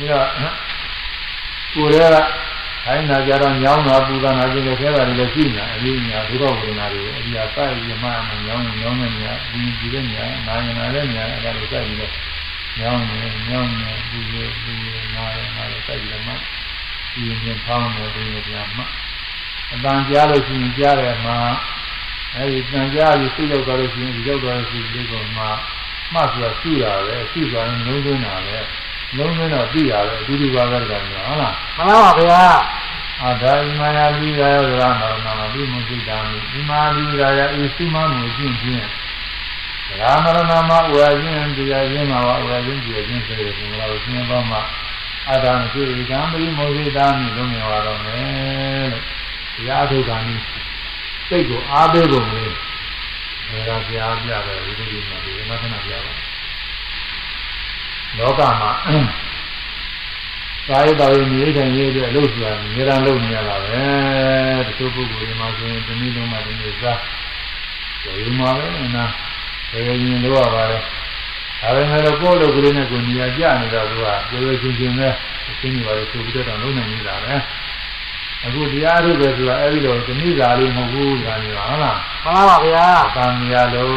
[0.00, 0.54] တော့
[1.74, 2.51] ကိုယ်က
[2.84, 12.12] ခိုင်းနာကြတော့ညောင်းတာပူတာနာကျင်တဲ့ခဲတာတွေလည်းရှိနေတာအရေးညာဒုက္ခဝေဒနာတွေအဒီအစိုက်ရမှမှညောင်းညောင်းနေညာဒီဒီတဲ့ညာနာရင်နာတဲ့ညာအဲ့ဒါတွေစိုက်ပြီးတော့
[12.78, 13.20] ညောင်းနေ
[13.50, 16.32] ညောင်းနေပူရပူရနာရနာရစိုက်ပြီးတော့မှ
[17.12, 18.82] ဒီရင်ဖောင်းနေတယ်ပြန်မှ
[19.72, 21.38] အတန်ကြားလို့ရှိရင်ကြားတယ်မှာ
[22.36, 25.44] အဲဒီတန်ကြားပြီးစိတ်ရောက်သွားလို့ရှိရင်ဒီရောက်သွားလို့ရှိရင်ဒီကောင်မှ
[26.12, 28.58] မှတ်ဆိုတာရှိတာပဲရှိသွားရင်လုံးသွင်းတာပဲ
[29.16, 32.44] လုံးသွင်းတော့သိတာပဲအတူတူပါပဲကောင်ဟုတ်လားမှန်ပါဗျာ
[33.22, 38.86] အာဒါဣမယာပိရာယောသရနာနာမပိမုစိတာမိဣမာပိရာယဣသုမမူခြင်းဖြင့်
[40.00, 44.60] ရာမရဏမဝေခြင်းတရားခြင်းမှာဝေခြင်းတရားခြင်းဆိုတဲ့ဘုရားကိုသင်ပေါ်မှာ
[45.28, 49.04] အာဒါမရှိကံပိမုစိတာမိလုံးမြင်ပါတော့မယ်လို့
[49.56, 50.44] တရားထုတ်တာနည်း
[51.28, 52.50] စိတ်ကိုအားပေးပုံလေး
[53.68, 56.12] ဒါကကြားပြတယ်ဒီလိုဒီမှာဒီမသနာပြပါ
[58.18, 58.70] လောကမှာ
[60.68, 63.82] ကာယတော်ရင်နေထိုင်ရေးအတွက်လှုပ်ရှားနေရန်လုပ်နေရတာပဲ
[64.66, 66.98] တချို့ပုဂ္ဂိုလ်တွေမှာဆိုရင်ဒီနည်းလုံးမှဒီနေ့စား
[68.02, 69.04] ဒီမှာပဲနာ
[69.70, 70.78] ဘယ်ရင်လို့ရပါလဲ
[71.60, 75.08] ဒါပေမဲ့လို့ကိုယ့်လိုကလေးနဲ့ကိုနေရာကျနေတော့သူကပြေပြေချင်းချင်းပဲ
[75.50, 77.34] အချင်းကြီးပါလို့ဆိုပြီးတော့လုံးနိုင်နေတာပဲ
[78.44, 82.86] အခုတရားထုတ်တယ်ဆိုတာအဲ့ဒီတော့ဒီနေ့စာလေးမဟုတ်ဘူးဒါမျိုးဟုတ်လားမှန်ပါဗျာ
[83.16, 83.96] တန်မြာလုံး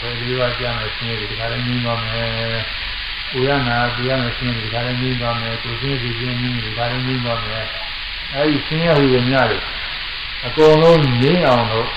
[0.00, 2.58] ဘယ်လိုပါကြမယ်ဆင်းရဲဒီခါလေးငင်းသွားမယ်။
[3.32, 7.66] ကိုရနာကိုရမယ်ဆင်းရဲဒီခါလေးငင်းသွားမယ်။ကိုစင်းစီစင်းငင်းဒီခါလေးငင်းသွားမယ်။
[8.34, 9.62] အဲဒီဆင်းရဲဟူရများတယ်
[10.46, 11.88] အကုန်လုံးငင်းအောင်လို့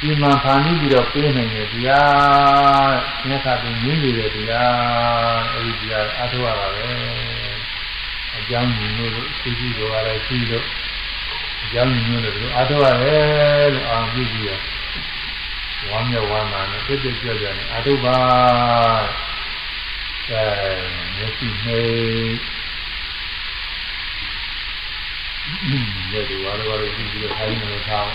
[0.00, 2.92] ဒီမှာဖာနီးပြီးတော့ပေးနိုင်တယ်တရား
[3.26, 6.90] မြတ်စွာဘုရားငင်းနေတယ်တရားအဲဒီတရားအထောက်ရတာပဲ
[8.36, 10.64] အကြောင်းညီလို့သိကြည့်တော့လည်းရှိလို့
[11.64, 14.60] အကြောင်းမျိုးလို့ဒီအားထုတ်ရတယ်လို့အာပြုပြီးတော့
[15.90, 18.18] ဝမ်းမြောက်ဝမ်းသာနဲ့ပြည့်ပြည့်ကြွကြွနဲ့အားထုတ်ပါ
[20.30, 20.42] အဲ
[21.16, 28.08] မျက်စိနှိပ်ဒီလိုဝါရဝါရပြီးပြီးတော့ခိုင်းနေတော့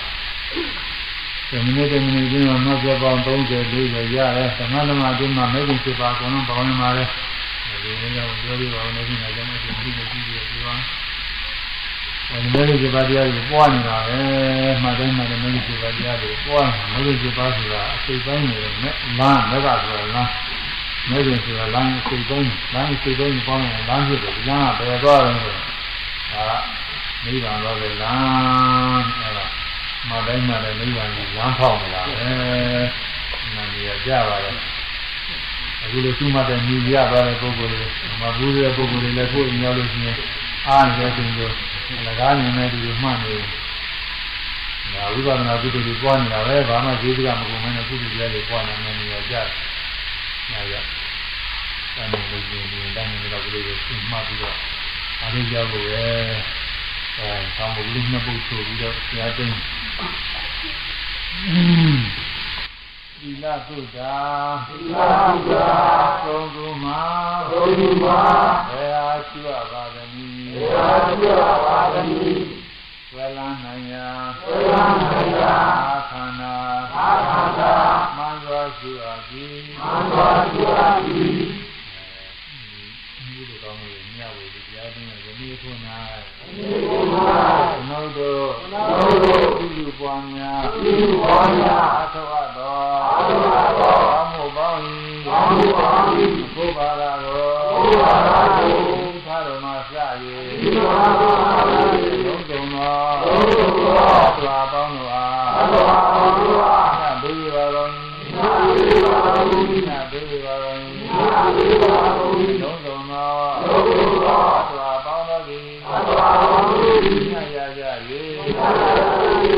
[1.50, 7.04] ဒီမိနစ်တမိနစ်ချင်းတော့နောက်ပြပေါင်း30 40ရတယ်သမထမအတွင်းမှာမဲ့ခင်ဖြစ်ပါအကုန်လုံးပေါင်းနေပါလေ
[7.84, 10.82] ဒီလိုမျိုးပြောပြီးပါဦးနေပြီငါလည်းမရှိဘူးကြည့်ပြီးပြောပါအဲ
[12.34, 14.20] ဒီမဲ့ဒီပါတရားကိုပွားနေတာပဲ
[14.82, 20.32] မှတ်တိုင်းမှတ်တယ်မဲ့ဒီပါတရားကိုပွားနေမဲ့ဒီပါဆိုတာအစိတ်ပိုင်းနေတယ်နဲ့လမ်းမကဆိုတာလမ်း
[21.10, 26.52] မဲ့ဒီဆိုတာလမ်းအစိတ်ပိုင်းလမ်းအစိတ်ပိုင်းပေါင်းရင်လမ်းဖြစ်တယ်လမ်းကဘယ်သွားတယ်ဆိုဒါက
[27.26, 29.46] နိဗ္ဗာန်တော့ပဲလမ်းအဲဒါ
[30.10, 32.30] မှတ်တိုင်းမှတ်တယ်နိဗ္ဗာန်ကိုလမ်းဖောက်နေတာပဲ
[33.56, 34.52] နာမည်ကြပါလေ
[35.84, 37.88] အခုလိုသူ့မှတ်တဲ့ညီရသွားတဲ့ပုဂ္ဂိုလ်တွေ
[38.22, 40.18] မဘူးတဲ့ပုဂ္ဂိုလ်တွေလည်းကိုယ်အင်းရောက်လို့ရှိရင်
[40.68, 41.54] အားနေတဲ့သူတို့
[42.08, 43.34] လကားနေတဲ့သူတွေမှတ်နေ
[44.94, 49.36] ဒါဝိပဿနာကုသိုလ်တွေပွားနေတာပဲဘာမှဈေးကမကုန်မနဲ့ကုသိုလ်တွေပွားနေနေရကြ။
[50.52, 50.74] ညာရ။
[51.96, 54.56] ဒါနဲ့လည်းဒီဒီတန်းနေတော့ကလေးကိုသိမှပြီးတော့
[55.22, 56.06] အားလုံးကြဖို့ပဲ။
[57.18, 57.28] အဲ
[57.58, 59.58] ဆောင်းမလို့နှစ်ပုတ်ဆိုပြီးတော့ဆရာသိန်း
[63.26, 64.16] သီလသုဒ္ဓာ
[64.68, 65.72] သီလသုဒ္ဓာ
[66.24, 67.02] သုံးခုမှာ
[67.50, 68.22] သုံးခုမှာ
[68.70, 72.44] ဘယ်ဟာရှိရပါသနည်းဘယ်ဟာရှိရပါသနည်း
[73.14, 74.08] ဝေလန်းနိုင်ရာ
[74.46, 75.56] ဝေလန်းနိုင်ရာ
[75.88, 76.56] အာခန္ဓာ
[76.98, 77.74] အာခန္ဓာ
[78.18, 80.20] မန္တဝရှိအပ်သည်မန္တဝ
[80.52, 81.36] ရှိအပ်သည်
[83.16, 85.70] ဒီလိုကောင်းလို့ညဝေဒီတရားသိနေယနေ့ခု၌
[86.44, 87.63] ယနေ့ခု၌နော
[88.00, 92.78] က်တော့နောက်တော့ဒီလိုပွားများဒီလိုပွားများအထောက်အသော
[93.18, 94.80] အထောက်အသောဘာမို့ပေါင်း၏
[95.26, 96.06] ဘာမို့ပေါင်း၏
[96.56, 99.94] ဘုရားရာတော်ဘုရားရာတော်သာရမစ၍
[100.60, 103.94] ဒီမှာလုံးစုံသောလုံးစုံသော
[104.44, 107.90] သာပေါင်းတို့အားသာပေါင်းတို့အားသာဘေးပါတော်၏
[108.36, 109.48] သာဘေးပါတော်၏
[109.88, 110.78] သာဘေးပါတော်၏
[111.10, 113.32] သာဘေးပါတော်၏လုံးစုံသော
[113.68, 114.42] လုံးစုံသော
[114.78, 117.53] သာပေါင်းတို့သည်သာပေါင်းတို့သည်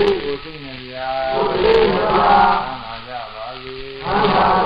[0.06, 1.90] ကိုသိဉာဏ်ရာကိုသိဉာဏ်
[2.20, 4.65] ရာသံဃာကြပါစေသံဃာ